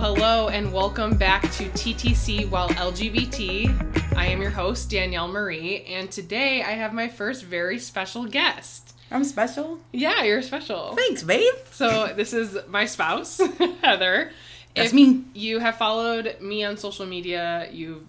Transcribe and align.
hello, 0.00 0.48
and 0.48 0.72
welcome 0.72 1.14
back 1.14 1.42
to 1.42 1.64
TTC 1.64 2.48
while 2.48 2.70
LGBT. 2.70 4.16
I 4.16 4.28
am 4.28 4.40
your 4.40 4.50
host, 4.50 4.88
Danielle 4.88 5.28
Marie, 5.28 5.82
and 5.82 6.10
today 6.10 6.62
I 6.62 6.70
have 6.70 6.94
my 6.94 7.06
first 7.06 7.44
very 7.44 7.78
special 7.78 8.24
guest. 8.24 8.96
I'm 9.10 9.24
special. 9.24 9.78
Yeah, 9.92 10.22
you're 10.22 10.40
special. 10.40 10.96
Thanks, 10.96 11.22
babe. 11.22 11.52
So, 11.72 12.14
this 12.16 12.32
is 12.32 12.56
my 12.66 12.86
spouse, 12.86 13.42
Heather. 13.82 14.32
That's 14.74 14.88
if 14.88 14.94
me. 14.94 15.24
you 15.34 15.58
have 15.58 15.76
followed 15.76 16.34
me 16.40 16.64
on 16.64 16.78
social 16.78 17.04
media, 17.04 17.68
you've 17.70 18.06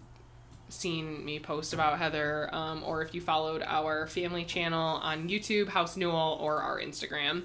seen 0.69 1.25
me 1.25 1.39
post 1.39 1.73
about 1.73 1.99
Heather, 1.99 2.47
um, 2.55 2.83
or 2.85 3.01
if 3.01 3.13
you 3.13 3.19
followed 3.19 3.63
our 3.63 4.07
family 4.07 4.45
channel 4.45 5.01
on 5.03 5.27
YouTube, 5.27 5.67
House 5.67 5.97
Newell, 5.97 6.37
or 6.39 6.61
our 6.61 6.79
Instagram. 6.79 7.43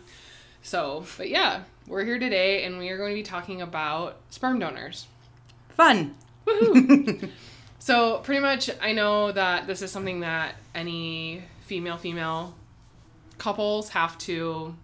So, 0.62 1.04
but 1.16 1.28
yeah, 1.28 1.62
we're 1.86 2.04
here 2.04 2.18
today 2.18 2.64
and 2.64 2.78
we 2.78 2.88
are 2.88 2.96
going 2.96 3.10
to 3.10 3.14
be 3.14 3.22
talking 3.22 3.62
about 3.62 4.18
sperm 4.30 4.58
donors. 4.58 5.06
Fun. 5.70 6.14
Woohoo! 6.46 7.30
so, 7.78 8.18
pretty 8.18 8.40
much, 8.40 8.70
I 8.80 8.92
know 8.92 9.32
that 9.32 9.66
this 9.66 9.82
is 9.82 9.90
something 9.90 10.20
that 10.20 10.56
any 10.74 11.42
female 11.66 11.96
female 11.96 12.54
couples 13.38 13.90
have 13.90 14.16
to 14.18 14.74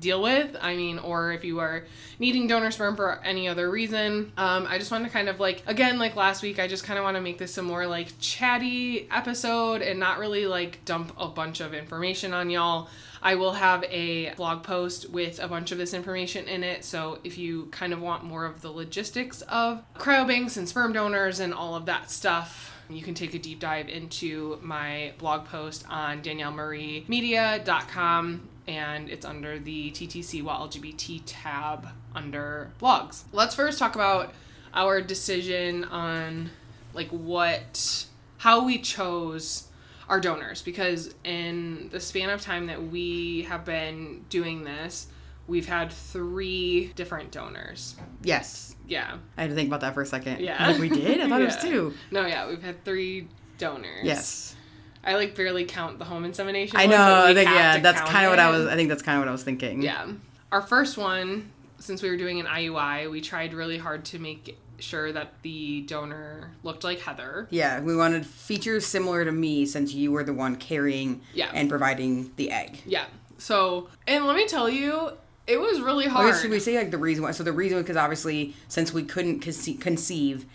deal 0.00 0.22
with. 0.22 0.56
I 0.60 0.76
mean, 0.76 0.98
or 0.98 1.32
if 1.32 1.44
you 1.44 1.60
are 1.60 1.84
needing 2.18 2.46
donor 2.46 2.70
sperm 2.70 2.96
for 2.96 3.20
any 3.24 3.48
other 3.48 3.70
reason. 3.70 4.32
Um, 4.36 4.66
I 4.68 4.78
just 4.78 4.90
want 4.90 5.04
to 5.04 5.10
kind 5.10 5.28
of 5.28 5.40
like, 5.40 5.62
again, 5.66 5.98
like 5.98 6.16
last 6.16 6.42
week, 6.42 6.58
I 6.58 6.66
just 6.66 6.84
kind 6.84 6.98
of 6.98 7.04
want 7.04 7.16
to 7.16 7.20
make 7.20 7.38
this 7.38 7.56
a 7.58 7.62
more 7.62 7.86
like 7.86 8.12
chatty 8.18 9.08
episode 9.10 9.82
and 9.82 10.00
not 10.00 10.18
really 10.18 10.46
like 10.46 10.84
dump 10.84 11.12
a 11.18 11.28
bunch 11.28 11.60
of 11.60 11.74
information 11.74 12.32
on 12.32 12.50
y'all. 12.50 12.88
I 13.22 13.34
will 13.34 13.52
have 13.52 13.84
a 13.84 14.32
blog 14.34 14.62
post 14.62 15.10
with 15.10 15.38
a 15.40 15.48
bunch 15.48 15.72
of 15.72 15.78
this 15.78 15.94
information 15.94 16.46
in 16.48 16.62
it. 16.64 16.84
So 16.84 17.18
if 17.24 17.38
you 17.38 17.66
kind 17.66 17.92
of 17.92 18.00
want 18.00 18.24
more 18.24 18.46
of 18.46 18.62
the 18.62 18.70
logistics 18.70 19.42
of 19.42 19.82
cryobanks 19.94 20.56
and 20.56 20.66
sperm 20.68 20.92
donors 20.92 21.40
and 21.40 21.52
all 21.52 21.74
of 21.74 21.86
that 21.86 22.08
stuff, 22.10 22.72
you 22.88 23.02
can 23.02 23.14
take 23.14 23.34
a 23.34 23.38
deep 23.38 23.60
dive 23.60 23.88
into 23.88 24.58
my 24.62 25.12
blog 25.18 25.44
post 25.44 25.84
on 25.88 26.22
daniellemariemedia.com 26.22 28.48
and 28.66 29.10
it's 29.10 29.26
under 29.26 29.58
the 29.58 29.90
TTC 29.90 30.42
while 30.42 30.66
LGBT 30.68 31.22
tab 31.26 31.88
under 32.14 32.70
blogs. 32.80 33.24
Let's 33.32 33.54
first 33.54 33.78
talk 33.78 33.94
about 33.94 34.32
our 34.72 35.00
decision 35.00 35.84
on 35.84 36.50
like 36.94 37.08
what 37.08 38.06
how 38.38 38.64
we 38.64 38.78
chose 38.78 39.66
our 40.10 40.20
donors 40.20 40.60
because 40.60 41.14
in 41.22 41.88
the 41.90 42.00
span 42.00 42.28
of 42.30 42.42
time 42.42 42.66
that 42.66 42.82
we 42.82 43.42
have 43.42 43.64
been 43.64 44.24
doing 44.28 44.64
this, 44.64 45.06
we've 45.46 45.68
had 45.68 45.92
three 45.92 46.92
different 46.96 47.30
donors. 47.30 47.94
Yes. 48.22 48.74
Yeah. 48.88 49.18
I 49.38 49.42
had 49.42 49.50
to 49.50 49.56
think 49.56 49.68
about 49.68 49.80
that 49.82 49.94
for 49.94 50.02
a 50.02 50.06
second. 50.06 50.40
Yeah. 50.40 50.66
Like, 50.66 50.80
we 50.80 50.88
did? 50.88 51.20
I 51.20 51.28
thought 51.28 51.40
it 51.40 51.44
was 51.44 51.56
two. 51.62 51.94
No, 52.10 52.26
yeah, 52.26 52.48
we've 52.48 52.62
had 52.62 52.84
three 52.84 53.28
donors. 53.56 54.04
Yes. 54.04 54.56
I 55.04 55.14
like 55.14 55.36
barely 55.36 55.64
count 55.64 56.00
the 56.00 56.04
home 56.04 56.24
insemination. 56.24 56.76
I 56.76 56.86
know. 56.86 57.22
we 57.24 57.30
I 57.30 57.34
think, 57.34 57.48
yeah, 57.48 57.78
that's 57.78 58.00
kind 58.02 58.26
of 58.26 58.32
what 58.32 58.40
I 58.40 58.50
was, 58.50 58.66
I 58.66 58.74
think 58.74 58.88
that's 58.88 59.02
kind 59.02 59.16
of 59.16 59.22
what 59.22 59.28
I 59.28 59.32
was 59.32 59.44
thinking. 59.44 59.80
Yeah. 59.80 60.10
Our 60.50 60.60
first 60.60 60.98
one, 60.98 61.52
since 61.78 62.02
we 62.02 62.10
were 62.10 62.16
doing 62.16 62.40
an 62.40 62.46
IUI, 62.46 63.08
we 63.08 63.20
tried 63.20 63.54
really 63.54 63.78
hard 63.78 64.04
to 64.06 64.18
make 64.18 64.58
sure 64.82 65.12
that 65.12 65.32
the 65.42 65.82
donor 65.82 66.50
looked 66.62 66.84
like 66.84 67.00
Heather. 67.00 67.46
Yeah, 67.50 67.80
we 67.80 67.96
wanted 67.96 68.26
features 68.26 68.86
similar 68.86 69.24
to 69.24 69.32
me 69.32 69.66
since 69.66 69.92
you 69.94 70.12
were 70.12 70.24
the 70.24 70.32
one 70.34 70.56
carrying 70.56 71.20
Yeah. 71.34 71.50
and 71.54 71.68
providing 71.68 72.32
the 72.36 72.50
egg. 72.50 72.80
Yeah. 72.86 73.04
So, 73.38 73.88
and 74.06 74.26
let 74.26 74.36
me 74.36 74.46
tell 74.46 74.68
you, 74.68 75.10
it 75.46 75.58
was 75.60 75.80
really 75.80 76.06
hard. 76.06 76.34
should 76.36 76.50
we 76.50 76.60
say 76.60 76.76
like 76.78 76.90
the 76.90 76.98
reason 76.98 77.24
why? 77.24 77.30
So 77.32 77.42
the 77.42 77.52
reason 77.52 77.78
because 77.78 77.96
obviously 77.96 78.54
since 78.68 78.92
we 78.92 79.02
couldn't 79.02 79.40
conce- 79.42 79.80
conceive 79.80 80.46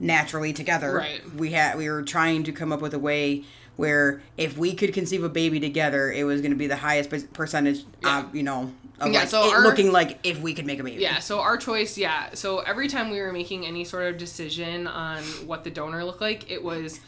naturally 0.00 0.52
together, 0.52 0.96
Right. 0.96 1.34
we 1.34 1.52
had 1.52 1.76
we 1.76 1.88
were 1.90 2.02
trying 2.02 2.44
to 2.44 2.52
come 2.52 2.72
up 2.72 2.80
with 2.80 2.94
a 2.94 2.98
way 2.98 3.44
where 3.76 4.22
if 4.36 4.56
we 4.58 4.74
could 4.74 4.92
conceive 4.92 5.24
a 5.24 5.28
baby 5.28 5.58
together, 5.60 6.12
it 6.12 6.24
was 6.24 6.40
going 6.40 6.50
to 6.52 6.56
be 6.56 6.66
the 6.66 6.76
highest 6.76 7.08
per- 7.10 7.20
percentage, 7.32 7.84
uh, 8.04 8.24
you 8.32 8.42
know, 8.42 8.72
of 9.00 9.12
Yeah, 9.12 9.20
like 9.20 9.28
so 9.28 9.46
it 9.46 9.52
our- 9.54 9.62
looking 9.62 9.92
like 9.92 10.18
if 10.24 10.40
we 10.40 10.52
could 10.54 10.66
make 10.66 10.78
a 10.78 10.84
baby. 10.84 11.00
Yeah, 11.02 11.18
so 11.20 11.40
our 11.40 11.56
choice, 11.56 11.96
yeah. 11.96 12.30
So 12.34 12.58
every 12.60 12.88
time 12.88 13.10
we 13.10 13.20
were 13.20 13.32
making 13.32 13.66
any 13.66 13.84
sort 13.84 14.04
of 14.12 14.18
decision 14.18 14.86
on 14.86 15.22
what 15.46 15.64
the 15.64 15.70
donor 15.70 16.04
looked 16.04 16.20
like, 16.20 16.50
it 16.50 16.62
was 16.62 17.00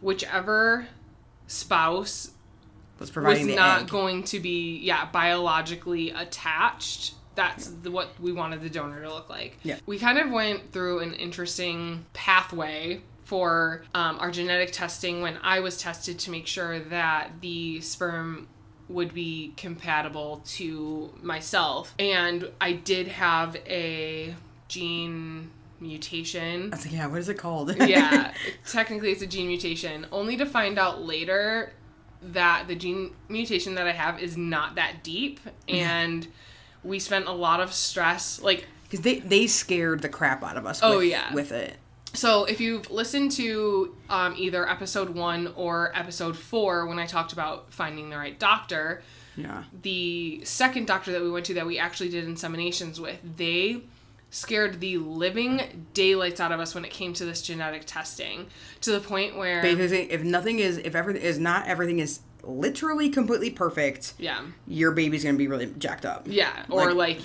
whichever 0.00 0.86
spouse 1.46 2.30
was 2.98 3.14
was 3.14 3.46
not 3.46 3.82
egg. 3.82 3.88
going 3.88 4.22
to 4.24 4.40
be, 4.40 4.78
yeah, 4.78 5.06
biologically 5.06 6.10
attached. 6.10 7.14
That's 7.34 7.68
the, 7.68 7.90
what 7.90 8.18
we 8.20 8.32
wanted 8.32 8.62
the 8.62 8.70
donor 8.70 9.02
to 9.02 9.12
look 9.12 9.28
like. 9.28 9.58
Yeah. 9.62 9.76
We 9.84 9.98
kind 9.98 10.18
of 10.18 10.30
went 10.30 10.72
through 10.72 11.00
an 11.00 11.12
interesting 11.14 12.06
pathway 12.14 13.02
for 13.26 13.82
um, 13.92 14.20
our 14.20 14.30
genetic 14.30 14.70
testing 14.70 15.20
when 15.20 15.36
I 15.42 15.58
was 15.58 15.76
tested 15.76 16.16
to 16.20 16.30
make 16.30 16.46
sure 16.46 16.78
that 16.78 17.32
the 17.40 17.80
sperm 17.80 18.46
would 18.88 19.12
be 19.12 19.52
compatible 19.56 20.42
to 20.46 21.12
myself. 21.20 21.92
And 21.98 22.48
I 22.60 22.74
did 22.74 23.08
have 23.08 23.56
a 23.66 24.32
gene 24.68 25.50
mutation 25.78 26.72
I 26.72 26.76
was 26.76 26.86
like, 26.86 26.94
yeah, 26.94 27.06
what 27.06 27.18
is 27.18 27.28
it 27.28 27.34
called? 27.34 27.76
yeah, 27.86 28.32
technically 28.66 29.10
it's 29.10 29.22
a 29.22 29.26
gene 29.26 29.48
mutation, 29.48 30.06
only 30.12 30.36
to 30.36 30.46
find 30.46 30.78
out 30.78 31.02
later 31.02 31.72
that 32.22 32.68
the 32.68 32.76
gene 32.76 33.12
mutation 33.28 33.74
that 33.74 33.88
I 33.88 33.92
have 33.92 34.22
is 34.22 34.36
not 34.36 34.76
that 34.76 35.02
deep 35.02 35.40
and 35.68 36.26
we 36.82 37.00
spent 37.00 37.26
a 37.26 37.32
lot 37.32 37.60
of 37.60 37.72
stress 37.72 38.40
like 38.40 38.66
because 38.84 39.00
they 39.00 39.18
they 39.18 39.48
scared 39.48 40.00
the 40.00 40.08
crap 40.08 40.44
out 40.44 40.56
of 40.56 40.64
us. 40.64 40.80
Oh, 40.82 40.98
with, 40.98 41.08
yeah. 41.08 41.34
with 41.34 41.50
it. 41.50 41.76
So 42.16 42.44
if 42.44 42.60
you've 42.60 42.90
listened 42.90 43.30
to 43.32 43.94
um, 44.08 44.34
either 44.36 44.68
episode 44.68 45.10
1 45.10 45.52
or 45.56 45.92
episode 45.96 46.36
4 46.36 46.86
when 46.86 46.98
I 46.98 47.06
talked 47.06 47.32
about 47.32 47.72
finding 47.72 48.10
the 48.10 48.16
right 48.16 48.38
doctor, 48.38 49.02
Yeah. 49.36 49.64
the 49.82 50.40
second 50.44 50.86
doctor 50.86 51.12
that 51.12 51.22
we 51.22 51.30
went 51.30 51.46
to 51.46 51.54
that 51.54 51.66
we 51.66 51.78
actually 51.78 52.08
did 52.08 52.26
inseminations 52.26 52.98
with, 52.98 53.18
they 53.36 53.82
scared 54.30 54.80
the 54.80 54.98
living 54.98 55.86
daylights 55.94 56.40
out 56.40 56.52
of 56.52 56.60
us 56.60 56.74
when 56.74 56.84
it 56.84 56.90
came 56.90 57.12
to 57.14 57.24
this 57.24 57.40
genetic 57.42 57.84
testing 57.86 58.46
to 58.80 58.90
the 58.92 59.00
point 59.00 59.36
where 59.36 59.62
Basically, 59.62 60.10
if 60.10 60.22
nothing 60.22 60.58
is, 60.58 60.78
if 60.78 60.94
everything 60.94 61.22
is 61.22 61.38
not 61.38 61.66
everything 61.68 62.00
is 62.00 62.20
literally 62.42 63.08
completely 63.08 63.50
perfect, 63.50 64.14
yeah 64.18 64.40
your 64.66 64.90
baby's 64.92 65.24
gonna 65.24 65.38
be 65.38 65.48
really 65.48 65.66
jacked 65.78 66.04
up. 66.04 66.26
Yeah, 66.28 66.64
or 66.68 66.92
like, 66.92 67.18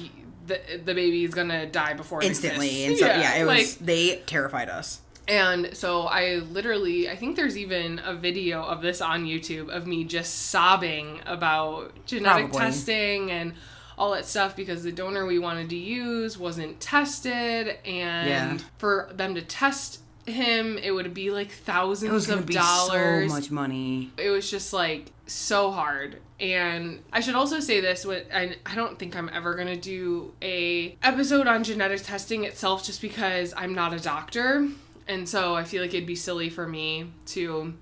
the 0.51 0.77
the 0.77 0.93
baby 0.93 1.23
is 1.23 1.33
gonna 1.33 1.65
die 1.65 1.93
before 1.93 2.23
Instantly, 2.23 2.85
and 2.85 2.97
so 2.97 3.05
yeah, 3.05 3.35
it 3.35 3.45
was. 3.45 3.55
like 3.79 3.85
they 3.85 4.17
terrified 4.25 4.69
us. 4.69 5.01
and 5.27 5.69
so 5.77 6.03
I 6.03 6.35
literally 6.37 7.09
I 7.09 7.15
think 7.15 7.35
there's 7.35 7.57
even 7.57 7.99
a 8.03 8.13
video 8.13 8.63
of 8.63 8.81
this 8.81 9.01
on 9.01 9.25
YouTube 9.25 9.69
of 9.69 9.85
me 9.87 10.03
just 10.03 10.47
sobbing 10.49 11.19
about 11.25 12.05
genetic 12.05 12.45
Probably. 12.51 12.59
testing 12.59 13.31
and 13.31 13.53
all 13.97 14.11
that 14.13 14.25
stuff 14.25 14.55
because 14.55 14.81
the 14.83 14.91
donor 14.91 15.25
we 15.27 15.37
wanted 15.37 15.69
to 15.69 15.75
use 15.75 16.37
wasn't 16.37 16.79
tested 16.79 17.77
and 17.85 18.27
Yeah. 18.29 18.57
for 18.79 19.09
them 19.13 19.35
to 19.35 19.41
test 19.41 19.99
him 20.25 20.77
it 20.77 20.91
would 20.91 21.13
be 21.13 21.29
like 21.31 21.51
thousands 21.51 22.09
It 22.09 22.13
was 22.13 22.29
of 22.29 22.45
dollars 22.49 23.29
so 23.29 23.35
much 23.35 23.51
money. 23.51 24.11
it 24.17 24.29
was 24.29 24.49
just 24.49 24.71
like 24.73 25.11
so 25.27 25.71
hard 25.71 26.17
and 26.41 27.03
i 27.13 27.19
should 27.19 27.35
also 27.35 27.59
say 27.59 27.79
this 27.79 28.03
with 28.03 28.25
I, 28.33 28.55
I 28.65 28.75
don't 28.75 28.97
think 28.97 29.15
i'm 29.15 29.29
ever 29.29 29.55
to 29.63 29.77
do 29.77 30.33
a 30.41 30.97
episode 31.03 31.47
on 31.47 31.63
genetic 31.63 32.01
testing 32.01 32.43
itself 32.43 32.83
just 32.83 33.01
because 33.01 33.53
i'm 33.55 33.73
not 33.73 33.93
a 33.93 33.99
doctor. 33.99 34.67
And 35.07 35.29
so 35.29 35.55
i 35.55 35.63
feel 35.63 35.81
like 35.81 35.93
it'd 35.93 36.07
be 36.07 36.15
silly 36.15 36.49
for 36.49 36.67
me 36.67 37.11
to 37.27 37.73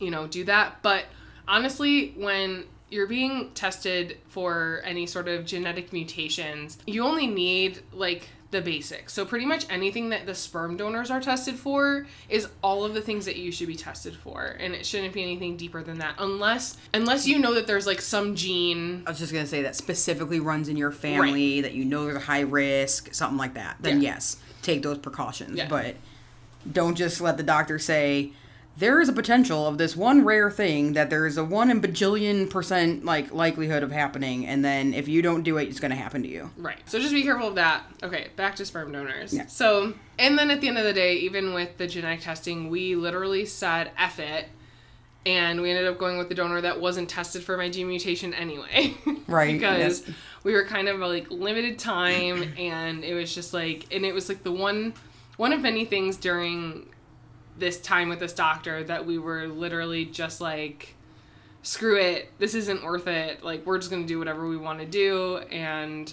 you 0.00 0.10
know 0.10 0.26
do 0.26 0.44
that. 0.44 0.82
But 0.82 1.04
honestly 1.46 2.14
when 2.16 2.64
you're 2.88 3.06
being 3.06 3.50
tested 3.52 4.18
for 4.28 4.80
any 4.84 5.06
sort 5.06 5.28
of 5.28 5.44
genetic 5.44 5.92
mutations 5.92 6.78
you 6.86 7.04
only 7.04 7.26
need 7.26 7.82
like 7.92 8.28
the 8.52 8.60
basics 8.62 9.12
so 9.12 9.24
pretty 9.24 9.44
much 9.44 9.66
anything 9.68 10.10
that 10.10 10.24
the 10.24 10.34
sperm 10.34 10.76
donors 10.76 11.10
are 11.10 11.20
tested 11.20 11.56
for 11.56 12.06
is 12.28 12.48
all 12.62 12.84
of 12.84 12.94
the 12.94 13.00
things 13.00 13.24
that 13.24 13.36
you 13.36 13.50
should 13.50 13.66
be 13.66 13.74
tested 13.74 14.14
for 14.14 14.56
and 14.60 14.72
it 14.72 14.86
shouldn't 14.86 15.12
be 15.12 15.22
anything 15.22 15.56
deeper 15.56 15.82
than 15.82 15.98
that 15.98 16.14
unless 16.18 16.76
unless 16.94 17.26
you 17.26 17.38
know 17.40 17.54
that 17.54 17.66
there's 17.66 17.86
like 17.86 18.00
some 18.00 18.36
gene 18.36 19.02
I 19.06 19.10
was 19.10 19.18
just 19.18 19.32
gonna 19.32 19.46
say 19.46 19.62
that 19.62 19.74
specifically 19.74 20.38
runs 20.38 20.68
in 20.68 20.76
your 20.76 20.92
family 20.92 21.60
that 21.62 21.72
you 21.74 21.84
know 21.84 22.04
there's 22.04 22.16
a 22.16 22.20
high 22.20 22.40
risk, 22.40 23.12
something 23.12 23.36
like 23.38 23.54
that. 23.54 23.76
Then 23.80 24.00
Yeah. 24.00 24.12
yes, 24.14 24.36
take 24.62 24.82
those 24.82 24.98
precautions. 24.98 25.56
Yeah. 25.58 25.68
But 25.68 25.96
don't 26.70 26.94
just 26.94 27.20
let 27.20 27.36
the 27.36 27.42
doctor 27.42 27.78
say 27.78 28.32
there 28.78 29.00
is 29.00 29.08
a 29.08 29.12
potential 29.12 29.66
of 29.66 29.78
this 29.78 29.96
one 29.96 30.24
rare 30.24 30.50
thing 30.50 30.92
that 30.92 31.08
there 31.08 31.26
is 31.26 31.38
a 31.38 31.44
one 31.44 31.70
in 31.70 31.80
bajillion 31.80 32.48
percent 32.50 33.04
like 33.04 33.32
likelihood 33.32 33.82
of 33.82 33.90
happening, 33.90 34.46
and 34.46 34.64
then 34.64 34.92
if 34.92 35.08
you 35.08 35.22
don't 35.22 35.42
do 35.42 35.56
it, 35.58 35.68
it's 35.68 35.80
gonna 35.80 35.94
happen 35.94 36.22
to 36.22 36.28
you. 36.28 36.50
Right. 36.56 36.78
So 36.86 36.98
just 36.98 37.12
be 37.12 37.22
careful 37.22 37.48
of 37.48 37.54
that. 37.54 37.84
Okay, 38.02 38.28
back 38.36 38.56
to 38.56 38.66
sperm 38.66 38.92
donors. 38.92 39.32
Yeah. 39.32 39.46
So, 39.46 39.94
and 40.18 40.38
then 40.38 40.50
at 40.50 40.60
the 40.60 40.68
end 40.68 40.78
of 40.78 40.84
the 40.84 40.92
day, 40.92 41.16
even 41.16 41.54
with 41.54 41.78
the 41.78 41.86
genetic 41.86 42.20
testing, 42.20 42.68
we 42.68 42.94
literally 42.94 43.46
said 43.46 43.90
F 43.98 44.18
it 44.18 44.48
and 45.26 45.60
we 45.60 45.70
ended 45.70 45.88
up 45.88 45.98
going 45.98 46.16
with 46.16 46.28
the 46.28 46.34
donor 46.36 46.60
that 46.60 46.80
wasn't 46.80 47.08
tested 47.08 47.42
for 47.42 47.56
my 47.56 47.68
gene 47.68 47.88
mutation 47.88 48.32
anyway. 48.32 48.94
Right, 49.26 49.54
because 49.54 50.06
yes. 50.06 50.16
we 50.44 50.52
were 50.52 50.64
kind 50.64 50.86
of 50.86 51.00
like 51.00 51.28
limited 51.32 51.80
time 51.80 52.54
and 52.56 53.02
it 53.02 53.12
was 53.12 53.34
just 53.34 53.52
like 53.52 53.92
and 53.92 54.04
it 54.04 54.14
was 54.14 54.28
like 54.28 54.44
the 54.44 54.52
one 54.52 54.94
one 55.36 55.52
of 55.52 55.60
many 55.62 55.84
things 55.84 56.16
during 56.16 56.86
this 57.58 57.80
time 57.80 58.08
with 58.08 58.18
this 58.20 58.32
doctor 58.32 58.84
that 58.84 59.06
we 59.06 59.18
were 59.18 59.46
literally 59.46 60.04
just 60.04 60.40
like 60.40 60.94
screw 61.62 61.98
it 61.98 62.30
this 62.38 62.54
isn't 62.54 62.84
worth 62.84 63.06
it 63.08 63.42
like 63.42 63.64
we're 63.66 63.78
just 63.78 63.90
going 63.90 64.02
to 64.02 64.08
do 64.08 64.18
whatever 64.18 64.46
we 64.46 64.56
want 64.56 64.78
to 64.78 64.84
do 64.86 65.38
and 65.50 66.12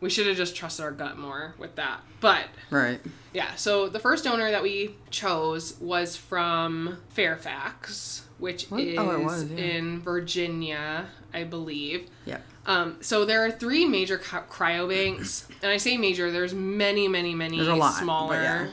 we 0.00 0.10
should 0.10 0.26
have 0.26 0.36
just 0.36 0.54
trusted 0.54 0.84
our 0.84 0.90
gut 0.92 1.16
more 1.16 1.54
with 1.58 1.74
that 1.76 2.00
but 2.20 2.46
Right. 2.70 3.00
yeah, 3.32 3.54
so 3.54 3.88
the 3.88 3.98
first 3.98 4.24
donor 4.24 4.50
that 4.50 4.62
we 4.62 4.94
chose 5.10 5.78
was 5.80 6.16
from 6.16 6.98
Fairfax, 7.10 8.26
which 8.38 8.64
What? 8.70 8.80
is 8.80 8.98
Oh, 8.98 9.20
was, 9.20 9.44
yeah. 9.50 9.56
in 9.58 10.00
Virginia, 10.00 11.06
I 11.34 11.44
believe. 11.44 12.08
yeah 12.24 12.38
Um, 12.66 12.96
so 13.02 13.24
there 13.26 13.44
are 13.44 13.50
three 13.50 13.84
major 13.84 14.16
cryobanks, 14.18 15.44
and 15.62 15.70
I 15.70 15.76
say 15.76 15.96
major. 15.98 16.30
There's 16.30 16.54
many, 16.54 17.08
many, 17.08 17.34
many 17.34 17.56
There's 17.58 17.68
lot, 17.78 17.94
smaller 17.94 18.42
yeah. 18.42 18.68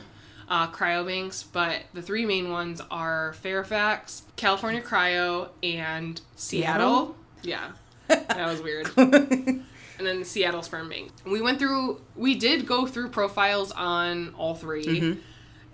Uh, 0.52 0.70
cryobanks, 0.70 1.46
but 1.50 1.80
the 1.94 2.02
three 2.02 2.26
main 2.26 2.50
ones 2.50 2.82
are 2.90 3.32
Fairfax, 3.32 4.24
California 4.36 4.82
Cryo, 4.82 5.48
and 5.62 6.20
Seattle. 6.36 7.16
Yeah, 7.42 7.72
that 8.08 8.46
was 8.46 8.60
weird. 8.60 8.90
and 8.98 9.64
then 9.98 10.18
the 10.18 10.26
Seattle 10.26 10.62
Sperm 10.62 10.90
Bank. 10.90 11.10
We 11.24 11.40
went 11.40 11.58
through. 11.58 12.02
We 12.14 12.34
did 12.34 12.66
go 12.66 12.86
through 12.86 13.08
profiles 13.08 13.72
on 13.72 14.34
all 14.36 14.54
3 14.54 14.84
Mm-hmm. 14.84 15.20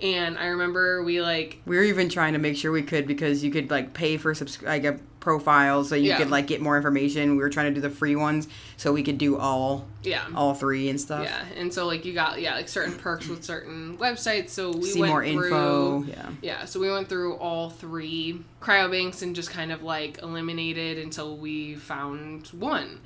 And 0.01 0.39
I 0.39 0.47
remember 0.47 1.03
we 1.03 1.21
like 1.21 1.61
We 1.67 1.77
were 1.77 1.83
even 1.83 2.09
trying 2.09 2.33
to 2.35 2.39
make 2.39 2.57
sure 2.57 2.71
we 2.73 2.83
could 2.83 3.07
because 3.07 3.43
you 3.43 3.51
could 3.51 3.71
like 3.71 3.95
pay 3.95 4.17
for 4.17 4.35
subs- 4.35 4.63
like 4.63 4.85
a 4.85 4.99
profile 5.21 5.83
so 5.85 5.95
you 5.97 6.05
Yeah. 6.09 6.19
could 6.19 6.31
like 6.31 6.47
get 6.47 6.61
more 6.61 6.77
information. 6.77 7.33
We 7.33 7.39
were 7.43 7.51
trying 7.51 7.67
to 7.67 7.75
do 7.75 7.81
the 7.81 7.91
free 7.91 8.15
ones 8.17 8.47
so 8.77 8.93
we 8.93 9.03
could 9.03 9.19
do 9.19 9.37
all 9.37 9.87
yeah. 10.05 10.25
all 10.35 10.55
three 10.55 10.89
and 10.89 11.01
stuff. 11.01 11.25
Yeah, 11.25 11.45
and 11.57 11.73
so 11.75 11.87
like 11.87 12.05
you 12.05 12.15
got 12.15 12.41
yeah 12.41 12.55
like 12.55 12.69
certain 12.69 12.95
perks 12.95 13.27
with 13.29 13.45
certain 13.45 13.99
websites. 13.99 14.51
So 14.51 14.71
we 14.71 14.85
See 14.85 15.01
went 15.01 15.11
more 15.13 15.25
through, 15.25 15.45
info. 15.45 16.03
Yeah. 16.05 16.31
Yeah, 16.43 16.65
so 16.65 16.79
we 16.81 16.91
went 16.91 17.09
through 17.09 17.35
all 17.35 17.69
three 17.71 18.41
cryobanks 18.63 19.23
and 19.23 19.35
just 19.35 19.51
kind 19.51 19.73
of 19.73 19.83
like 19.83 20.23
eliminated 20.23 20.99
until 20.99 21.37
we 21.37 21.75
found 21.75 22.47
one. 22.49 23.01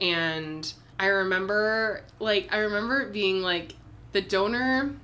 And 0.00 0.70
I 1.00 1.06
remember 1.06 2.02
like 2.20 2.48
I 2.52 2.58
remember 2.58 3.00
it 3.00 3.12
being 3.12 3.40
like 3.42 3.74
the 4.12 4.20
donor 4.20 4.94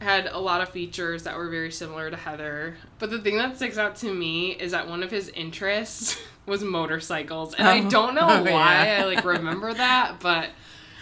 had 0.00 0.26
a 0.26 0.38
lot 0.38 0.60
of 0.60 0.68
features 0.68 1.24
that 1.24 1.36
were 1.36 1.48
very 1.48 1.72
similar 1.72 2.10
to 2.10 2.16
Heather. 2.16 2.76
But 2.98 3.10
the 3.10 3.18
thing 3.20 3.36
that 3.38 3.56
sticks 3.56 3.78
out 3.78 3.96
to 3.96 4.14
me 4.14 4.52
is 4.52 4.70
that 4.72 4.88
one 4.88 5.02
of 5.02 5.10
his 5.10 5.28
interests 5.30 6.20
was 6.46 6.62
motorcycles. 6.62 7.54
And 7.54 7.66
I 7.66 7.80
Oh. 7.80 7.90
don't 7.90 8.14
know 8.14 8.20
Oh, 8.28 8.42
why 8.42 8.84
yeah. 8.86 9.00
I 9.02 9.04
like 9.04 9.24
remember 9.24 9.74
that, 9.74 10.20
but 10.20 10.50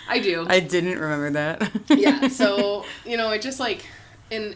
I 0.08 0.18
do 0.20 0.46
I 0.48 0.60
didn't 0.60 0.98
remember 0.98 1.30
that. 1.30 1.70
yeah 1.98 2.28
so 2.28 2.84
you 3.04 3.16
know 3.16 3.30
it 3.32 3.42
just 3.42 3.58
like 3.60 3.84
and 4.30 4.54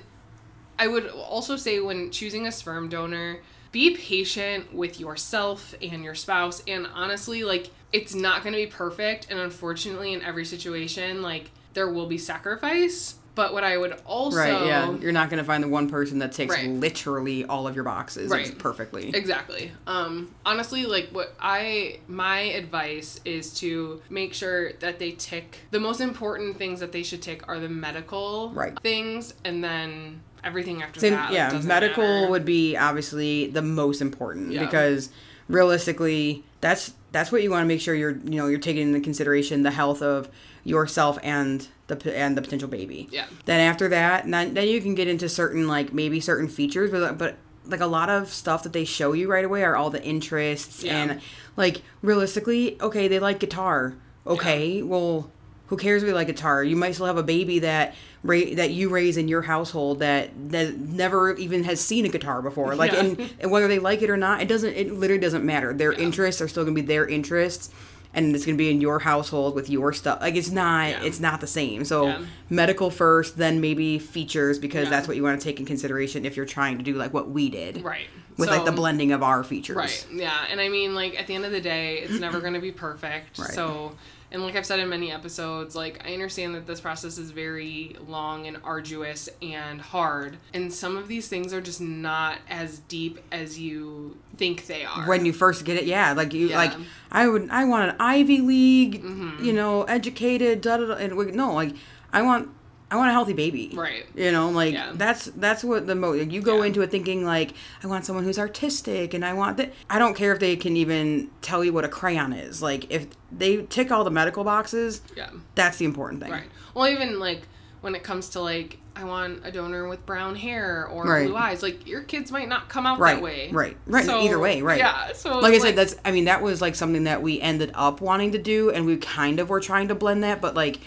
i 0.78 0.86
would 0.86 1.08
also 1.08 1.56
say 1.56 1.80
when 1.80 2.10
choosing 2.12 2.46
a 2.46 2.52
sperm 2.52 2.88
donor 2.88 3.40
be 3.72 3.96
patient 3.96 4.72
with 4.72 4.98
yourself 5.00 5.74
and 5.82 6.02
your 6.04 6.14
spouse 6.14 6.62
and 6.68 6.86
honestly 6.94 7.42
like 7.42 7.70
it's 7.92 8.14
not 8.14 8.42
going 8.44 8.52
to 8.52 8.58
be 8.58 8.66
perfect 8.66 9.26
and 9.30 9.38
unfortunately 9.40 10.12
in 10.12 10.22
every 10.22 10.44
situation 10.44 11.20
like 11.20 11.50
there 11.74 11.90
will 11.90 12.06
be 12.06 12.16
sacrifice 12.18 13.16
but 13.34 13.52
what 13.52 13.62
i 13.64 13.76
would 13.76 13.92
also 14.04 14.38
right, 14.38 14.66
yeah. 14.66 14.92
You're 14.98 15.12
not 15.12 15.30
going 15.30 15.38
to 15.38 15.44
find 15.44 15.62
the 15.62 15.68
one 15.68 15.88
person 15.88 16.18
that 16.18 16.32
takes 16.32 16.54
Right. 16.54 16.68
literally 16.68 17.44
all 17.44 17.66
of 17.68 17.74
your 17.74 17.84
boxes 17.84 18.30
Right. 18.30 18.56
perfectly. 18.58 19.10
Exactly. 19.14 19.70
Um, 19.86 20.34
honestly, 20.44 20.84
like 20.86 21.08
what 21.12 21.34
I 21.40 22.00
my 22.08 22.40
advice 22.40 23.20
is 23.24 23.54
to 23.60 24.02
make 24.10 24.34
sure 24.34 24.72
that 24.74 24.98
they 24.98 25.12
tick 25.12 25.58
the 25.70 25.80
most 25.80 26.00
important 26.00 26.58
things 26.58 26.80
that 26.80 26.92
they 26.92 27.02
should 27.02 27.22
tick 27.22 27.46
are 27.48 27.58
the 27.60 27.68
medical 27.68 28.50
Right. 28.54 28.78
things, 28.82 29.32
and 29.44 29.62
then 29.62 30.20
everything 30.42 30.82
after 30.82 30.98
Same- 31.00 31.12
that. 31.14 31.26
like, 31.26 31.34
yeah, 31.34 31.50
doesn't 31.50 31.68
medical 31.68 32.02
matter. 32.04 32.30
would 32.30 32.44
be 32.44 32.76
obviously 32.76 33.46
the 33.46 33.62
most 33.62 34.00
important 34.00 34.52
Yeah. 34.52 34.64
because 34.64 35.10
realistically, 35.48 36.42
that's 36.60 36.92
that's 37.12 37.30
what 37.32 37.42
you 37.42 37.50
want 37.50 37.62
to 37.64 37.68
make 37.68 37.80
sure 37.80 37.94
you're 37.94 38.18
you 38.24 38.36
know 38.38 38.46
you're 38.46 38.58
taking 38.58 38.88
into 38.88 39.00
consideration 39.00 39.62
the 39.62 39.70
health 39.70 40.00
of 40.02 40.28
yourself 40.64 41.18
and 41.22 41.66
the 41.98 42.16
and 42.16 42.36
the 42.36 42.42
potential 42.42 42.68
baby. 42.68 43.08
Yeah. 43.10 43.26
Then 43.44 43.60
after 43.60 43.88
that, 43.88 44.30
then, 44.30 44.54
then 44.54 44.68
you 44.68 44.80
can 44.80 44.94
get 44.94 45.08
into 45.08 45.28
certain 45.28 45.66
like 45.68 45.92
maybe 45.92 46.20
certain 46.20 46.48
features, 46.48 46.90
but 46.90 47.18
but 47.18 47.36
like 47.66 47.80
a 47.80 47.86
lot 47.86 48.08
of 48.08 48.28
stuff 48.32 48.62
that 48.62 48.72
they 48.72 48.84
show 48.84 49.12
you 49.12 49.30
right 49.30 49.44
away 49.44 49.62
are 49.64 49.76
all 49.76 49.90
the 49.90 50.02
interests 50.02 50.82
Yeah. 50.82 50.96
and 51.02 51.20
like 51.56 51.82
realistically, 52.02 52.80
okay, 52.80 53.06
they 53.08 53.18
like 53.18 53.38
guitar. 53.40 53.94
Okay, 54.26 54.82
well, 54.82 55.30
who 55.68 55.76
cares 55.76 56.02
if 56.02 56.06
they 56.08 56.12
like 56.12 56.26
guitar? 56.26 56.62
You 56.64 56.76
might 56.76 56.92
still 56.92 57.06
have 57.06 57.16
a 57.16 57.22
baby 57.22 57.60
that 57.60 57.94
ra- 58.24 58.54
that 58.54 58.70
you 58.70 58.88
raise 58.88 59.16
in 59.16 59.28
your 59.28 59.42
household 59.42 60.00
that 60.00 60.30
that 60.50 60.76
never 60.78 61.34
even 61.36 61.64
has 61.64 61.80
seen 61.80 62.04
a 62.04 62.08
guitar 62.08 62.42
before. 62.42 62.74
Like, 62.74 62.92
Yeah. 62.92 63.00
and, 63.00 63.34
and 63.40 63.50
whether 63.50 63.68
they 63.68 63.78
like 63.78 64.02
it 64.02 64.10
or 64.10 64.16
not, 64.16 64.42
it 64.42 64.48
doesn't. 64.48 64.74
It 64.74 64.92
literally 64.92 65.20
doesn't 65.20 65.44
matter. 65.44 65.72
Their 65.72 65.92
Yeah. 65.92 66.00
interests 66.00 66.40
are 66.42 66.48
still 66.48 66.64
gonna 66.64 66.74
be 66.74 66.80
their 66.82 67.06
interests. 67.06 67.70
And 68.12 68.34
it's 68.34 68.44
gonna 68.44 68.56
be 68.58 68.70
in 68.70 68.80
your 68.80 68.98
household 68.98 69.54
with 69.54 69.70
your 69.70 69.92
stuff. 69.92 70.20
Like 70.20 70.34
it's 70.34 70.50
not, 70.50 70.90
Yeah. 70.90 71.02
it's 71.04 71.20
not 71.20 71.40
the 71.40 71.46
same. 71.46 71.84
So 71.84 72.06
Yeah. 72.06 72.22
medical 72.48 72.90
first, 72.90 73.36
then 73.38 73.60
maybe 73.60 73.98
features 73.98 74.58
because 74.58 74.84
Yeah. 74.84 74.90
that's 74.90 75.06
what 75.08 75.16
you 75.16 75.22
want 75.22 75.40
to 75.40 75.44
take 75.44 75.60
in 75.60 75.66
consideration 75.66 76.24
if 76.24 76.36
you're 76.36 76.46
trying 76.46 76.78
to 76.78 76.82
do 76.84 76.94
like 76.94 77.14
what 77.14 77.30
we 77.30 77.48
did 77.48 77.82
right 77.84 78.06
with 78.36 78.48
like 78.48 78.64
the 78.64 78.72
blending 78.72 79.12
of 79.12 79.22
our 79.22 79.44
features. 79.44 79.76
Right. 79.76 80.06
Yeah. 80.12 80.46
And 80.50 80.60
I 80.60 80.68
mean, 80.68 80.94
like, 80.94 81.18
at 81.20 81.26
the 81.26 81.34
end 81.34 81.44
of 81.44 81.52
the 81.52 81.60
day, 81.60 81.98
it's 81.98 82.18
never 82.18 82.40
going 82.40 82.54
to 82.54 82.60
be 82.60 82.72
perfect. 82.72 83.38
Right. 83.38 83.50
So, 83.50 83.92
and 84.32 84.42
like 84.42 84.54
I've 84.56 84.64
said 84.66 84.78
in 84.78 84.88
many 84.88 85.10
episodes, 85.10 85.74
like, 85.74 86.02
I 86.06 86.12
understand 86.12 86.54
that 86.54 86.66
this 86.66 86.80
process 86.80 87.18
is 87.18 87.30
very 87.32 87.96
long 88.06 88.46
and 88.46 88.58
arduous 88.62 89.28
and 89.42 89.80
hard. 89.80 90.36
And 90.54 90.72
some 90.72 90.96
of 90.96 91.08
these 91.08 91.28
things 91.28 91.52
are 91.52 91.60
just 91.60 91.80
not 91.80 92.38
as 92.48 92.78
deep 92.80 93.18
as 93.32 93.58
you 93.58 94.16
think 94.36 94.66
they 94.66 94.84
are. 94.84 95.06
When 95.08 95.24
you 95.26 95.32
first 95.32 95.64
get 95.64 95.76
it, 95.78 95.84
yeah, 95.84 96.12
like 96.12 96.32
you 96.32 96.48
Yeah. 96.48 96.56
like 96.58 96.72
I 97.10 97.26
would 97.28 97.50
I 97.50 97.64
want 97.64 97.90
an 97.90 97.96
Ivy 97.98 98.40
League, 98.40 99.02
Mm-hmm. 99.02 99.44
you 99.44 99.52
know, 99.52 99.82
educated, 99.84 100.60
da 100.60 100.76
da 100.76 100.86
da. 100.86 100.94
And 100.94 101.16
we, 101.16 101.32
no, 101.32 101.52
like 101.52 101.74
I 102.12 102.22
want 102.22 102.48
I 102.90 102.96
want 102.96 103.08
a 103.08 103.12
healthy 103.12 103.34
baby. 103.34 103.70
Right. 103.74 104.04
You 104.16 104.32
know, 104.32 104.50
like 104.50 104.74
Yeah. 104.74 104.90
that's 104.94 105.26
that's 105.36 105.62
what 105.62 105.86
the 105.86 105.94
mo 105.94 106.12
you 106.12 106.40
go 106.42 106.58
Yeah. 106.60 106.66
into 106.66 106.82
it 106.82 106.90
thinking 106.90 107.24
like 107.24 107.52
I 107.84 107.86
want 107.86 108.04
someone 108.04 108.24
who's 108.24 108.38
artistic 108.38 109.14
and 109.14 109.24
I 109.24 109.32
want 109.32 109.56
that. 109.58 109.72
I 109.88 109.98
don't 109.98 110.14
care 110.14 110.32
if 110.32 110.40
they 110.40 110.56
can 110.56 110.76
even 110.76 111.30
tell 111.40 111.62
you 111.64 111.72
what 111.72 111.84
a 111.84 111.88
crayon 111.88 112.32
is. 112.32 112.60
Like 112.62 112.90
if 112.90 113.06
they 113.30 113.58
tick 113.62 113.92
all 113.92 114.02
the 114.02 114.10
medical 114.10 114.42
boxes, 114.42 115.02
Yeah. 115.16 115.30
that's 115.54 115.76
the 115.76 115.84
important 115.84 116.22
thing. 116.22 116.32
Right. 116.32 116.48
Well, 116.74 116.88
even 116.88 117.20
like 117.20 117.42
when 117.80 117.94
it 117.94 118.02
comes 118.02 118.28
to 118.30 118.40
like, 118.40 118.78
I 118.96 119.04
want 119.04 119.40
a 119.46 119.52
donor 119.52 119.88
with 119.88 120.04
brown 120.04 120.34
hair 120.34 120.86
or 120.92 121.04
Right. 121.06 121.26
blue 121.28 121.36
eyes. 121.36 121.62
Like 121.62 121.86
your 121.86 122.02
kids 122.02 122.32
might 122.32 122.48
not 122.48 122.68
come 122.68 122.86
out 122.86 122.98
Right, 122.98 123.14
that 123.14 123.22
way. 123.22 123.48
right, 123.52 123.76
right, 123.86 124.04
So, 124.04 124.20
either 124.20 124.38
way, 124.38 124.60
right. 124.62 124.78
Yeah. 124.78 125.12
So 125.14 125.38
like 125.38 125.52
I 125.52 125.54
it's 125.56 125.64
said, 125.64 125.76
that's 125.76 125.94
I 126.04 126.10
mean 126.10 126.24
that 126.24 126.42
was 126.42 126.60
like 126.60 126.74
something 126.74 127.04
that 127.04 127.22
we 127.22 127.40
ended 127.40 127.70
up 127.74 128.00
wanting 128.00 128.32
to 128.32 128.38
do, 128.38 128.70
and 128.70 128.84
we 128.84 128.96
kind 128.96 129.38
of 129.38 129.48
were 129.48 129.60
trying 129.60 129.86
to 129.88 129.94
blend 129.94 130.24
that. 130.24 130.40
But 130.42 130.54
like, 130.56 130.80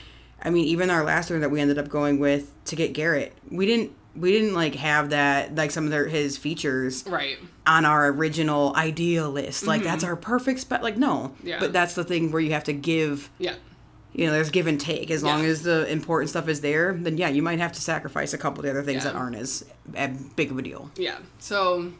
I 0.43 0.49
mean, 0.49 0.65
even 0.65 0.89
our 0.89 1.03
last 1.03 1.29
one 1.31 1.39
that 1.39 1.49
we 1.51 1.61
ended 1.61 1.77
up 1.77 1.87
going 1.89 2.19
with 2.19 2.51
to 2.65 2.75
get 2.75 2.93
Garrett, 2.93 3.33
we 3.49 3.65
didn't 3.65 3.91
we 4.15 4.31
didn't 4.31 4.53
like 4.53 4.75
have 4.75 5.09
that 5.09 5.55
like 5.55 5.71
some 5.71 5.85
of 5.85 5.89
their 5.89 6.07
his 6.07 6.37
features 6.37 7.03
right. 7.07 7.37
on 7.65 7.85
our 7.85 8.07
original 8.09 8.75
ideal 8.75 9.31
list. 9.31 9.65
Like 9.65 9.83
that's 9.83 10.03
our 10.03 10.15
perfect 10.15 10.59
spec. 10.59 10.81
Like 10.83 10.97
no, 10.97 11.33
Mm-hmm. 11.37 11.47
Yeah. 11.47 11.59
but 11.59 11.73
that's 11.73 11.95
the 11.95 12.03
thing 12.03 12.31
where 12.31 12.41
you 12.41 12.51
have 12.51 12.65
to 12.65 12.73
give. 12.73 13.29
Yeah. 13.39 13.55
You 14.13 14.27
know, 14.27 14.33
there's 14.33 14.51
give 14.51 14.67
and 14.67 14.79
take. 14.79 15.09
As 15.09 15.23
long 15.23 15.43
as 15.43 15.63
the 15.63 15.91
important 15.91 16.29
stuff 16.29 16.47
is 16.47 16.61
there, 16.61 16.93
then 16.93 17.17
yeah, 17.17 17.29
you 17.29 17.41
might 17.41 17.57
have 17.57 17.71
to 17.71 17.81
sacrifice 17.81 18.35
a 18.35 18.37
couple 18.37 18.59
of 18.59 18.65
the 18.65 18.69
other 18.69 18.83
things 18.83 19.03
Yeah. 19.03 19.11
that 19.11 19.17
aren't 19.17 19.35
as, 19.35 19.65
as 19.95 20.15
big 20.35 20.51
of 20.51 20.59
a 20.59 20.61
deal. 20.61 20.91
Yeah. 20.95 21.17
So 21.39 21.91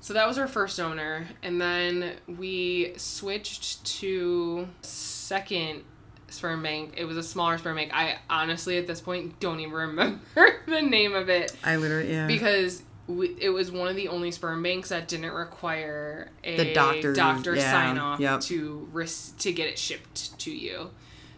so 0.00 0.14
that 0.14 0.26
was 0.26 0.38
our 0.38 0.48
first 0.48 0.80
owner 0.80 1.28
and 1.42 1.60
then 1.60 2.14
we 2.26 2.94
switched 2.96 3.84
to 3.98 4.66
second 4.82 5.84
sperm 6.30 6.62
bank. 6.62 6.94
It 6.96 7.04
was 7.04 7.16
a 7.16 7.22
smaller 7.22 7.58
sperm 7.58 7.76
bank. 7.76 7.90
I 7.94 8.18
honestly 8.28 8.78
at 8.78 8.86
this 8.86 9.00
point 9.00 9.38
don't 9.40 9.60
even 9.60 9.72
remember 9.74 10.20
the 10.66 10.82
name 10.82 11.14
of 11.14 11.28
it 11.28 11.54
I 11.64 11.76
literally 11.76 12.10
yeah. 12.12 12.26
because 12.26 12.82
we, 13.06 13.34
it 13.40 13.48
was 13.48 13.70
one 13.72 13.88
of 13.88 13.96
the 13.96 14.08
only 14.08 14.30
sperm 14.30 14.62
banks 14.62 14.90
that 14.90 15.08
didn't 15.08 15.30
require 15.32 16.30
a 16.44 16.56
The 16.58 16.74
doctor- 16.74 17.14
doctor 17.14 17.54
yeah, 17.56 17.72
sign 17.72 17.98
off 17.98 18.20
yep. 18.20 18.40
to 18.42 18.86
ris- 18.92 19.30
to 19.38 19.52
get 19.52 19.68
it 19.68 19.78
shipped 19.78 20.38
to 20.40 20.50
you. 20.50 20.90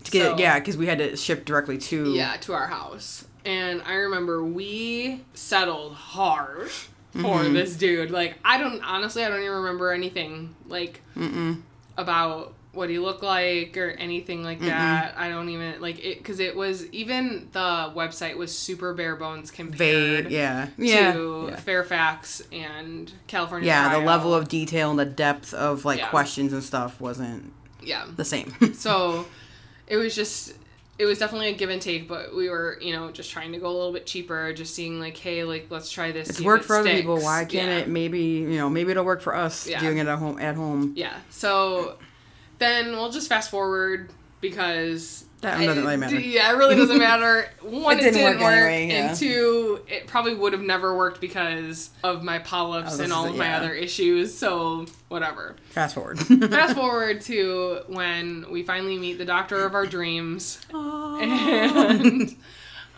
to 0.04 0.10
get 0.10 0.24
So- 0.26 0.32
it, 0.34 0.40
yeah, 0.40 0.58
because 0.58 0.76
we 0.76 0.86
had 0.86 0.98
to 0.98 1.16
ship 1.16 1.44
directly 1.44 1.78
to 1.78 2.12
Yeah, 2.12 2.36
to 2.38 2.52
our 2.54 2.66
house. 2.66 3.24
And 3.44 3.80
I 3.82 3.94
remember 3.94 4.42
we 4.44 5.24
settled 5.34 5.94
hard 5.94 6.70
for 6.70 7.18
Mm-hmm. 7.18 7.54
this 7.54 7.76
dude. 7.76 8.10
Like 8.10 8.38
I 8.44 8.58
don't 8.58 8.82
honestly 8.82 9.24
I 9.24 9.28
don't 9.28 9.40
even 9.40 9.52
remember 9.52 9.92
anything 9.92 10.54
like 10.66 11.00
Mm-mm. 11.16 11.62
about 11.96 12.54
what 12.72 12.86
do 12.86 12.92
you 12.92 13.02
look 13.02 13.22
like 13.22 13.76
or 13.76 13.90
anything 13.90 14.44
like 14.44 14.60
that. 14.60 15.14
I 15.18 15.28
don't 15.28 15.48
even 15.48 15.80
like 15.80 16.04
it 16.04 16.18
because 16.18 16.38
it 16.38 16.54
was 16.56 16.86
even 16.92 17.48
the 17.52 17.92
website 17.96 18.36
was 18.36 18.56
super 18.56 18.94
bare 18.94 19.16
bones 19.16 19.50
compared 19.50 20.24
Vague. 20.24 20.30
Yeah. 20.30 20.68
Yeah. 20.78 21.12
to 21.14 21.48
yeah. 21.50 21.56
Fairfax 21.56 22.42
and 22.52 23.12
California. 23.26 23.66
Yeah, 23.66 23.98
the 23.98 24.04
level 24.04 24.32
of 24.34 24.48
detail 24.48 24.90
and 24.90 24.98
the 24.98 25.04
depth 25.04 25.52
of 25.52 25.84
like 25.84 25.98
Yeah. 25.98 26.08
questions 26.10 26.52
and 26.52 26.62
stuff 26.62 27.00
wasn't 27.00 27.52
yeah. 27.82 28.06
the 28.14 28.24
same. 28.24 28.54
So 28.74 29.26
it 29.88 29.96
was 29.96 30.14
just 30.14 30.54
it 30.98 31.06
was 31.06 31.18
definitely 31.18 31.48
a 31.48 31.54
give 31.54 31.70
and 31.70 31.80
take, 31.80 32.06
but 32.06 32.36
we 32.36 32.48
were 32.50 32.78
you 32.80 32.92
know 32.94 33.10
just 33.10 33.32
trying 33.32 33.50
to 33.52 33.58
go 33.58 33.66
a 33.66 33.72
little 33.76 33.92
bit 33.92 34.06
cheaper, 34.06 34.52
just 34.52 34.76
seeing 34.76 35.00
like 35.00 35.16
hey 35.16 35.42
like 35.42 35.66
let's 35.70 35.90
try 35.90 36.12
this. 36.12 36.28
it's 36.30 36.40
worked 36.40 36.64
it 36.64 36.66
for 36.68 36.76
other 36.76 36.90
people. 36.90 37.18
Why 37.20 37.44
can't 37.46 37.68
Yeah. 37.68 37.78
it? 37.78 37.88
Maybe 37.88 38.20
you 38.20 38.58
know, 38.58 38.70
maybe 38.70 38.92
it'll 38.92 39.04
work 39.04 39.22
for 39.22 39.34
us 39.34 39.66
Yeah. 39.66 39.80
doing 39.80 39.98
it 39.98 40.06
at 40.06 40.18
home. 40.20 40.38
At 40.38 40.54
home, 40.54 40.92
Yeah. 40.94 41.16
So 41.30 41.96
then 42.60 42.92
we'll 42.92 43.10
just 43.10 43.28
fast 43.28 43.50
forward 43.50 44.10
because 44.40 45.24
That 45.42 45.58
doesn't 45.58 45.84
really 45.84 45.96
matter. 45.98 46.18
Yeah, 46.18 46.52
it 46.52 46.56
really 46.56 46.76
doesn't 46.76 46.98
matter. 47.10 47.48
One, 47.60 47.98
It 47.98 48.00
it 48.00 48.04
didn't 48.12 48.14
didn't, 48.14 48.40
work 48.40 48.40
work, 48.40 48.52
anyway, 48.70 48.88
yeah. 48.88 49.08
and 49.08 49.18
two, 49.18 49.80
it 49.88 50.06
probably 50.06 50.34
would 50.34 50.52
have 50.54 50.62
never 50.62 50.96
worked 50.96 51.20
because 51.20 51.90
of 52.04 52.22
my 52.22 52.38
polyps 52.38 52.98
Oh, 52.98 53.02
and 53.02 53.12
all 53.12 53.24
is- 53.26 53.32
of 53.32 53.36
my 53.36 53.46
yeah. 53.46 53.58
other 53.58 53.74
issues. 53.74 54.32
So 54.36 54.86
whatever. 55.08 55.56
fast 55.70 55.94
forward. 55.94 56.18
Fast 56.50 56.74
forward 56.76 57.20
to 57.22 57.80
when 57.88 58.46
we 58.50 58.62
finally 58.62 58.96
meet 58.98 59.18
the 59.18 59.24
doctor 59.26 59.64
of 59.66 59.74
our 59.74 59.84
dreams, 59.86 60.60
and 60.72 62.36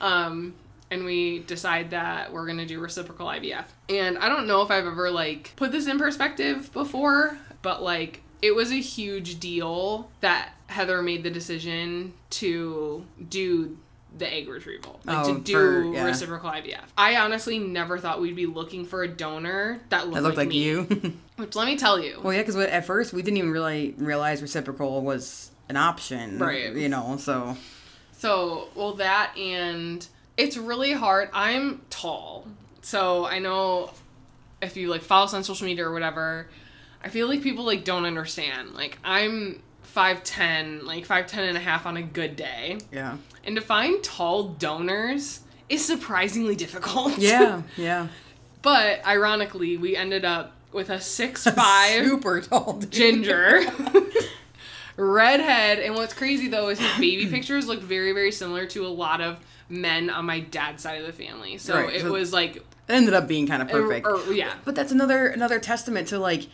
um, 0.00 0.54
and 0.90 1.04
we 1.04 1.40
decide 1.40 1.90
that 1.90 2.32
we're 2.32 2.46
gonna 2.46 2.66
do 2.66 2.78
reciprocal 2.80 3.26
IVF. 3.26 3.64
And 3.88 4.18
I 4.18 4.28
don't 4.28 4.46
know 4.46 4.62
if 4.62 4.70
I've 4.70 4.86
ever 4.86 5.10
like 5.10 5.52
put 5.56 5.72
this 5.72 5.86
in 5.86 5.98
perspective 5.98 6.72
before, 6.72 7.36
but 7.62 7.82
like 7.82 8.22
it 8.42 8.54
was 8.54 8.70
a 8.72 8.80
huge 8.80 9.38
deal 9.40 10.10
that 10.20 10.50
Heather 10.66 11.00
made 11.02 11.22
the 11.22 11.30
decision 11.30 12.12
to 12.30 13.04
do 13.28 13.78
the 14.18 14.30
egg 14.30 14.46
retrieval, 14.48 15.00
like 15.04 15.24
Oh, 15.26 15.34
to 15.34 15.40
do 15.40 15.52
for- 15.54 15.94
yeah. 15.94 16.04
reciprocal 16.04 16.50
IVF. 16.50 16.82
I 16.98 17.16
honestly 17.16 17.58
never 17.58 17.98
thought 17.98 18.20
we'd 18.20 18.36
be 18.36 18.44
looking 18.46 18.84
for 18.84 19.02
a 19.02 19.08
donor 19.08 19.80
that 19.88 20.04
looked, 20.04 20.14
That 20.16 20.22
looked 20.22 20.36
like, 20.36 20.48
me. 20.48 20.58
you. 20.62 20.82
Which 21.36 21.56
let 21.56 21.66
me 21.66 21.76
tell 21.78 21.98
you, 21.98 22.20
well, 22.22 22.32
yeah, 22.34 22.40
because 22.40 22.56
at 22.56 22.84
first 22.84 23.12
we 23.14 23.22
didn't 23.22 23.38
even 23.38 23.52
really 23.52 23.94
realize 23.96 24.42
reciprocal 24.42 25.00
was 25.02 25.50
an 25.70 25.76
option. 25.78 26.38
Right. 26.38 26.74
You 26.74 26.88
know, 26.90 27.16
so 27.18 27.56
So, 28.12 28.68
well, 28.74 28.94
that 28.94 29.36
and 29.38 30.06
it's 30.36 30.56
really 30.58 30.92
hard. 30.92 31.30
I'm 31.32 31.80
tall. 31.88 32.46
So, 32.82 33.24
I 33.26 33.38
know 33.38 33.92
if 34.60 34.76
you 34.76 34.88
like 34.88 35.00
follow 35.02 35.24
us 35.24 35.32
on 35.34 35.42
social 35.42 35.66
media 35.66 35.86
or 35.86 35.92
whatever, 35.92 36.48
I 37.04 37.08
feel 37.08 37.26
like 37.28 37.42
people 37.42 37.64
like 37.64 37.84
don't 37.84 38.04
understand. 38.04 38.74
Like, 38.74 38.98
I'm 39.04 39.62
5'10, 39.94 40.84
like 40.84 41.06
5'10 41.06 41.38
and 41.48 41.56
a 41.56 41.60
half 41.60 41.84
on 41.86 41.96
a 41.96 42.02
good 42.02 42.36
day. 42.36 42.78
yeah. 42.92 43.16
And 43.44 43.56
to 43.56 43.62
find 43.62 44.02
tall 44.04 44.44
donors 44.50 45.40
is 45.68 45.84
surprisingly 45.84 46.54
difficult. 46.56 47.18
Yeah. 47.18 47.62
Yeah. 47.76 48.06
but 48.62 49.04
ironically, 49.06 49.76
we 49.76 49.96
ended 49.96 50.24
up 50.24 50.52
with 50.72 50.90
a 50.90 50.96
6'5 50.96 52.04
Super 52.04 52.40
tall. 52.40 52.74
dude. 52.74 52.90
ginger. 52.92 53.62
Redhead, 54.96 55.78
and 55.78 55.94
what's 55.94 56.12
crazy 56.12 56.48
though 56.48 56.68
is 56.68 56.78
his 56.78 56.98
baby 56.98 57.26
pictures 57.26 57.66
look 57.66 57.80
very, 57.80 58.12
very 58.12 58.30
similar 58.30 58.66
to 58.66 58.86
a 58.86 58.88
lot 58.88 59.20
of 59.22 59.38
men 59.68 60.10
on 60.10 60.26
my 60.26 60.40
dad's 60.40 60.82
side 60.82 61.00
of 61.00 61.06
the 61.06 61.12
family. 61.14 61.56
So 61.58 61.74
Right, 61.74 61.94
it 61.94 62.02
so- 62.02 62.12
was 62.12 62.32
like, 62.32 62.56
It 62.56 62.64
ended 62.88 63.14
up 63.14 63.26
being 63.26 63.46
kind 63.46 63.62
of 63.62 63.68
er, 63.68 63.82
perfect. 63.82 64.06
or- 64.06 64.16
or- 64.20 64.32
yeah, 64.34 64.52
But 64.64 64.74
that's 64.74 64.92
another 64.92 65.28
another 65.28 65.58
testament 65.58 66.08
to 66.08 66.18
like 66.18 66.46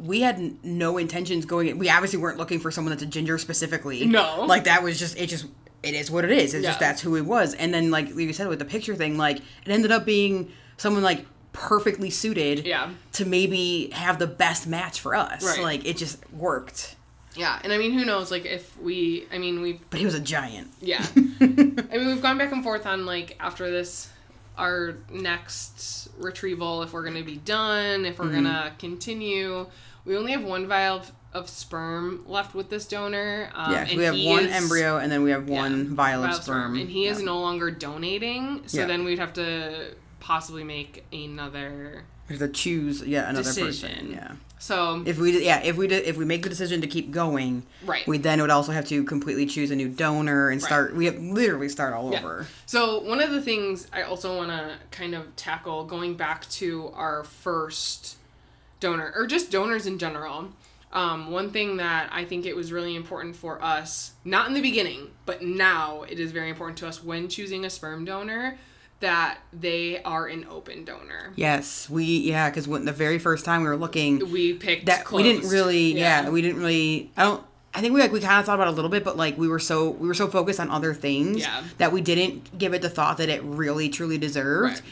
we 0.00 0.20
had 0.20 0.64
no 0.64 0.98
intentions 0.98 1.44
going 1.46 1.68
in. 1.68 1.78
We 1.78 1.88
obviously 1.90 2.18
weren't 2.18 2.38
looking 2.38 2.60
for 2.60 2.70
someone 2.70 2.90
that's 2.90 3.02
a 3.02 3.06
ginger 3.06 3.38
specifically. 3.38 4.06
No. 4.06 4.44
Like 4.46 4.64
that 4.64 4.82
was 4.82 4.98
just 4.98 5.16
it 5.18 5.28
just 5.28 5.46
it 5.82 5.94
is 5.94 6.10
what 6.10 6.24
it 6.24 6.32
is. 6.32 6.54
It's 6.54 6.64
just 6.66 6.80
that's 6.80 7.00
who 7.00 7.14
he 7.14 7.22
was. 7.22 7.54
And 7.54 7.72
then 7.72 7.90
like 7.90 8.08
you 8.14 8.32
said 8.32 8.48
with 8.48 8.58
the 8.58 8.64
picture 8.64 8.94
thing, 8.94 9.16
like 9.16 9.38
it 9.38 9.68
ended 9.68 9.92
up 9.92 10.04
being 10.04 10.50
someone 10.76 11.02
like 11.02 11.24
perfectly 11.52 12.10
suited 12.10 12.66
Yeah. 12.66 12.90
to 13.12 13.24
maybe 13.24 13.90
have 13.92 14.18
the 14.18 14.26
best 14.26 14.66
match 14.66 15.00
for 15.00 15.14
us. 15.14 15.44
Right. 15.46 15.62
Like 15.62 15.84
it 15.86 15.96
just 15.96 16.18
worked. 16.32 16.96
yeah. 17.36 17.60
And 17.62 17.72
I 17.72 17.78
mean, 17.78 17.92
who 17.92 18.04
knows? 18.04 18.30
Like, 18.32 18.44
if 18.44 18.76
we, 18.80 19.26
I 19.32 19.38
mean, 19.38 19.60
we've 19.60 19.80
But 19.90 20.00
he 20.00 20.04
was 20.06 20.14
a 20.14 20.20
giant. 20.20 20.72
Yeah. 20.80 21.04
I 21.16 21.46
mean, 21.46 22.06
we've 22.06 22.22
gone 22.22 22.38
back 22.38 22.50
and 22.52 22.64
forth 22.64 22.86
on 22.86 23.06
like 23.06 23.36
after 23.38 23.70
this, 23.70 24.08
our 24.58 24.96
next 25.12 26.03
retrieval, 26.18 26.82
if 26.82 26.92
we're 26.92 27.04
gonna 27.04 27.22
be 27.22 27.36
done, 27.36 28.04
if 28.04 28.18
we're 28.18 28.26
Mm-hmm. 28.26 28.34
gonna 28.44 28.72
continue. 28.78 29.66
We 30.04 30.16
only 30.16 30.32
have 30.32 30.44
one 30.44 30.66
vial 30.66 30.96
of, 30.98 31.12
of 31.32 31.48
sperm 31.48 32.24
left 32.26 32.54
with 32.54 32.68
this 32.68 32.86
donor. 32.86 33.50
Um, 33.54 33.72
yeah, 33.72 33.96
we 33.96 34.04
have 34.04 34.14
one 34.14 34.44
is- 34.44 34.52
embryo 34.54 34.98
and 34.98 35.10
then 35.10 35.22
we 35.22 35.30
have 35.30 35.48
yeah, 35.48 35.62
one 35.62 35.94
vial 35.94 36.22
of 36.24 36.30
vial 36.30 36.40
sperm. 36.40 36.76
and 36.76 36.90
he 36.90 37.06
is 37.06 37.22
no 37.22 37.40
longer 37.40 37.70
donating. 37.70 38.62
So 38.66 38.80
Yeah. 38.80 38.86
then 38.86 39.04
we'd 39.04 39.18
have 39.18 39.32
to 39.34 39.94
possibly 40.20 40.62
make 40.64 41.04
another. 41.12 42.04
We 42.28 42.36
have 42.36 42.46
to 42.48 42.52
choose 42.54 43.02
yeah 43.02 43.28
another 43.30 43.44
person. 43.44 43.64
Decision. 43.66 44.10
Yeah. 44.12 44.32
So 44.64 45.02
If 45.04 45.18
we 45.18 45.44
yeah 45.44 45.60
if 45.62 45.76
we 45.76 45.86
did, 45.86 46.04
if 46.06 46.16
we 46.16 46.24
make 46.24 46.42
the 46.42 46.48
decision 46.48 46.80
to 46.80 46.86
keep 46.86 47.10
going, 47.10 47.64
right. 47.84 48.06
we 48.08 48.16
then 48.16 48.40
would 48.40 48.48
also 48.48 48.72
have 48.72 48.86
to 48.86 49.04
completely 49.04 49.44
choose 49.44 49.70
a 49.70 49.76
new 49.76 49.90
donor 49.90 50.48
and 50.48 50.62
Right. 50.62 50.66
start. 50.66 50.96
We 50.96 51.04
have 51.04 51.18
literally 51.18 51.68
start 51.68 51.92
all 51.92 52.10
Yeah. 52.10 52.20
over. 52.20 52.46
So 52.64 53.00
one 53.02 53.20
of 53.20 53.30
the 53.30 53.42
things 53.42 53.86
I 53.92 54.04
also 54.04 54.34
want 54.38 54.48
to 54.48 54.76
kind 54.90 55.14
of 55.14 55.36
tackle 55.36 55.84
going 55.84 56.14
back 56.14 56.48
to 56.52 56.90
our 56.94 57.24
first 57.24 58.16
donor 58.80 59.12
or 59.14 59.26
just 59.26 59.50
donors 59.50 59.86
in 59.86 59.98
general. 59.98 60.48
Um, 60.94 61.30
one 61.30 61.50
thing 61.50 61.76
that 61.76 62.08
I 62.10 62.24
think 62.24 62.46
it 62.46 62.56
was 62.56 62.72
really 62.72 62.96
important 62.96 63.36
for 63.36 63.62
us, 63.62 64.12
not 64.24 64.46
in 64.48 64.54
the 64.54 64.62
beginning, 64.62 65.10
but 65.26 65.42
now 65.42 66.04
it 66.08 66.18
is 66.18 66.32
very 66.32 66.48
important 66.48 66.78
to 66.78 66.86
us 66.88 67.04
when 67.04 67.28
choosing 67.28 67.66
a 67.66 67.70
sperm 67.70 68.06
donor 68.06 68.56
that 69.00 69.38
they 69.52 70.02
are 70.02 70.26
an 70.26 70.46
open 70.50 70.84
donor. 70.84 71.32
Yes, 71.36 71.90
we 71.90 72.04
yeah 72.04 72.48
because 72.48 72.66
when 72.66 72.84
the 72.84 72.92
very 72.92 73.18
first 73.18 73.44
time 73.44 73.62
we 73.62 73.68
were 73.68 73.76
looking 73.76 74.30
We 74.30 74.54
picked 74.54 74.86
that 74.86 75.10
we 75.10 75.22
didn't 75.22 75.48
really 75.50 75.98
yeah. 75.98 76.28
we 76.28 76.42
didn't 76.42 76.60
really 76.60 77.10
I 77.16 77.24
don't. 77.24 77.44
I 77.76 77.80
think 77.80 77.92
we 77.92 78.00
like 78.00 78.12
we 78.12 78.20
kind 78.20 78.38
of 78.38 78.46
thought 78.46 78.54
about 78.54 78.68
it 78.68 78.72
a 78.72 78.74
little 78.74 78.90
bit, 78.90 79.02
but 79.02 79.16
like 79.16 79.36
we 79.36 79.48
were 79.48 79.58
so 79.58 79.90
we 79.90 80.06
were 80.06 80.14
so 80.14 80.28
focused 80.28 80.60
on 80.60 80.70
other 80.70 80.94
things 80.94 81.38
Yeah. 81.40 81.64
that 81.78 81.92
we 81.92 82.00
didn't 82.00 82.56
give 82.56 82.72
it 82.72 82.82
the 82.82 82.88
thought 82.88 83.18
that 83.18 83.28
it 83.28 83.42
really 83.42 83.88
truly 83.88 84.16
deserved. 84.16 84.74
Right. 84.74 84.82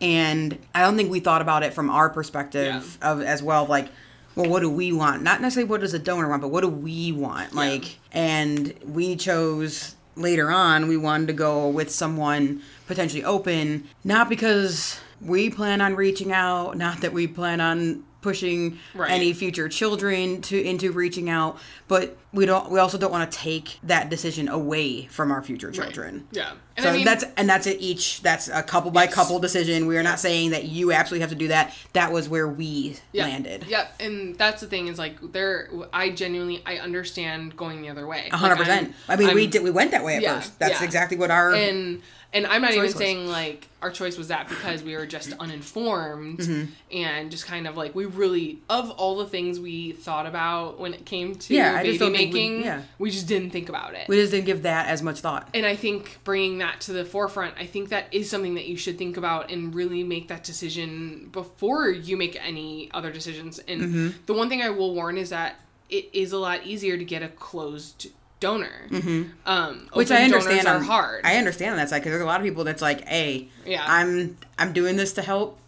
And 0.00 0.58
I 0.74 0.80
don't 0.82 0.96
think 0.96 1.10
we 1.10 1.20
thought 1.20 1.40
about 1.40 1.62
it 1.62 1.72
from 1.72 1.88
our 1.88 2.10
perspective 2.10 2.98
of 3.00 3.22
as 3.22 3.40
well. 3.44 3.66
Like, 3.66 3.88
well, 4.34 4.50
what 4.50 4.58
do 4.60 4.68
we 4.68 4.92
want? 4.92 5.22
Not 5.22 5.40
necessarily 5.40 5.70
what 5.70 5.80
does 5.80 5.94
a 5.94 6.00
donor 6.00 6.28
want, 6.28 6.42
but 6.42 6.48
what 6.48 6.62
do 6.62 6.68
we 6.68 7.12
want? 7.12 7.54
Like, 7.54 7.98
and 8.10 8.74
we 8.84 9.14
chose 9.14 9.94
later 10.16 10.50
on. 10.50 10.88
We 10.88 10.96
wanted 10.96 11.28
to 11.28 11.32
go 11.34 11.68
with 11.68 11.90
someone 11.90 12.62
potentially 12.92 13.24
open, 13.24 13.84
not 14.04 14.28
because 14.28 15.00
we 15.20 15.48
plan 15.50 15.80
on 15.80 15.94
reaching 15.96 16.32
out, 16.32 16.76
not 16.76 17.00
that 17.00 17.12
we 17.12 17.26
plan 17.26 17.60
on 17.60 18.04
pushing 18.20 18.78
Right. 18.94 19.10
any 19.10 19.32
future 19.32 19.68
children 19.68 20.42
to 20.42 20.62
into 20.62 20.92
reaching 20.92 21.28
out 21.28 21.58
but 21.88 22.16
we 22.32 22.46
don't 22.46 22.70
we 22.70 22.78
also 22.78 22.96
don't 22.96 23.10
want 23.10 23.28
to 23.28 23.36
take 23.36 23.80
that 23.82 24.10
decision 24.10 24.48
away 24.48 25.06
from 25.10 25.32
our 25.32 25.42
future 25.42 25.66
Right. 25.66 25.74
children 25.74 26.28
Yeah. 26.30 26.52
And 26.76 26.84
so 26.84 26.90
I 26.90 26.92
mean, 26.92 27.04
that's 27.04 27.24
and 27.36 27.48
that's 27.48 27.66
it 27.66 27.80
each 27.80 28.22
that's 28.22 28.46
a 28.46 28.62
couple 28.62 28.92
by 28.92 29.04
Yes. 29.06 29.14
couple 29.14 29.40
decision 29.40 29.88
we 29.88 29.96
are 29.98 30.04
not 30.04 30.20
saying 30.20 30.50
that 30.50 30.66
you 30.66 30.92
absolutely 30.92 31.22
have 31.22 31.30
to 31.30 31.34
do 31.36 31.48
that 31.48 31.74
that 31.94 32.12
was 32.12 32.28
where 32.28 32.46
we 32.46 32.94
yeah. 33.10 33.24
landed 33.24 33.64
Yep, 33.68 33.94
and 33.98 34.38
that's 34.38 34.60
the 34.60 34.68
thing 34.68 34.86
is 34.86 34.98
like 34.98 35.16
there. 35.32 35.68
I 35.92 36.10
genuinely 36.10 36.62
I 36.64 36.76
understand 36.76 37.56
going 37.56 37.82
the 37.82 37.88
other 37.90 38.06
way. 38.06 38.28
A 38.30 38.36
hundred 38.36 38.54
Like, 38.60 38.66
percent 38.68 38.86
I'm- 38.86 38.94
i 39.08 39.16
mean 39.16 39.34
we 39.34 39.42
I'm- 39.42 39.50
did 39.50 39.64
we 39.64 39.72
went 39.72 39.90
that 39.90 40.04
way 40.04 40.14
at 40.14 40.22
Yeah, 40.22 40.36
first 40.38 40.60
that's 40.60 40.78
yeah. 40.80 40.84
exactly 40.84 41.16
what 41.16 41.32
our 41.32 41.52
and 41.54 42.00
and 42.34 42.46
I'm 42.46 42.62
not 42.62 42.70
even 42.72 42.84
was. 42.84 42.94
saying 42.94 43.26
like 43.28 43.68
our 43.82 43.90
choice 43.90 44.16
was 44.16 44.28
that 44.28 44.48
because 44.48 44.82
we 44.82 44.94
were 44.96 45.06
just 45.06 45.32
uninformed 45.40 46.38
Mm-hmm. 46.38 46.96
and 46.96 47.30
just 47.30 47.46
kind 47.46 47.66
of 47.66 47.76
like 47.76 47.94
we 47.94 48.04
really 48.06 48.60
of 48.70 48.90
all 48.92 49.16
the 49.16 49.26
things 49.26 49.58
we 49.60 49.92
thought 49.92 50.26
about 50.26 50.78
when 50.78 50.94
it 50.94 51.04
came 51.04 51.34
to 51.34 51.54
Yeah, 51.54 51.82
baby 51.82 51.98
don't 51.98 52.12
we- 52.12 52.18
making, 52.18 52.62
yeah. 52.62 52.82
we 52.98 53.10
just 53.10 53.26
didn't 53.26 53.50
think 53.50 53.68
about 53.68 53.94
it. 53.94 54.08
we 54.08 54.16
just 54.16 54.30
didn't 54.32 54.46
give 54.46 54.62
that 54.62 54.86
as 54.88 55.02
much 55.02 55.20
thought 55.20 55.48
and 55.54 55.66
I 55.66 55.76
think 55.76 56.18
bringing 56.24 56.58
that 56.58 56.80
to 56.82 56.92
the 56.92 57.04
forefront, 57.04 57.54
I 57.58 57.66
think 57.66 57.88
that 57.90 58.06
is 58.12 58.30
something 58.30 58.54
that 58.54 58.66
you 58.66 58.76
should 58.76 58.98
think 58.98 59.16
about 59.16 59.50
and 59.50 59.74
really 59.74 60.02
make 60.04 60.28
that 60.28 60.44
decision 60.44 61.28
before 61.32 61.88
you 61.90 62.16
make 62.16 62.36
any 62.42 62.90
other 62.92 63.10
decisions. 63.12 63.58
And 63.58 63.80
Mm-hmm. 63.82 64.08
the 64.26 64.32
one 64.34 64.48
thing 64.48 64.62
I 64.62 64.70
will 64.70 64.94
warn 64.94 65.18
is 65.18 65.30
that 65.30 65.56
it 65.90 66.08
is 66.12 66.32
a 66.32 66.38
lot 66.38 66.64
easier 66.64 66.96
to 66.96 67.04
get 67.04 67.22
a 67.22 67.28
closed 67.28 68.08
donor. 68.42 68.86
Mm-hmm. 68.90 69.22
Um, 69.46 69.88
which 69.94 70.10
I 70.10 70.22
understand 70.24 70.66
are 70.68 70.80
hard. 70.80 71.22
I 71.24 71.36
understand 71.36 71.70
on 71.72 71.76
that 71.78 71.88
side 71.88 72.00
because 72.00 72.10
there's 72.12 72.22
a 72.22 72.26
lot 72.26 72.40
of 72.40 72.44
people 72.44 72.64
that's 72.64 72.82
like, 72.82 73.06
"Hey, 73.08 73.48
Yeah. 73.64 73.82
I'm 73.86 74.36
I'm 74.58 74.72
doing 74.74 74.96
this 74.96 75.14
to 75.14 75.22
help 75.22 75.58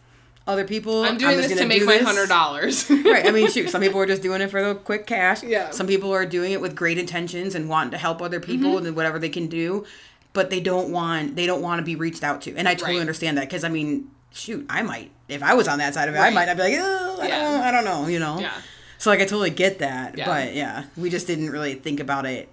other 0.46 0.64
people. 0.66 1.04
I'm 1.04 1.16
doing 1.16 1.36
just 1.38 1.48
this 1.48 1.58
to 1.60 1.66
make 1.66 1.86
my 1.86 1.96
hundred 1.98 2.28
dollars. 2.28 2.90
right. 2.90 3.24
I 3.26 3.30
mean, 3.30 3.48
shoot. 3.50 3.70
Some 3.70 3.80
people 3.80 3.98
are 4.00 4.06
just 4.06 4.20
doing 4.22 4.42
it 4.42 4.50
for 4.50 4.62
the 4.62 4.74
quick 4.74 5.06
cash. 5.06 5.42
Yeah. 5.42 5.70
Some 5.70 5.86
people 5.86 6.12
are 6.12 6.26
doing 6.26 6.52
it 6.52 6.60
with 6.60 6.74
great 6.76 6.98
intentions 6.98 7.54
and 7.54 7.68
wanting 7.68 7.92
to 7.92 7.98
help 7.98 8.20
other 8.20 8.40
people 8.40 8.72
Mm-hmm. 8.74 8.86
and 8.88 8.96
whatever 8.96 9.18
they 9.18 9.30
can 9.30 9.46
do, 9.46 9.86
but 10.34 10.50
they 10.50 10.60
don't 10.60 10.90
want 10.90 11.34
they 11.36 11.46
don't 11.46 11.62
want 11.62 11.78
to 11.78 11.84
be 11.84 11.96
reached 11.96 12.22
out 12.22 12.42
to. 12.42 12.54
And 12.56 12.68
I 12.68 12.74
totally 12.74 12.96
Right. 12.96 13.00
understand 13.00 13.38
that 13.38 13.48
because 13.48 13.64
I 13.64 13.70
mean, 13.70 14.10
shoot, 14.32 14.66
I 14.68 14.82
might 14.82 15.10
if 15.28 15.42
I 15.42 15.54
was 15.54 15.66
on 15.68 15.78
that 15.78 15.94
side 15.94 16.10
of 16.10 16.14
it, 16.14 16.18
I 16.18 16.28
might. 16.28 16.48
I'd 16.50 16.58
be 16.58 16.62
like, 16.64 16.74
oh, 16.78 17.18
I, 17.22 17.28
Yeah. 17.28 17.40
don't, 17.40 17.60
I 17.62 17.70
don't 17.70 17.84
know. 17.86 18.06
You 18.08 18.18
know. 18.18 18.38
Yeah. 18.40 18.52
So 18.98 19.08
like 19.10 19.20
I 19.20 19.24
totally 19.24 19.48
get 19.50 19.78
that, 19.78 20.18
Yeah. 20.18 20.26
but 20.26 20.54
yeah, 20.54 20.84
we 20.98 21.08
just 21.08 21.26
didn't 21.26 21.48
really 21.50 21.74
think 21.74 22.00
about 22.00 22.26
it. 22.26 22.48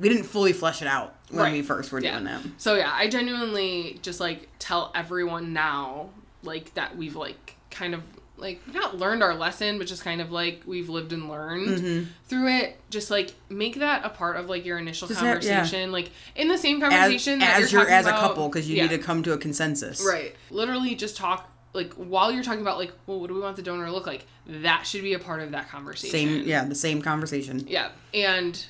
We 0.00 0.08
didn't 0.08 0.24
fully 0.24 0.52
flesh 0.52 0.80
it 0.82 0.88
out 0.88 1.14
when 1.28 1.44
Right. 1.44 1.52
we 1.52 1.62
first 1.62 1.92
were 1.92 2.00
Yeah. 2.00 2.12
doing 2.12 2.24
that. 2.24 2.40
So 2.58 2.74
yeah, 2.74 2.90
I 2.92 3.06
genuinely 3.08 3.98
just 4.02 4.18
like 4.18 4.48
tell 4.58 4.90
everyone 4.94 5.52
now 5.52 6.10
like 6.42 6.74
that 6.74 6.96
we've 6.96 7.14
like 7.16 7.56
kind 7.70 7.94
of 7.94 8.02
like 8.38 8.62
not 8.72 8.96
learned 8.96 9.22
our 9.22 9.34
lesson, 9.34 9.76
but 9.76 9.86
just 9.86 10.02
kind 10.02 10.22
of 10.22 10.32
like 10.32 10.62
we've 10.64 10.88
lived 10.88 11.12
and 11.12 11.28
learned 11.28 12.08
through 12.26 12.48
it. 12.48 12.78
Just 12.88 13.10
like 13.10 13.34
make 13.50 13.78
that 13.80 14.02
a 14.04 14.08
part 14.08 14.36
of 14.38 14.48
like 14.48 14.64
your 14.64 14.78
initial 14.78 15.06
Mm-hmm. 15.06 15.14
Just 15.14 15.20
have- 15.26 15.44
yeah. 15.44 15.54
conversation, 15.56 15.92
like 15.92 16.10
in 16.34 16.48
the 16.48 16.56
same 16.56 16.82
As, 16.82 16.88
conversation 16.90 17.38
that 17.40 17.60
as 17.60 17.70
you're 17.70 17.82
you're 17.82 17.90
as 17.90 18.06
a 18.06 18.10
couple, 18.12 18.48
because 18.48 18.68
you 18.68 18.76
Yeah. 18.76 18.84
need 18.84 18.90
to 18.92 18.98
come 18.98 19.22
to 19.24 19.34
a 19.34 19.38
consensus. 19.38 20.02
Right. 20.06 20.34
Literally 20.50 20.94
just 20.94 21.16
talk 21.18 21.50
like 21.74 21.92
while 21.94 22.32
you're 22.32 22.42
talking 22.42 22.62
about 22.62 22.78
like, 22.78 22.92
well, 23.06 23.20
what 23.20 23.28
do 23.28 23.34
we 23.34 23.40
want 23.40 23.56
the 23.56 23.62
donor 23.62 23.84
to 23.84 23.92
look 23.92 24.06
like? 24.06 24.24
That 24.46 24.86
should 24.86 25.02
be 25.02 25.12
a 25.12 25.18
part 25.18 25.42
of 25.42 25.50
that 25.52 25.68
conversation. 25.68 26.10
Same. 26.10 26.48
Yeah. 26.48 26.64
The 26.64 26.74
same 26.74 27.02
conversation. 27.02 27.66
Yeah. 27.68 27.90
And 28.14 28.64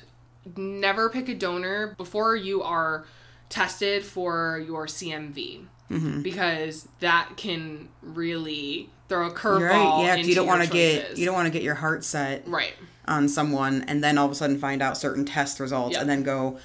never 0.55 1.09
pick 1.09 1.29
a 1.29 1.35
donor 1.35 1.93
before 1.97 2.35
you 2.35 2.63
are 2.63 3.05
tested 3.49 4.03
for 4.05 4.63
your 4.65 4.85
CMV. 4.87 5.65
Mm-hmm. 5.89 6.21
Because 6.21 6.87
that 7.01 7.31
can 7.35 7.89
really 8.01 8.89
throw 9.09 9.27
a 9.27 9.31
curveball. 9.31 9.69
right. 9.69 10.05
Yeah. 10.05 10.15
you 10.15 10.33
don't 10.35 10.47
want 10.47 10.59
want 10.59 10.71
to 10.71 10.77
get 10.77 11.17
you 11.17 11.25
don't 11.25 11.35
want 11.35 11.47
to 11.47 11.51
get 11.51 11.63
your 11.63 11.75
heart 11.75 12.05
set 12.05 12.47
right. 12.47 12.73
on 13.09 13.27
someone 13.27 13.83
and 13.89 14.01
then 14.01 14.17
all 14.17 14.25
of 14.25 14.31
a 14.31 14.35
sudden 14.35 14.57
find 14.57 14.81
out 14.81 14.95
certain 14.95 15.25
test 15.25 15.59
results 15.59 15.93
Yep. 15.95 16.01
and 16.01 16.09
then 16.09 16.23
go, 16.23 16.59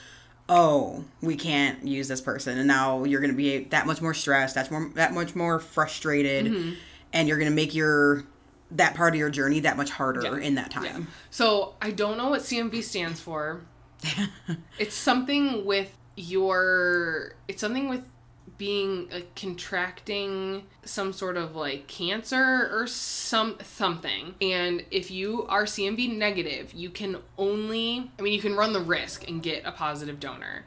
oh, 0.49 1.04
we 1.23 1.35
can't 1.35 1.85
use 1.85 2.06
this 2.06 2.21
person, 2.21 2.56
and 2.56 2.68
now 2.68 3.02
you're 3.02 3.21
going 3.21 3.33
to 3.33 3.37
be 3.37 3.64
that 3.64 3.85
much 3.85 4.00
more 4.00 4.14
stressed, 4.14 4.54
that's 4.54 4.71
more 4.71 4.92
that 4.95 5.12
much 5.12 5.35
more 5.35 5.59
frustrated, 5.59 6.47
Mm-hmm. 6.47 6.75
and 7.12 7.26
you're 7.26 7.38
going 7.38 7.50
to 7.50 7.54
make 7.56 7.75
your 7.75 8.23
that 8.73 8.94
part 8.94 9.14
of 9.14 9.18
your 9.18 9.30
journey 9.30 9.61
that 9.61 9.76
much 9.76 9.90
harder 9.90 10.23
Yeah. 10.23 10.46
in 10.46 10.54
that 10.56 10.73
Yeah. 10.75 10.92
time. 10.92 11.08
So 11.30 11.75
I 11.80 11.90
don't 11.90 12.16
know 12.18 12.28
what 12.30 12.42
CMV 12.42 12.82
stands 12.82 13.20
for. 13.20 13.62
it's 14.78 14.94
something 14.94 15.64
with 15.64 15.96
your. 16.16 17.32
It's 17.49 17.61
something 17.61 17.88
with 17.88 18.08
being 18.58 19.08
like 19.11 19.35
contracting 19.35 20.64
some 20.85 21.12
sort 21.12 21.37
of 21.37 21.54
like 21.54 21.87
cancer 21.88 22.68
or 22.73 22.87
some 22.87 23.54
something 23.62 24.35
and 24.40 24.82
if 24.90 25.11
you 25.11 25.44
are 25.49 25.64
cmv 25.64 26.16
negative 26.16 26.73
you 26.73 26.88
can 26.88 27.18
only 27.37 28.11
i 28.18 28.23
mean 28.23 28.32
you 28.32 28.40
can 28.40 28.54
run 28.56 28.73
the 28.73 28.80
risk 28.80 29.28
and 29.28 29.42
get 29.42 29.62
a 29.66 29.73
positive 29.73 30.18
donor 30.18 30.64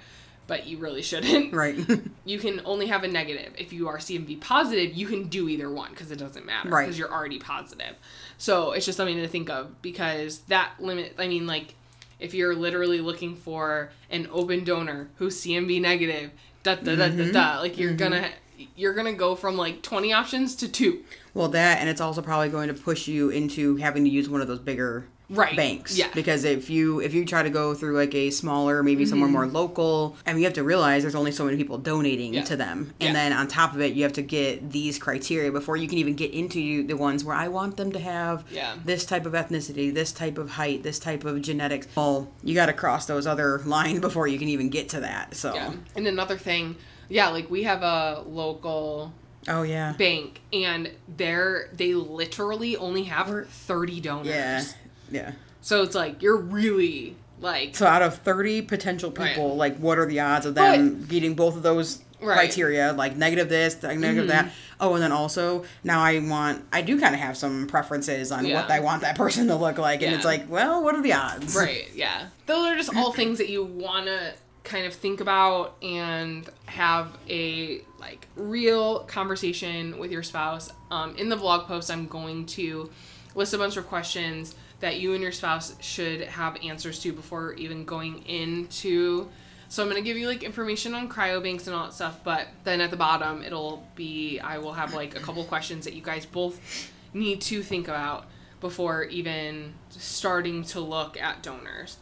but 0.49 0.65
you 0.65 0.79
really 0.79 1.01
shouldn't 1.01 1.53
Right. 1.53 1.77
you 2.25 2.39
can 2.39 2.59
only 2.65 2.87
have 2.87 3.03
a 3.03 3.07
negative. 3.07 3.53
If 3.57 3.71
you 3.71 3.87
are 3.87 3.99
CMV 3.99 4.41
positive, 4.41 4.97
you 4.97 5.05
can 5.07 5.27
do 5.27 5.47
either 5.47 5.69
one 5.69 5.91
because 5.91 6.11
it 6.11 6.17
doesn't 6.17 6.45
matter 6.45 6.67
Right. 6.67 6.85
because 6.85 6.97
you're 6.97 7.13
already 7.13 7.39
positive. 7.39 7.95
So 8.37 8.71
it's 8.71 8.85
just 8.85 8.97
something 8.97 9.15
to 9.15 9.27
think 9.27 9.49
of 9.49 9.81
because 9.81 10.39
that 10.47 10.71
limit. 10.79 11.13
I 11.17 11.27
mean, 11.27 11.47
like 11.47 11.75
if 12.19 12.33
you're 12.33 12.55
literally 12.55 12.99
looking 12.99 13.35
for 13.35 13.91
an 14.09 14.27
open 14.33 14.63
donor 14.63 15.09
who's 15.17 15.39
CMV 15.39 15.79
negative, 15.79 16.31
da 16.63 16.75
da 16.75 16.95
da 16.95 16.95
da 16.95 17.07
mm-hmm. 17.09 17.31
da, 17.31 17.59
like 17.59 17.77
you're 17.77 17.91
mm-hmm. 17.91 17.97
gonna 17.97 18.29
you're 18.75 18.93
gonna 18.93 19.13
go 19.13 19.35
from 19.35 19.55
like 19.55 19.83
20 19.83 20.11
options 20.11 20.55
to 20.55 20.67
two. 20.67 21.03
well, 21.33 21.47
that 21.49 21.79
and 21.79 21.87
it's 21.87 22.01
also 22.01 22.21
probably 22.21 22.49
going 22.49 22.67
to 22.67 22.73
push 22.73 23.07
you 23.07 23.29
into 23.29 23.77
having 23.77 24.03
to 24.03 24.09
use 24.09 24.27
one 24.27 24.41
of 24.41 24.47
those 24.47 24.59
bigger 24.59 25.05
Right. 25.29 25.55
banks. 25.55 25.95
Yeah. 25.95 26.07
Because 26.15 26.43
if 26.43 26.71
you 26.71 26.99
if 27.01 27.13
you 27.13 27.23
try 27.23 27.43
to 27.43 27.51
go 27.51 27.75
through 27.75 27.95
like 27.95 28.15
a 28.15 28.31
smaller, 28.31 28.81
maybe 28.81 29.05
somewhere 29.05 29.29
more 29.29 29.45
local, 29.45 30.17
I 30.25 30.31
mean 30.31 30.39
you 30.39 30.45
have 30.45 30.53
to 30.55 30.63
realize 30.63 31.03
there's 31.03 31.13
only 31.13 31.31
so 31.31 31.45
many 31.45 31.55
people 31.57 31.77
donating 31.77 32.31
Mm-hmm. 32.31 32.33
Yeah. 32.39 32.43
to 32.45 32.55
them. 32.55 32.93
Yeah. 32.99 33.07
And 33.07 33.15
then 33.15 33.33
on 33.33 33.47
top 33.47 33.73
of 33.75 33.81
it, 33.81 33.93
you 33.93 34.03
have 34.03 34.13
to 34.13 34.21
get 34.23 34.71
these 34.71 34.97
criteria 34.97 35.51
before 35.51 35.77
you 35.77 35.87
can 35.87 35.99
even 35.99 36.15
get 36.15 36.33
into 36.33 36.59
you, 36.59 36.83
the 36.85 36.97
ones 36.97 37.23
where 37.23 37.35
I 37.35 37.47
want 37.47 37.77
them 37.77 37.91
to 37.91 37.99
have 37.99 38.43
Yeah. 38.51 38.75
this 38.83 39.05
type 39.05 39.25
of 39.27 39.33
ethnicity, 39.33 39.93
this 39.93 40.11
type 40.11 40.37
of 40.39 40.49
height, 40.51 40.81
this 40.83 40.97
type 40.99 41.23
of 41.25 41.41
genetics. 41.43 41.87
Well, 41.95 42.29
you 42.43 42.55
got 42.55 42.65
to 42.65 42.73
cross 42.73 43.05
those 43.05 43.27
other 43.27 43.59
lines 43.65 43.99
before 43.99 44.27
you 44.27 44.39
can 44.39 44.49
even 44.49 44.69
get 44.69 44.89
to 44.89 44.99
that. 45.01 45.35
So, 45.35 45.53
Yeah. 45.53 45.73
And 45.95 46.07
another 46.07 46.37
thing, 46.37 46.75
yeah, 47.07 47.29
like 47.29 47.49
we 47.51 47.63
have 47.63 47.83
a 47.83 48.23
local 48.25 49.13
oh 49.47 49.61
yeah. 49.61 49.93
bank 49.93 50.41
and 50.51 50.91
they're 51.17 51.69
they 51.73 51.93
literally 51.93 52.75
only 52.77 53.03
have 53.03 53.47
30 53.47 54.01
donors. 54.01 54.27
Yeah. 54.27 54.61
Yeah. 55.11 55.31
So 55.61 55.83
it's 55.83 55.95
like 55.95 56.21
you're 56.21 56.37
really 56.37 57.15
like 57.41 57.75
So 57.75 57.85
out 57.85 58.01
of 58.01 58.15
30 58.17 58.63
potential 58.63 59.11
Right. 59.11 59.29
people, 59.29 59.55
like 59.55 59.77
what 59.77 59.97
are 59.97 60.05
the 60.05 60.19
odds 60.19 60.45
of 60.45 60.55
them 60.55 61.05
getting 61.05 61.33
both 61.35 61.55
of 61.55 61.63
those 61.63 61.99
Right. 62.21 62.35
criteria? 62.35 62.91
Like 62.93 63.15
negative 63.15 63.47
this, 63.47 63.81
like 63.81 63.97
negative 63.97 64.27
that. 64.27 64.51
Oh, 64.81 64.93
and 64.93 65.01
then 65.03 65.11
also 65.13 65.63
now 65.83 66.01
I 66.01 66.19
want 66.19 66.63
I 66.73 66.81
do 66.81 66.99
kind 66.99 67.15
of 67.15 67.21
have 67.21 67.37
some 67.37 67.67
preferences 67.67 68.31
on 68.31 68.45
Yeah. 68.45 68.61
what 68.61 68.69
I 68.71 68.79
want 68.81 69.01
that 69.03 69.15
person 69.15 69.47
to 69.47 69.55
look 69.55 69.77
like 69.77 70.01
and 70.01 70.11
Yeah. 70.11 70.17
it's 70.17 70.25
like, 70.25 70.49
well, 70.49 70.83
what 70.83 70.95
are 70.95 71.01
the 71.01 71.13
odds? 71.13 71.55
right, 71.55 71.87
yeah. 71.95 72.27
Those 72.45 72.67
are 72.67 72.75
just 72.75 72.95
all 72.95 73.11
things 73.19 73.37
that 73.37 73.49
you 73.49 73.63
want 73.63 74.07
to 74.07 74.33
kind 74.65 74.85
of 74.85 74.93
think 74.93 75.19
about 75.21 75.75
and 75.81 76.47
have 76.65 77.07
a 77.29 77.81
like 77.99 78.27
real 78.35 78.99
conversation 79.05 79.97
with 79.97 80.11
your 80.11 80.23
spouse. 80.23 80.69
Um, 80.91 81.15
in 81.15 81.29
the 81.29 81.35
blog 81.37 81.67
post, 81.67 81.89
I'm 81.89 82.07
going 82.07 82.45
to 82.47 82.89
list 83.35 83.53
a 83.53 83.57
bunch 83.57 83.77
of 83.77 83.87
questions 83.87 84.55
that 84.79 84.99
you 84.99 85.13
and 85.13 85.21
your 85.21 85.31
spouse 85.31 85.75
should 85.81 86.21
have 86.21 86.57
answers 86.63 86.99
to 86.99 87.13
before 87.13 87.53
even 87.53 87.85
going 87.85 88.25
into. 88.25 89.27
So 89.67 89.83
I'm 89.83 89.89
gonna 89.89 90.01
give 90.01 90.17
you 90.17 90.27
like 90.27 90.43
information 90.43 90.95
on 90.95 91.09
cryobanks 91.09 91.67
and 91.67 91.75
all 91.75 91.85
that 91.85 91.93
stuff, 91.93 92.19
but 92.23 92.47
then 92.63 92.81
at 92.81 92.89
the 92.89 92.97
bottom 92.97 93.43
it'll 93.43 93.85
be 93.95 94.39
I 94.39 94.57
will 94.57 94.73
have 94.73 94.93
like 94.93 95.15
a 95.15 95.19
couple 95.19 95.43
questions 95.45 95.85
that 95.85 95.93
you 95.93 96.01
guys 96.01 96.25
both 96.25 96.91
need 97.13 97.41
to 97.41 97.61
think 97.61 97.87
about 97.87 98.25
before 98.61 99.03
even 99.05 99.73
starting 99.89 100.63
to 100.63 100.79
look 100.79 101.19
at 101.19 101.43
donors. 101.43 101.97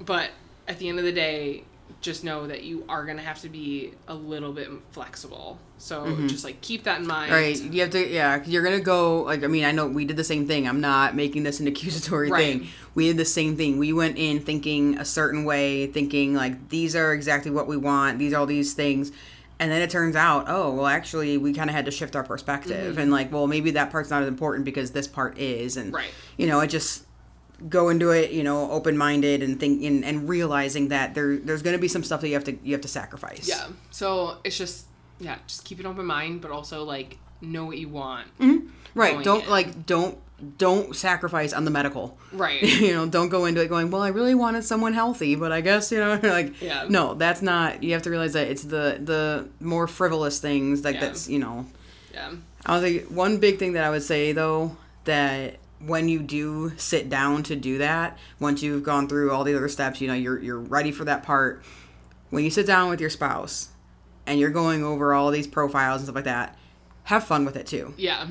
But 0.00 0.30
at 0.66 0.78
the 0.78 0.88
end 0.88 0.98
of 0.98 1.04
the 1.04 1.12
day, 1.12 1.64
just 2.00 2.22
know 2.22 2.46
that 2.46 2.62
you 2.64 2.84
are 2.88 3.04
gonna 3.04 3.22
have 3.22 3.40
to 3.42 3.48
be 3.48 3.92
a 4.06 4.14
little 4.14 4.52
bit 4.52 4.68
flexible. 4.92 5.58
So 5.78 6.16
just 6.26 6.44
like 6.44 6.60
keep 6.60 6.84
that 6.84 7.00
in 7.00 7.06
mind. 7.06 7.32
Right, 7.32 7.60
you 7.60 7.80
have 7.82 7.90
to, 7.90 8.06
yeah, 8.06 8.42
You're 8.44 8.62
gonna 8.62 8.80
go 8.80 9.22
like 9.22 9.42
I 9.44 9.46
mean 9.46 9.64
I 9.64 9.72
know 9.72 9.86
we 9.86 10.04
did 10.04 10.16
the 10.16 10.24
same 10.24 10.46
thing. 10.46 10.68
I'm 10.68 10.80
not 10.80 11.14
making 11.16 11.42
this 11.44 11.60
an 11.60 11.66
accusatory 11.72 12.30
Right. 12.30 12.60
thing. 12.60 12.68
We 12.94 13.06
did 13.08 13.16
the 13.16 13.24
same 13.24 13.56
thing. 13.56 13.78
We 13.78 13.92
went 13.92 14.18
in 14.18 14.40
thinking 14.40 14.98
a 14.98 15.04
certain 15.04 15.44
way, 15.44 15.86
thinking 15.88 16.34
like 16.34 16.68
these 16.68 16.94
are 16.96 17.12
exactly 17.12 17.50
what 17.50 17.66
we 17.66 17.76
want. 17.76 18.18
These 18.18 18.32
are 18.32 18.38
all 18.38 18.46
these 18.46 18.74
things, 18.74 19.12
and 19.60 19.70
then 19.70 19.82
it 19.82 19.90
turns 19.90 20.14
out, 20.16 20.46
oh 20.48 20.72
well, 20.74 20.86
actually 20.86 21.36
we 21.38 21.52
kind 21.52 21.70
of 21.70 21.74
had 21.76 21.84
to 21.86 21.90
shift 21.90 22.14
our 22.16 22.24
perspective 22.24 22.92
Mm-hmm. 22.92 23.00
and 23.00 23.10
like, 23.10 23.32
well 23.32 23.46
maybe 23.46 23.72
that 23.72 23.90
part's 23.90 24.10
not 24.10 24.22
as 24.22 24.28
important 24.28 24.64
because 24.64 24.90
this 24.92 25.06
part 25.08 25.38
is, 25.38 25.76
and 25.76 25.92
Right. 25.92 26.10
you 26.36 26.46
know, 26.46 26.60
it 26.60 26.68
just 26.68 27.04
go 27.68 27.88
into 27.88 28.10
it, 28.10 28.30
you 28.30 28.44
know, 28.44 28.70
open 28.70 28.96
minded 28.96 29.42
and 29.42 29.58
think 29.58 29.82
and, 29.82 30.04
and 30.04 30.28
realizing 30.28 30.88
that 30.88 31.14
there 31.14 31.36
there's 31.36 31.62
gonna 31.62 31.78
be 31.78 31.88
some 31.88 32.04
stuff 32.04 32.20
that 32.20 32.28
you 32.28 32.34
have 32.34 32.44
to 32.44 32.56
you 32.62 32.72
have 32.72 32.82
to 32.82 32.88
sacrifice. 32.88 33.48
Yeah. 33.48 33.66
So 33.90 34.38
it's 34.44 34.56
just 34.58 34.86
yeah, 35.18 35.38
just 35.46 35.64
keep 35.64 35.80
an 35.80 35.86
open 35.86 36.06
mind, 36.06 36.40
but 36.40 36.50
also 36.50 36.84
like 36.84 37.18
know 37.40 37.64
what 37.64 37.78
you 37.78 37.88
want. 37.88 38.26
Mm-hmm. 38.38 38.68
Right. 38.94 39.22
Don't 39.24 39.44
in. 39.44 39.50
like 39.50 39.86
don't 39.86 40.18
don't 40.56 40.94
sacrifice 40.94 41.52
on 41.52 41.64
the 41.64 41.70
medical. 41.70 42.16
Right. 42.32 42.62
you 42.80 42.94
know, 42.94 43.08
don't 43.08 43.28
go 43.28 43.46
into 43.46 43.60
it 43.60 43.68
going, 43.68 43.90
well, 43.90 44.02
I 44.02 44.08
really 44.08 44.36
wanted 44.36 44.62
someone 44.62 44.92
healthy, 44.94 45.34
but 45.34 45.50
I 45.50 45.60
guess 45.60 45.90
you 45.90 45.98
know, 45.98 46.20
like, 46.22 46.60
Yeah. 46.62 46.86
no, 46.88 47.14
that's 47.14 47.42
not. 47.42 47.82
You 47.82 47.94
have 47.94 48.02
to 48.02 48.10
realize 48.10 48.34
that 48.34 48.46
it's 48.48 48.62
the 48.62 49.00
the 49.02 49.48
more 49.60 49.88
frivolous 49.88 50.38
things 50.38 50.84
like 50.84 50.94
Yeah. 50.94 51.00
that's 51.00 51.28
you 51.28 51.40
know. 51.40 51.66
Yeah. 52.14 52.32
I 52.66 52.78
was 52.78 52.82
like 52.92 53.06
one 53.08 53.38
big 53.38 53.58
thing 53.58 53.72
that 53.72 53.82
I 53.84 53.90
would 53.90 54.02
say 54.02 54.32
though 54.32 54.76
that 55.04 55.56
when 55.84 56.08
you 56.08 56.20
do 56.20 56.72
sit 56.76 57.08
down 57.08 57.42
to 57.44 57.56
do 57.56 57.78
that, 57.78 58.18
once 58.40 58.62
you've 58.62 58.82
gone 58.82 59.08
through 59.08 59.30
all 59.30 59.44
the 59.44 59.54
other 59.54 59.68
steps, 59.68 60.00
you 60.00 60.08
know, 60.08 60.14
you're 60.14 60.38
you're 60.40 60.58
ready 60.58 60.90
for 60.92 61.04
that 61.04 61.22
part. 61.22 61.62
When 62.30 62.44
you 62.44 62.50
sit 62.50 62.66
down 62.66 62.90
with 62.90 63.00
your 63.00 63.10
spouse 63.10 63.68
and 64.26 64.38
you're 64.38 64.50
going 64.50 64.84
over 64.84 65.14
all 65.14 65.30
these 65.30 65.46
profiles 65.46 66.00
and 66.00 66.06
stuff 66.06 66.14
like 66.16 66.24
that, 66.24 66.58
have 67.04 67.24
fun 67.24 67.44
with 67.44 67.56
it 67.56 67.66
too. 67.66 67.94
Yeah. 67.96 68.26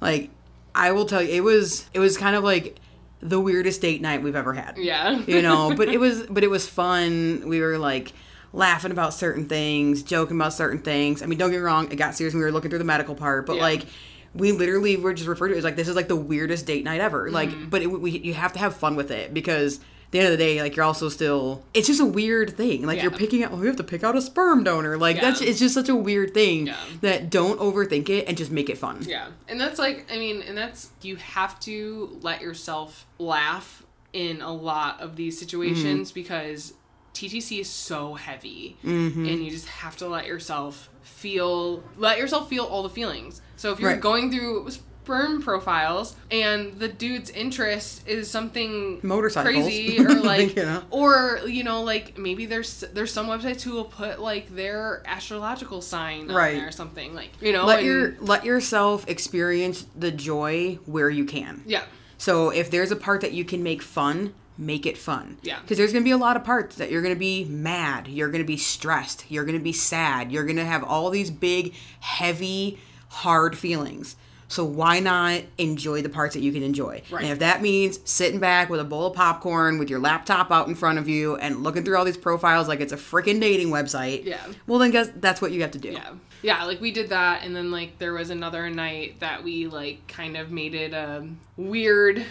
Like, 0.00 0.30
I 0.74 0.92
will 0.92 1.04
tell 1.04 1.22
you, 1.22 1.28
it 1.34 1.42
was 1.42 1.88
it 1.92 1.98
was 1.98 2.16
kind 2.16 2.36
of 2.36 2.44
like 2.44 2.78
the 3.20 3.40
weirdest 3.40 3.80
date 3.80 4.00
night 4.02 4.22
we've 4.22 4.36
ever 4.36 4.52
had. 4.52 4.76
Yeah. 4.78 5.20
You 5.26 5.42
know, 5.42 5.74
but 5.76 5.88
it 5.88 5.98
was 5.98 6.22
but 6.28 6.44
it 6.44 6.50
was 6.50 6.68
fun. 6.68 7.42
We 7.46 7.60
were 7.60 7.78
like 7.78 8.12
laughing 8.52 8.92
about 8.92 9.12
certain 9.12 9.48
things, 9.48 10.02
joking 10.04 10.36
about 10.36 10.52
certain 10.52 10.78
things. 10.78 11.22
I 11.22 11.26
mean, 11.26 11.38
don't 11.38 11.50
get 11.50 11.56
me 11.56 11.62
wrong, 11.64 11.90
it 11.90 11.96
got 11.96 12.14
serious 12.14 12.34
when 12.34 12.38
we 12.38 12.44
were 12.44 12.52
looking 12.52 12.70
through 12.70 12.78
the 12.78 12.84
medical 12.84 13.14
part, 13.16 13.46
but 13.46 13.56
Yeah. 13.56 13.62
like 13.62 13.86
we 14.34 14.52
literally 14.52 14.96
were 14.96 15.14
just 15.14 15.28
referred 15.28 15.48
to 15.48 15.54
it 15.54 15.58
as 15.58 15.64
like 15.64 15.76
this 15.76 15.88
is 15.88 15.96
like 15.96 16.08
the 16.08 16.16
weirdest 16.16 16.66
date 16.66 16.84
night 16.84 17.00
ever. 17.00 17.26
Mm-hmm. 17.26 17.34
Like, 17.34 17.70
but 17.70 17.82
it, 17.82 17.86
we 17.86 18.10
you 18.18 18.34
have 18.34 18.52
to 18.54 18.58
have 18.58 18.76
fun 18.76 18.96
with 18.96 19.10
it 19.10 19.32
because. 19.34 19.80
At 20.06 20.18
the 20.18 20.26
end 20.26 20.32
of 20.32 20.38
the 20.38 20.44
day, 20.44 20.62
like 20.62 20.76
you're 20.76 20.84
also 20.84 21.08
still, 21.08 21.64
it's 21.74 21.88
just 21.88 21.98
a 22.00 22.04
weird 22.04 22.56
thing. 22.56 22.86
Like 22.86 23.02
you're 23.02 23.10
picking 23.10 23.42
out, 23.42 23.50
oh, 23.50 23.58
you 23.58 23.66
have 23.66 23.74
to 23.78 23.82
pick 23.82 24.04
out 24.04 24.14
a 24.14 24.20
sperm 24.22 24.62
donor. 24.62 24.96
Like 24.96 25.16
Yeah. 25.16 25.22
that's, 25.22 25.40
it's 25.40 25.58
just 25.58 25.74
such 25.74 25.88
a 25.88 25.96
weird 25.96 26.32
thing 26.32 26.68
Yeah. 26.68 26.76
that 27.00 27.30
don't 27.30 27.58
overthink 27.58 28.08
it 28.10 28.28
and 28.28 28.36
just 28.36 28.52
make 28.52 28.70
it 28.70 28.78
fun. 28.78 29.02
Yeah. 29.04 29.26
And 29.48 29.60
that's 29.60 29.76
like, 29.76 30.06
I 30.12 30.18
mean, 30.18 30.40
and 30.42 30.56
that's, 30.56 30.90
you 31.02 31.16
have 31.16 31.58
to 31.60 32.16
let 32.22 32.42
yourself 32.42 33.08
laugh 33.18 33.82
in 34.12 34.40
a 34.40 34.52
lot 34.52 35.00
of 35.00 35.16
these 35.16 35.36
situations 35.36 36.10
Mm-hmm. 36.12 36.20
because 36.20 36.74
TTC 37.14 37.60
is 37.60 37.68
so 37.70 38.14
heavy. 38.14 38.76
Mm-hmm. 38.84 39.26
And 39.26 39.44
you 39.44 39.50
just 39.50 39.68
have 39.68 39.96
to 39.98 40.08
let 40.08 40.26
yourself 40.26 40.90
feel, 41.02 41.82
let 41.96 42.18
yourself 42.18 42.48
feel 42.48 42.64
all 42.64 42.82
the 42.82 42.88
feelings. 42.90 43.40
So 43.56 43.72
if 43.72 43.80
you're 43.80 43.90
Right. 43.92 44.00
going 44.00 44.30
through 44.30 44.68
sperm 44.70 45.42
profiles 45.42 46.16
and 46.30 46.78
the 46.78 46.88
dude's 46.88 47.28
interest 47.30 48.08
is 48.08 48.30
something 48.30 49.00
Motorcycles. 49.02 49.54
crazy 49.64 49.98
or 50.04 50.14
like 50.14 50.56
You 50.56 50.62
know? 50.62 50.82
or 50.90 51.40
you 51.46 51.62
know 51.62 51.82
like 51.82 52.16
maybe 52.16 52.46
there's 52.46 52.80
there's 52.94 53.12
some 53.12 53.26
websites 53.26 53.60
who 53.60 53.72
will 53.72 53.84
put 53.84 54.18
like 54.20 54.48
their 54.56 55.02
astrological 55.04 55.82
sign 55.82 56.30
on 56.30 56.34
Right. 56.34 56.56
there 56.56 56.68
or 56.68 56.72
something 56.72 57.14
like 57.14 57.30
you 57.42 57.52
know 57.52 57.66
let 57.66 57.80
and- 57.80 57.86
your 57.86 58.16
let 58.20 58.44
yourself 58.46 59.06
experience 59.06 59.84
the 59.94 60.10
joy 60.10 60.78
where 60.86 61.10
you 61.10 61.26
can. 61.26 61.62
yeah 61.66 61.82
So 62.16 62.48
if 62.48 62.70
there's 62.70 62.90
a 62.90 62.96
part 62.96 63.20
that 63.20 63.32
you 63.32 63.44
can 63.44 63.62
make 63.62 63.82
fun, 63.82 64.32
make 64.56 64.86
it 64.86 64.96
fun. 64.96 65.38
Yeah. 65.42 65.60
Because 65.60 65.78
there's 65.78 65.92
gonna 65.92 66.04
be 66.04 66.10
a 66.10 66.16
lot 66.16 66.36
of 66.36 66.44
parts 66.44 66.76
that 66.76 66.90
you're 66.90 67.02
gonna 67.02 67.16
be 67.16 67.44
mad, 67.44 68.08
you're 68.08 68.30
gonna 68.30 68.44
be 68.44 68.56
stressed, 68.56 69.24
you're 69.30 69.44
gonna 69.44 69.58
be 69.58 69.72
sad, 69.72 70.30
you're 70.30 70.44
gonna 70.44 70.64
have 70.64 70.84
all 70.84 71.10
these 71.10 71.30
big, 71.30 71.74
heavy, 72.00 72.78
hard 73.08 73.56
feelings. 73.56 74.16
So 74.46 74.64
why 74.64 75.00
not 75.00 75.40
enjoy 75.58 76.02
the 76.02 76.08
parts 76.08 76.34
that 76.34 76.40
you 76.40 76.52
can 76.52 76.62
enjoy? 76.62 77.02
Right. 77.10 77.24
And 77.24 77.32
if 77.32 77.40
that 77.40 77.62
means 77.62 77.98
sitting 78.04 78.38
back 78.38 78.70
with 78.70 78.78
a 78.78 78.84
bowl 78.84 79.06
of 79.06 79.14
popcorn 79.14 79.78
with 79.78 79.90
your 79.90 79.98
laptop 79.98 80.52
out 80.52 80.68
in 80.68 80.74
front 80.76 80.98
of 80.98 81.08
you 81.08 81.36
and 81.36 81.64
looking 81.64 81.82
through 81.84 81.96
all 81.96 82.04
these 82.04 82.16
profiles 82.16 82.68
like 82.68 82.80
it's 82.80 82.92
a 82.92 82.96
freaking 82.96 83.40
dating 83.40 83.70
website, 83.70 84.24
Yeah. 84.24 84.40
Well 84.66 84.78
then 84.78 84.90
guess 84.92 85.10
that's 85.16 85.42
what 85.42 85.50
you 85.50 85.62
have 85.62 85.72
to 85.72 85.78
do. 85.78 85.90
Yeah. 85.92 86.10
Yeah, 86.42 86.64
like 86.64 86.80
we 86.80 86.92
did 86.92 87.08
that 87.08 87.42
and 87.42 87.56
then 87.56 87.70
like 87.70 87.98
there 87.98 88.12
was 88.12 88.30
another 88.30 88.68
night 88.70 89.18
that 89.20 89.42
we 89.42 89.66
like 89.66 90.06
kind 90.06 90.36
of 90.36 90.50
made 90.50 90.74
it 90.74 90.92
a 90.92 91.26
weird 91.56 92.24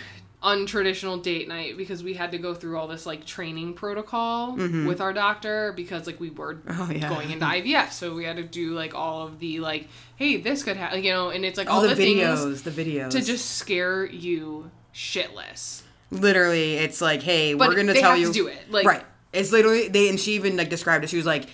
untraditional 0.43 1.21
date 1.23 1.47
night 1.47 1.77
because 1.77 2.03
we 2.03 2.13
had 2.13 2.31
to 2.31 2.37
go 2.37 2.53
through 2.53 2.77
all 2.77 2.87
this 2.87 3.05
like 3.05 3.25
training 3.25 3.73
protocol 3.73 4.55
with 4.55 4.99
our 4.99 5.13
doctor 5.13 5.71
because 5.73 6.05
like 6.05 6.19
we 6.19 6.29
were 6.29 6.55
Mm-hmm. 6.55 6.81
Oh, 6.81 6.91
yeah. 6.93 7.09
going 7.09 7.31
into 7.31 7.45
IVF 7.45 7.91
so 7.91 8.13
we 8.13 8.25
had 8.25 8.35
to 8.35 8.43
do 8.43 8.73
like 8.73 8.93
all 8.93 9.25
of 9.25 9.39
the 9.39 9.59
like 9.61 9.87
hey 10.17 10.37
this 10.37 10.61
could 10.63 10.75
happen 10.77 11.03
you 11.03 11.11
know 11.11 11.29
and 11.29 11.45
it's 11.45 11.57
like 11.57 11.69
All 11.69 11.77
all 11.81 11.87
the, 11.87 11.95
the, 11.95 12.03
videos, 12.15 12.43
things 12.43 12.61
the 12.63 12.71
videos. 12.71 13.09
to 13.11 13.21
just 13.21 13.51
scare 13.51 14.05
you 14.05 14.69
shitless. 14.93 15.81
literally 16.11 16.75
it's 16.75 17.01
like 17.01 17.21
hey 17.23 17.53
But 17.53 17.69
we're 17.69 17.75
gonna 17.75 17.93
tell 17.93 18.15
you 18.17 18.27
to 18.27 18.33
do 18.33 18.47
it, 18.47 18.69
like- 18.71 18.85
right 18.85 19.03
it's 19.31 19.51
literally 19.51 19.87
they 19.87 20.09
and 20.09 20.19
she 20.19 20.33
even 20.33 20.57
like 20.57 20.69
described 20.69 21.03
it 21.03 21.09
she 21.09 21.17
was 21.17 21.25
like 21.25 21.45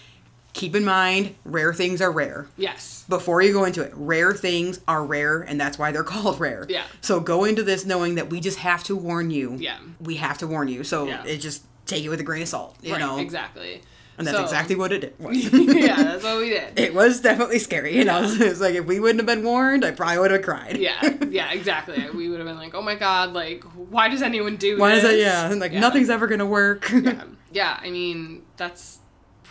keep 0.54 0.76
in 0.76 0.84
mind 0.84 1.36
rare 1.46 1.74
things 1.74 2.02
are 2.02 2.12
rare 2.12 2.48
Yes. 2.58 3.06
before 3.08 3.42
you 3.42 3.54
go 3.54 3.66
into 3.66 3.82
it 3.82 3.92
rare 3.96 4.34
things 4.34 4.80
are 4.88 5.04
rare 5.06 5.42
and 5.42 5.60
that's 5.62 5.78
why 5.78 5.92
they're 5.92 6.04
called 6.16 6.40
rare 6.40 6.66
Yeah. 6.68 6.84
so 7.02 7.20
go 7.20 7.44
into 7.46 7.64
this 7.64 7.86
knowing 7.86 8.16
that 8.16 8.30
we 8.30 8.40
just 8.40 8.58
have 8.60 8.84
to 8.86 8.96
warn 8.96 9.30
you 9.32 9.56
Yeah. 9.60 9.78
we 10.02 10.16
have 10.16 10.38
to 10.40 10.48
warn 10.48 10.68
you 10.68 10.84
so 10.84 11.08
Yeah. 11.08 11.24
it 11.26 11.38
just 11.38 11.64
take 11.86 12.04
it 12.04 12.10
with 12.10 12.20
a 12.20 12.24
grain 12.24 12.42
of 12.42 12.48
salt 12.48 12.76
you 12.82 12.94
right, 12.94 13.00
know 13.00 13.18
exactly. 13.20 13.82
and 14.18 14.26
that's 14.28 14.38
So- 14.38 14.44
exactly 14.44 14.76
what 14.76 14.92
it 14.92 15.16
was 15.20 15.38
yeah, 15.54 15.96
that's 16.04 16.24
what 16.24 16.38
we 16.40 16.50
did. 16.50 16.78
it 16.80 16.94
was 16.96 17.22
definitely 17.22 17.60
scary 17.60 17.96
you 17.96 18.04
know 18.06 18.22
it's 18.28 18.60
like 18.60 18.74
if 18.76 18.86
we 18.86 19.00
wouldn't 19.00 19.20
have 19.20 19.28
been 19.28 19.44
warned 19.46 19.86
i 19.86 19.92
probably 19.92 20.18
would 20.18 20.32
have 20.32 20.42
cried 20.42 20.78
yeah, 20.78 21.14
yeah, 21.30 21.52
exactly. 21.52 22.06
We 22.14 22.28
would 22.30 22.40
have 22.40 22.48
been 22.48 22.58
like, 22.58 22.74
"Oh 22.74 22.82
my 22.82 22.96
god, 22.96 23.34
like, 23.34 23.64
why 23.76 24.10
does 24.10 24.22
anyone 24.24 24.56
do 24.58 24.78
why 24.80 24.96
this?" 24.96 25.04
is 25.04 25.10
that 25.12 25.18
yeah 25.20 25.50
and 25.52 25.60
like 25.62 25.72
Yeah. 25.74 25.80
nothing's 25.80 26.10
ever 26.10 26.26
gonna 26.28 26.46
work 26.46 26.90
yeah. 26.92 27.24
yeah, 27.52 27.80
I 27.82 27.90
mean, 27.92 28.44
that's 28.58 28.98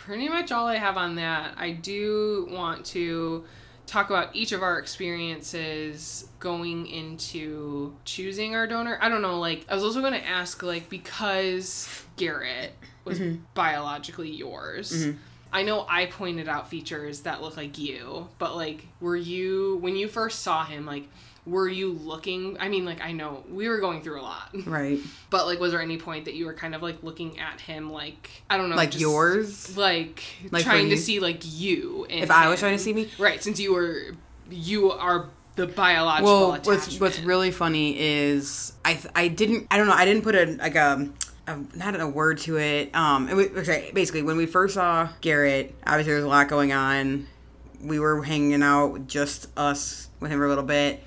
pretty 0.09 0.27
much 0.27 0.51
all 0.51 0.65
I 0.65 0.77
have 0.77 0.97
on 0.97 1.17
that. 1.17 1.53
I 1.55 1.69
do 1.69 2.47
want 2.49 2.83
to 2.87 3.43
talk 3.85 4.09
about 4.09 4.35
each 4.35 4.53
of 4.53 4.63
our 4.63 4.79
experiences 4.79 6.27
going 6.39 6.87
into 6.87 7.93
choosing 8.05 8.55
our 8.55 8.65
donor. 8.65 8.97
I 8.99 9.09
don't 9.09 9.21
know, 9.21 9.39
like, 9.39 9.67
I 9.69 9.75
was 9.75 9.83
also 9.83 10.01
going 10.01 10.13
to 10.13 10.25
ask, 10.25 10.63
like, 10.63 10.89
because 10.89 12.05
Garrett 12.15 12.73
was 13.05 13.19
mm-hmm. 13.19 13.43
biologically 13.53 14.31
yours. 14.31 14.91
Mm-hmm. 14.91 15.17
I 15.53 15.61
know 15.61 15.85
I 15.87 16.07
pointed 16.07 16.49
out 16.49 16.71
features 16.71 17.21
that 17.21 17.43
look 17.43 17.55
like 17.55 17.77
you, 17.77 18.29
but 18.39 18.55
like, 18.55 18.87
were 18.99 19.15
you 19.15 19.77
when 19.77 19.95
you 19.95 20.07
first 20.07 20.41
saw 20.41 20.65
him? 20.65 20.87
Like, 20.87 21.07
were 21.49 21.67
you 21.67 21.93
looking? 21.93 22.57
I 22.59 22.69
mean, 22.69 22.85
like, 22.85 23.01
I 23.01 23.11
know 23.11 23.43
we 23.49 23.67
were 23.67 23.79
going 23.79 24.01
through 24.01 24.21
a 24.21 24.23
lot, 24.23 24.49
right 24.65 24.99
but 25.29 25.45
like, 25.45 25.59
was 25.59 25.71
there 25.71 25.81
any 25.81 25.97
point 25.97 26.25
that 26.25 26.35
you 26.35 26.45
were 26.45 26.53
kind 26.53 26.75
of 26.75 26.81
like 26.81 27.03
looking 27.03 27.39
at 27.39 27.61
him, 27.61 27.91
like 27.91 28.29
I 28.49 28.57
don't 28.57 28.69
know, 28.69 28.75
like 28.75 28.91
just, 28.91 29.01
yours 29.01 29.77
like, 29.77 30.23
Like 30.51 30.63
trying 30.63 30.89
to 30.89 30.97
see 30.97 31.19
like 31.19 31.41
you? 31.43 32.05
If 32.09 32.31
i 32.31 32.47
was 32.47 32.59
trying 32.59 32.77
to 32.77 32.83
see 32.83 32.93
me 32.93 33.09
right? 33.17 33.41
Since 33.43 33.59
you 33.59 33.73
were, 33.73 34.15
you 34.49 34.91
are 34.91 35.29
the 35.55 35.67
biological 35.67 36.25
well 36.25 36.53
attachment. 36.53 36.83
what's 36.83 36.99
what's 36.99 37.19
really 37.19 37.51
funny 37.51 37.99
is 37.99 38.73
i 38.85 38.97
i 39.13 39.27
didn't 39.27 39.67
i 39.69 39.77
don't 39.77 39.87
know 39.87 39.93
i 39.93 40.05
didn't 40.05 40.23
put 40.23 40.33
a 40.33 40.45
like 40.57 40.75
a, 40.75 41.09
not 41.75 41.99
a 41.99 42.07
word 42.07 42.37
to 42.37 42.57
it 42.57 42.95
um 42.95 43.27
it 43.27 43.35
was, 43.35 43.67
basically 43.93 44.21
when 44.21 44.37
we 44.37 44.45
first 44.45 44.75
saw 44.75 45.09
garrett 45.19 45.75
obviously 45.85 46.11
there 46.11 46.15
was 46.15 46.23
a 46.23 46.29
lot 46.29 46.47
going 46.47 46.71
on 46.71 47.27
we 47.81 47.99
were 47.99 48.23
hanging 48.23 48.63
out 48.63 48.87
with 48.87 49.07
just 49.07 49.47
us 49.57 50.09
with 50.19 50.31
him 50.31 50.39
for 50.39 50.45
a 50.45 50.49
little 50.49 50.63
bit 50.63 51.03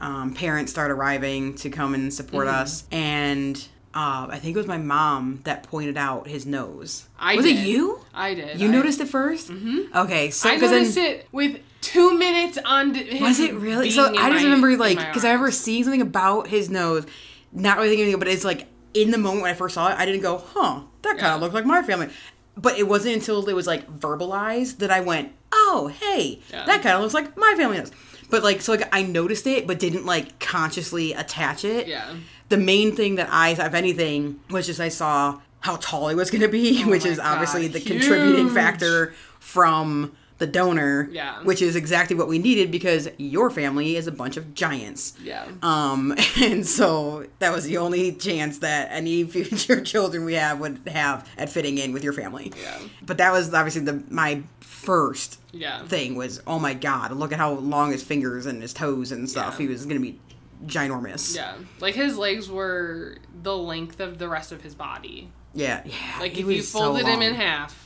um, 0.00 0.34
parents 0.34 0.70
start 0.72 0.90
arriving 0.90 1.54
to 1.56 1.70
come 1.70 1.94
and 1.94 2.12
support 2.12 2.46
Mm-hmm. 2.46 2.56
us 2.62 2.84
and 2.92 3.56
uh, 3.94 4.26
i 4.30 4.38
think 4.40 4.56
it 4.56 4.58
was 4.58 4.66
my 4.66 4.76
mom 4.78 5.40
that 5.44 5.62
pointed 5.62 5.96
out 5.96 6.26
his 6.26 6.44
nose 6.46 7.08
I 7.18 7.36
was 7.36 7.44
did. 7.44 7.56
it 7.58 7.66
you 7.66 8.00
I 8.12 8.34
did. 8.34 8.60
you 8.60 8.68
I, 8.68 8.70
noticed 8.72 9.00
it 9.00 9.08
1st 9.08 9.50
mm-hmm. 9.50 9.96
okay 9.98 10.30
so 10.30 10.48
I 10.48 10.58
'cause 10.58 10.70
then- 10.70 10.80
noticed 10.82 10.98
it 10.98 11.28
with 11.32 11.60
two 11.80 12.16
minutes 12.16 12.56
on. 12.64 12.92
Was 13.20 13.38
it 13.40 13.52
really? 13.54 13.90
So 13.90 14.04
I 14.04 14.30
just 14.30 14.42
my- 14.42 14.44
remember 14.44 14.74
like 14.78 14.96
because 14.98 15.22
I 15.22 15.28
remember 15.32 15.50
seeing 15.50 15.82
something 15.84 16.00
about 16.00 16.46
his 16.48 16.70
nose, 16.70 17.04
not 17.52 17.76
really 17.76 17.90
thinking 17.90 18.04
anything, 18.04 18.18
but 18.18 18.26
it's 18.28 18.42
like 18.42 18.68
in 18.94 19.10
the 19.10 19.18
moment 19.18 19.42
when 19.42 19.50
I 19.50 19.54
first 19.54 19.74
saw 19.74 19.88
it, 19.92 19.98
I 19.98 20.06
didn't 20.06 20.22
go, 20.22 20.38
"Huh, 20.38 20.80
that 21.02 21.10
kind 21.18 21.20
Yeah. 21.20 21.34
of 21.34 21.42
looked 21.42 21.52
like 21.52 21.66
my 21.66 21.82
family." 21.82 22.08
But 22.56 22.78
it 22.78 22.88
wasn't 22.88 23.16
until 23.16 23.46
it 23.46 23.52
was 23.54 23.66
like 23.66 23.86
verbalized 24.00 24.78
that 24.78 24.90
I 24.90 25.00
went, 25.00 25.32
"Oh, 25.52 25.92
hey, 26.00 26.40
Yeah. 26.50 26.64
that 26.64 26.82
kind 26.82 26.94
of 26.96 27.02
looks 27.02 27.12
like 27.12 27.36
my 27.36 27.52
family 27.54 27.76
nose." 27.76 27.92
But 28.34 28.42
like, 28.42 28.62
so 28.62 28.72
like 28.72 28.88
I 28.92 29.02
noticed 29.04 29.46
it, 29.46 29.64
but 29.64 29.78
didn't 29.78 30.06
like 30.06 30.40
consciously 30.40 31.12
attach 31.12 31.64
it. 31.64 31.86
Yeah. 31.86 32.16
The 32.48 32.56
main 32.56 32.96
thing 32.96 33.14
that 33.14 33.28
I, 33.30 33.50
if 33.50 33.60
anything, 33.60 34.40
was 34.50 34.66
just 34.66 34.80
I 34.80 34.88
saw 34.88 35.40
how 35.60 35.76
tall 35.76 36.08
he 36.08 36.16
was 36.16 36.32
going 36.32 36.42
to 36.42 36.48
be, 36.48 36.82
oh 36.82 36.90
which 36.90 37.04
Oh 37.04 37.06
my 37.06 37.12
is 37.12 37.20
obviously 37.20 37.68
God, 37.68 37.74
the 37.74 37.80
contributing 37.80 38.50
factor 38.50 39.14
from 39.38 40.16
the 40.44 40.50
donor. 40.52 41.08
Yeah. 41.10 41.42
Which 41.42 41.62
is 41.62 41.74
exactly 41.76 42.14
what 42.16 42.28
we 42.28 42.38
needed 42.38 42.70
because 42.70 43.08
your 43.18 43.50
family 43.50 43.96
is 43.96 44.06
a 44.06 44.12
bunch 44.12 44.36
of 44.36 44.54
giants. 44.54 45.14
Yeah. 45.22 45.46
Um, 45.62 46.14
and 46.40 46.66
so 46.66 47.26
that 47.38 47.52
was 47.52 47.64
the 47.64 47.78
only 47.78 48.12
chance 48.12 48.58
that 48.58 48.88
any 48.90 49.24
future 49.34 49.80
children 49.80 50.24
we 50.24 50.34
have 50.34 50.60
would 50.60 50.80
have 50.88 51.28
at 51.38 51.48
fitting 51.48 51.78
in 51.78 51.92
with 51.92 52.04
your 52.04 52.12
family. 52.12 52.52
Yeah. 52.62 52.78
But 53.02 53.18
that 53.18 53.32
was 53.32 53.52
obviously 53.54 53.82
the 53.82 54.02
my 54.10 54.42
first 54.60 55.40
Yeah. 55.52 55.84
thing 55.86 56.14
was 56.14 56.42
oh 56.46 56.58
my 56.58 56.74
god, 56.74 57.12
look 57.12 57.32
at 57.32 57.38
how 57.38 57.52
long 57.52 57.92
his 57.92 58.02
fingers 58.02 58.44
and 58.46 58.60
his 58.60 58.74
toes 58.74 59.12
and 59.12 59.28
stuff. 59.30 59.54
Yeah. 59.54 59.62
He 59.62 59.68
was 59.68 59.86
gonna 59.86 60.00
be 60.00 60.20
ginormous. 60.66 61.34
Yeah. 61.36 61.54
Like 61.80 61.94
his 61.94 62.16
legs 62.18 62.48
were 62.50 63.16
the 63.42 63.56
length 63.56 64.00
of 64.00 64.18
the 64.18 64.28
rest 64.28 64.52
of 64.52 64.62
his 64.62 64.74
body. 64.74 65.30
Yeah. 65.54 65.82
Yeah. 65.84 65.94
Like 66.20 66.32
if 66.32 66.40
you 66.40 66.46
was 66.46 66.68
so 66.68 66.78
folded 66.80 67.06
him 67.06 67.22
in 67.22 67.34
half, 67.34 67.83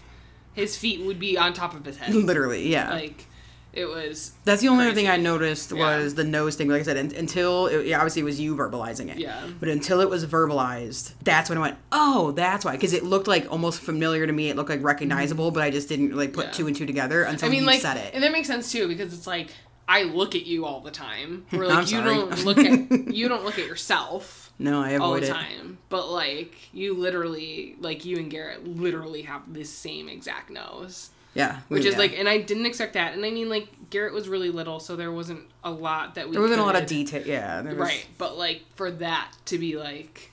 his 0.59 0.77
feet 0.77 1.01
would 1.07 1.19
be 1.19 1.39
on 1.39 1.53
top 1.53 1.75
of 1.75 1.85
his 1.85 1.97
head. 1.97 2.15
Literally, 2.31 2.69
yeah. 2.69 2.91
like 2.93 3.25
it 3.73 3.85
was 3.87 4.33
That's 4.45 4.61
the 4.63 4.69
only 4.69 4.87
other 4.87 4.95
thing 4.95 5.09
I 5.09 5.17
noticed 5.19 5.71
Yeah. 5.73 5.79
was 5.99 6.15
the 6.15 6.25
nose 6.25 6.57
thing. 6.57 6.69
Like 6.69 6.81
I 6.81 6.85
said, 6.85 6.97
un- 6.97 7.13
until 7.17 7.67
it, 7.67 7.87
yeah, 7.87 7.99
obviously 7.99 8.23
it 8.23 8.25
was 8.25 8.41
you 8.41 8.57
verbalizing 8.57 9.09
it. 9.11 9.19
Yeah. 9.19 9.47
But 9.61 9.69
until 9.69 10.01
it 10.01 10.09
was 10.11 10.25
verbalized, 10.27 11.13
that's 11.23 11.49
when 11.49 11.59
I 11.59 11.61
went, 11.61 11.79
oh, 11.93 12.33
that's 12.33 12.65
why. 12.65 12.73
Because 12.73 12.93
it 12.93 13.05
looked 13.05 13.29
like 13.29 13.51
almost 13.53 13.81
familiar 13.81 14.27
to 14.27 14.33
me. 14.33 14.49
It 14.49 14.57
looked 14.57 14.71
like 14.71 14.83
recognizable, 14.83 15.51
but 15.51 15.63
I 15.63 15.71
just 15.71 15.89
didn't 15.89 16.17
like 16.17 16.33
put 16.33 16.47
Yeah. 16.47 16.53
two 16.53 16.67
and 16.67 16.75
two 16.75 16.87
together 16.87 17.23
until 17.23 17.47
I 17.49 17.51
mean 17.51 17.61
you 17.61 17.67
like 17.67 17.81
said 17.83 17.99
it. 17.99 18.15
and 18.15 18.23
that 18.25 18.33
makes 18.33 18.49
sense 18.49 18.73
too 18.73 18.89
because 18.89 19.13
it's 19.15 19.27
like 19.27 19.51
I 19.87 20.03
look 20.05 20.35
at 20.35 20.45
you 20.47 20.65
all 20.65 20.81
the 20.81 20.91
time. 20.91 21.45
Where 21.51 21.67
like 21.69 21.91
you 21.91 22.03
don't 22.03 22.45
look 22.45 22.59
at 22.71 23.15
you 23.15 23.29
don't 23.29 23.45
look 23.45 23.59
at 23.59 23.67
yourself 23.67 24.48
no, 24.59 24.83
I 24.83 24.91
avoid 24.91 25.01
all 25.05 25.15
the 25.15 25.23
it. 25.27 25.29
time. 25.29 25.79
But 25.89 26.11
like 26.11 26.55
you 26.75 26.95
literally 26.95 27.77
like 27.81 28.05
you 28.05 28.17
and 28.19 28.31
Garrett 28.31 28.67
literally 28.67 29.23
have 29.23 29.53
the 29.53 29.65
same 29.65 30.09
exact 30.09 30.51
nose. 30.51 31.11
Yeah. 31.35 31.59
Which 31.69 31.85
yeah. 31.85 31.91
is 31.93 31.97
like 31.99 32.19
and 32.19 32.29
I 32.29 32.39
didn't 32.39 32.67
expect 32.67 32.95
that. 32.95 33.15
And 33.15 33.25
I 33.25 33.31
mean 33.31 33.49
like 33.49 33.69
Garrett 33.91 34.13
was 34.13 34.29
really 34.29 34.51
little, 34.51 34.81
so 34.81 34.97
there 34.97 35.13
wasn't 35.13 35.43
a 35.65 35.71
lot 35.71 36.17
that 36.17 36.27
we 36.27 36.33
there 36.33 36.43
wasn't 36.43 36.61
a 36.61 36.65
lot 36.65 36.77
of 36.77 36.87
detail. 36.87 37.23
Yeah. 37.25 37.63
There 37.63 37.73
was, 37.75 37.79
Right. 37.89 38.07
But 38.19 38.37
like 38.37 38.63
for 38.75 38.91
that 38.91 39.33
to 39.47 39.59
be 39.59 39.77
like 39.79 40.33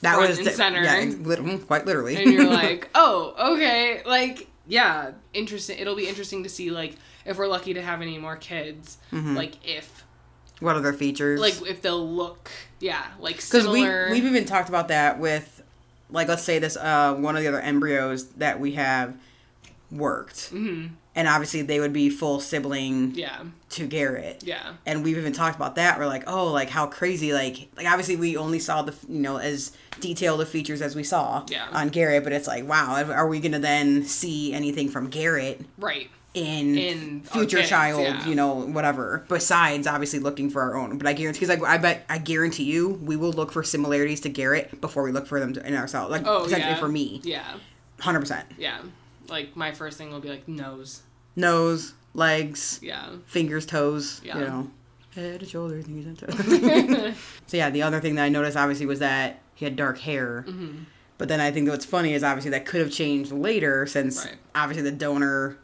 That 0.00 0.14
front 0.16 0.28
was 0.28 0.38
and 0.38 0.46
the- 0.46 0.50
center. 0.52 0.82
Yeah, 0.82 1.12
lit- 1.20 1.66
quite 1.66 1.86
literally. 1.86 2.16
and 2.16 2.32
you're 2.32 2.44
like, 2.50 2.90
oh, 2.94 3.54
okay, 3.54 4.02
like 4.04 4.46
yeah, 4.66 5.12
interesting. 5.34 5.78
It'll 5.78 5.96
be 5.96 6.06
interesting 6.08 6.42
to 6.44 6.48
see 6.48 6.70
like 6.70 6.96
if 7.24 7.38
we're 7.38 7.48
lucky 7.48 7.74
to 7.74 7.82
have 7.82 8.02
any 8.02 8.18
more 8.18 8.36
kids, 8.36 8.98
Mm-hmm. 9.12 9.36
like 9.36 9.54
if 9.66 10.04
what 10.60 10.76
other 10.76 10.92
features? 10.92 11.40
like 11.40 11.60
if 11.68 11.82
they'll 11.82 12.08
look, 12.08 12.50
yeah, 12.78 13.06
like 13.18 13.36
because 13.36 13.66
we 13.66 13.82
we've 13.82 14.24
even 14.24 14.44
talked 14.44 14.68
about 14.68 14.88
that 14.88 15.18
with 15.18 15.62
like 16.10 16.28
let's 16.28 16.42
say 16.42 16.58
this 16.58 16.76
uh 16.76 17.14
one 17.14 17.36
of 17.36 17.42
the 17.42 17.48
other 17.48 17.60
embryos 17.60 18.26
that 18.32 18.60
we 18.60 18.72
have 18.72 19.14
worked. 19.90 20.48
Hmm 20.48 20.88
and 21.16 21.26
obviously 21.28 21.62
they 21.62 21.80
would 21.80 21.92
be 21.92 22.08
full 22.10 22.40
sibling 22.40 23.12
Yeah, 23.14 23.42
to 23.70 23.86
garrett 23.86 24.42
yeah, 24.44 24.74
and 24.86 25.02
we've 25.04 25.18
even 25.18 25.32
talked 25.32 25.56
about 25.56 25.74
that 25.76 25.98
we're 25.98 26.06
like 26.06 26.24
oh 26.26 26.46
like 26.52 26.70
how 26.70 26.86
crazy 26.86 27.32
like 27.32 27.68
like 27.76 27.86
obviously 27.86 28.16
we 28.16 28.36
only 28.36 28.58
saw 28.58 28.82
the 28.82 28.94
you 29.08 29.20
know 29.20 29.36
as 29.38 29.72
detailed 30.00 30.40
of 30.40 30.48
features 30.48 30.80
as 30.82 30.94
we 30.94 31.02
saw 31.02 31.44
Yeah. 31.48 31.66
on 31.72 31.88
garrett 31.88 32.24
but 32.24 32.32
it's 32.32 32.46
like 32.46 32.66
wow 32.66 33.02
are 33.10 33.26
we 33.28 33.40
gonna 33.40 33.58
then 33.58 34.04
see 34.04 34.52
anything 34.52 34.88
from 34.88 35.08
garrett 35.08 35.60
right. 35.78 36.08
in, 36.34 36.78
In 36.78 37.20
future 37.22 37.56
kids, 37.58 37.68
child, 37.68 38.02
yeah. 38.02 38.24
you 38.28 38.36
know, 38.36 38.54
whatever. 38.54 39.24
Besides, 39.28 39.88
obviously, 39.88 40.20
looking 40.20 40.48
for 40.48 40.62
our 40.62 40.76
own. 40.76 40.96
But 40.96 41.08
I 41.08 41.12
guarantee, 41.12 41.40
because 41.44 41.48
like 41.58 41.68
I 41.68 41.76
bet, 41.76 42.04
I 42.08 42.18
guarantee 42.18 42.62
you, 42.62 42.90
we 43.02 43.16
will 43.16 43.32
look 43.32 43.50
for 43.50 43.64
similarities 43.64 44.20
to 44.20 44.28
Garrett 44.28 44.80
before 44.80 45.02
we 45.02 45.10
look 45.10 45.26
for 45.26 45.40
them 45.40 45.52
to, 45.54 45.66
in 45.66 45.74
ourselves. 45.74 46.12
Like 46.12 46.24
Oh 46.24 46.44
potentially 46.44 46.74
yeah. 46.74 46.78
for 46.78 46.86
me, 46.88 47.20
Yeah. 47.24 47.54
hundred 47.98 48.20
percent. 48.20 48.46
Yeah. 48.56 48.78
Like 49.28 49.56
my 49.56 49.72
first 49.72 49.98
thing 49.98 50.10
will 50.10 50.20
be 50.20 50.28
like 50.28 50.48
nose. 50.48 51.02
Nose, 51.36 51.94
legs, 52.14 52.80
Yeah. 52.82 53.10
fingers, 53.26 53.66
toes. 53.66 54.20
Yeah. 54.24 54.38
You 54.38 54.44
know, 54.44 54.70
head, 55.14 55.46
shoulders, 55.48 55.86
fingers, 55.86 56.06
and 56.06 56.18
toes. 56.18 57.14
so 57.46 57.56
yeah, 57.56 57.70
the 57.70 57.82
other 57.82 58.00
thing 58.00 58.16
that 58.16 58.24
I 58.24 58.28
noticed 58.28 58.56
obviously 58.56 58.86
was 58.86 58.98
that 58.98 59.40
he 59.54 59.64
had 59.64 59.76
dark 59.76 59.98
hair. 59.98 60.44
Mm-hmm. 60.48 60.84
But 61.18 61.28
then 61.28 61.40
I 61.40 61.50
think 61.50 61.68
what's 61.68 61.84
funny 61.84 62.14
is 62.14 62.24
obviously 62.24 62.50
that 62.52 62.64
could 62.66 62.80
have 62.80 62.90
changed 62.90 63.30
later 63.30 63.86
since 63.86 64.24
Right. 64.24 64.36
obviously 64.54 64.82
the 64.88 64.96
donor 64.96 65.58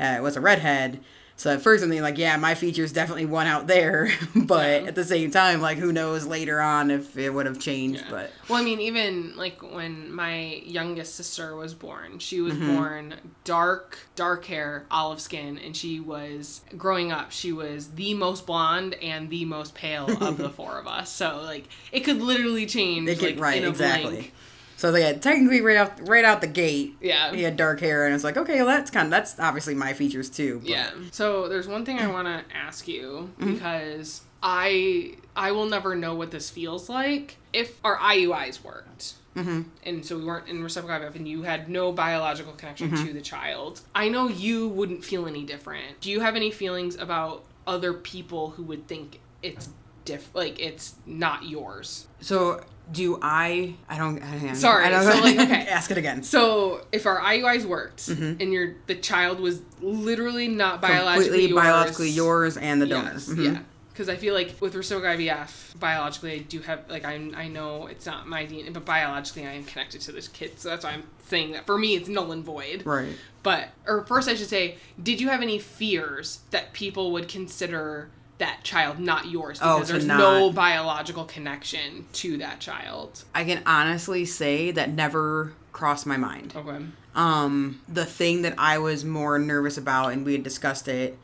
uh, 0.00 0.18
was 0.22 0.36
a 0.36 0.40
redhead. 0.40 1.00
So 1.42 1.52
at 1.52 1.60
first 1.60 1.82
I'm 1.82 1.88
thinking 1.90 2.04
like, 2.04 2.18
yeah, 2.18 2.36
my 2.36 2.54
features 2.54 2.92
definitely 2.92 3.26
won 3.26 3.48
out 3.48 3.66
there, 3.66 4.12
but 4.36 4.82
Yeah. 4.82 4.88
at 4.88 4.94
the 4.94 5.02
same 5.02 5.32
time, 5.32 5.60
like 5.60 5.76
who 5.76 5.92
knows 5.92 6.24
later 6.24 6.60
on 6.60 6.92
if 6.92 7.18
it 7.18 7.30
would 7.30 7.46
have 7.46 7.58
changed. 7.58 8.00
Yeah. 8.04 8.10
But 8.10 8.30
Well, 8.48 8.60
I 8.60 8.64
mean, 8.64 8.80
even 8.80 9.36
like 9.36 9.60
when 9.60 10.12
my 10.14 10.62
youngest 10.64 11.16
sister 11.16 11.56
was 11.56 11.74
born, 11.74 12.20
she 12.20 12.40
was 12.40 12.54
Mm-hmm. 12.54 12.76
born 12.76 13.14
dark, 13.42 13.98
dark 14.14 14.44
hair, 14.44 14.86
olive 14.88 15.20
skin, 15.20 15.58
and 15.58 15.76
she 15.76 15.98
was 15.98 16.60
growing 16.78 17.10
up. 17.10 17.32
She 17.32 17.50
was 17.50 17.88
the 17.88 18.14
most 18.14 18.46
blonde 18.46 18.94
and 19.02 19.28
the 19.28 19.44
most 19.44 19.74
pale 19.74 20.06
of 20.22 20.38
the 20.38 20.48
four 20.58 20.78
of 20.78 20.86
us. 20.86 21.10
So 21.10 21.40
like, 21.42 21.64
it 21.90 22.00
could 22.04 22.22
literally 22.22 22.66
change. 22.66 23.06
they 23.06 23.16
could 23.16 23.34
like, 23.34 23.40
right 23.40 23.64
exactly. 23.64 24.10
blink. 24.12 24.32
So 24.76 24.90
they 24.92 25.02
had 25.02 25.22
technically 25.22 25.60
right 25.60 25.76
out 25.76 26.08
right 26.08 26.24
out 26.24 26.40
the 26.40 26.46
gate. 26.46 26.96
Yeah. 27.00 27.32
He 27.32 27.42
had 27.42 27.56
dark 27.56 27.80
hair, 27.80 28.04
and 28.06 28.14
it's 28.14 28.24
like, 28.24 28.36
okay, 28.36 28.56
well, 28.56 28.66
that's 28.66 28.90
kind 28.90 29.06
of 29.06 29.10
that's 29.10 29.38
obviously 29.38 29.74
my 29.74 29.92
features 29.92 30.28
too. 30.28 30.58
but- 30.60 30.68
Yeah. 30.68 30.90
So 31.12 31.48
there's 31.48 31.68
one 31.68 31.84
thing 31.84 31.98
I 32.00 32.06
want 32.08 32.26
to 32.28 32.56
ask 32.56 32.88
you 32.88 33.30
Mm-hmm. 33.38 33.54
because 33.54 34.22
I 34.42 35.14
I 35.36 35.52
will 35.52 35.66
never 35.66 35.94
know 35.94 36.14
what 36.14 36.30
this 36.30 36.50
feels 36.50 36.88
like 36.88 37.36
if 37.52 37.78
our 37.84 37.96
IUIs 37.98 38.62
worked. 38.64 39.14
Mhm. 39.36 39.64
And 39.84 40.04
so 40.04 40.18
we 40.18 40.24
weren't 40.24 40.48
in 40.48 40.62
reciprocal 40.62 40.94
IVF, 41.08 41.14
and 41.16 41.26
you 41.26 41.42
had 41.42 41.68
no 41.70 41.90
biological 41.92 42.52
connection 42.52 42.90
Mm-hmm. 42.90 43.06
to 43.06 43.12
the 43.14 43.20
child. 43.22 43.80
I 43.94 44.08
know 44.10 44.28
you 44.28 44.68
wouldn't 44.68 45.04
feel 45.04 45.26
any 45.26 45.44
different. 45.44 46.00
Do 46.02 46.10
you 46.10 46.20
have 46.20 46.36
any 46.36 46.50
feelings 46.50 46.96
about 46.96 47.44
other 47.66 47.92
people 47.94 48.50
who 48.50 48.62
would 48.64 48.86
think 48.88 49.20
it's 49.42 49.68
diff 50.04 50.34
like 50.34 50.58
it's 50.60 50.94
not 51.06 51.44
yours? 51.48 52.06
So 52.20 52.62
do 52.90 53.18
I? 53.22 53.74
I 53.88 53.96
don't. 53.96 54.22
I 54.22 54.38
don't 54.38 54.54
Sorry, 54.56 54.84
I 54.84 54.90
don't, 54.90 55.02
so, 55.04 55.20
like, 55.22 55.38
okay. 55.50 55.66
ask 55.68 55.90
it 55.90 55.98
again. 55.98 56.22
So 56.22 56.84
if 56.92 57.06
our 57.06 57.20
IUIs 57.20 57.64
worked 57.64 58.00
Mm-hmm. 58.08 58.40
and 58.42 58.52
your 58.52 58.74
the 58.86 58.96
child 58.96 59.40
was 59.40 59.60
literally 59.80 60.48
not 60.48 60.80
biologically 60.82 61.24
Completely 61.46 61.48
yours, 61.50 61.62
biologically 61.62 62.10
yours 62.10 62.56
and 62.56 62.82
the 62.82 62.86
donor. 62.86 63.12
Yes, 63.12 63.28
Mhm. 63.28 63.44
Yeah. 63.44 63.58
Because 63.92 64.08
I 64.08 64.16
feel 64.16 64.32
like 64.32 64.54
with 64.58 64.74
reciprocal 64.74 65.10
IVF, 65.18 65.78
biologically, 65.78 66.32
I 66.32 66.38
do 66.38 66.60
have, 66.60 66.88
like, 66.88 67.04
I'm 67.04 67.34
I 67.36 67.48
know 67.48 67.88
it's 67.88 68.06
not 68.06 68.26
my 68.26 68.46
DNA, 68.46 68.72
but 68.72 68.86
biologically, 68.86 69.46
I 69.46 69.52
am 69.52 69.64
connected 69.64 70.00
to 70.02 70.12
this 70.12 70.28
kid. 70.28 70.58
So 70.58 70.70
that's 70.70 70.82
why 70.84 70.92
I'm 70.92 71.04
saying 71.26 71.52
that 71.52 71.66
for 71.66 71.76
me, 71.76 71.94
it's 71.94 72.08
null 72.08 72.32
and 72.32 72.42
void. 72.42 72.84
Right. 72.86 73.12
But, 73.42 73.68
or 73.86 74.04
first, 74.06 74.30
I 74.30 74.34
should 74.34 74.48
say, 74.48 74.76
did 75.02 75.20
you 75.20 75.28
have 75.28 75.42
any 75.42 75.58
fears 75.58 76.40
that 76.52 76.72
people 76.72 77.12
would 77.12 77.28
consider 77.28 78.08
that 78.38 78.64
child 78.64 78.98
not 78.98 79.28
yours 79.30 79.58
Oh, 79.62 79.76
because 79.76 79.88
to 79.88 79.92
there's 79.94 80.06
not- 80.06 80.18
no 80.18 80.50
biological 80.52 81.24
connection 81.24 82.06
to 82.14 82.38
that 82.38 82.60
child? 82.60 83.24
I 83.34 83.44
can 83.44 83.62
honestly 83.66 84.24
say 84.24 84.70
that 84.72 84.90
never 84.90 85.52
crossed 85.72 86.06
my 86.06 86.16
mind. 86.16 86.52
Okay. 86.56 86.78
Um, 87.14 87.80
the 87.88 88.04
thing 88.04 88.42
that 88.42 88.54
I 88.58 88.78
was 88.78 89.04
more 89.04 89.38
nervous 89.38 89.76
about, 89.78 90.12
and 90.12 90.24
we 90.24 90.32
had 90.32 90.42
discussed 90.42 90.88
it, 90.88 91.18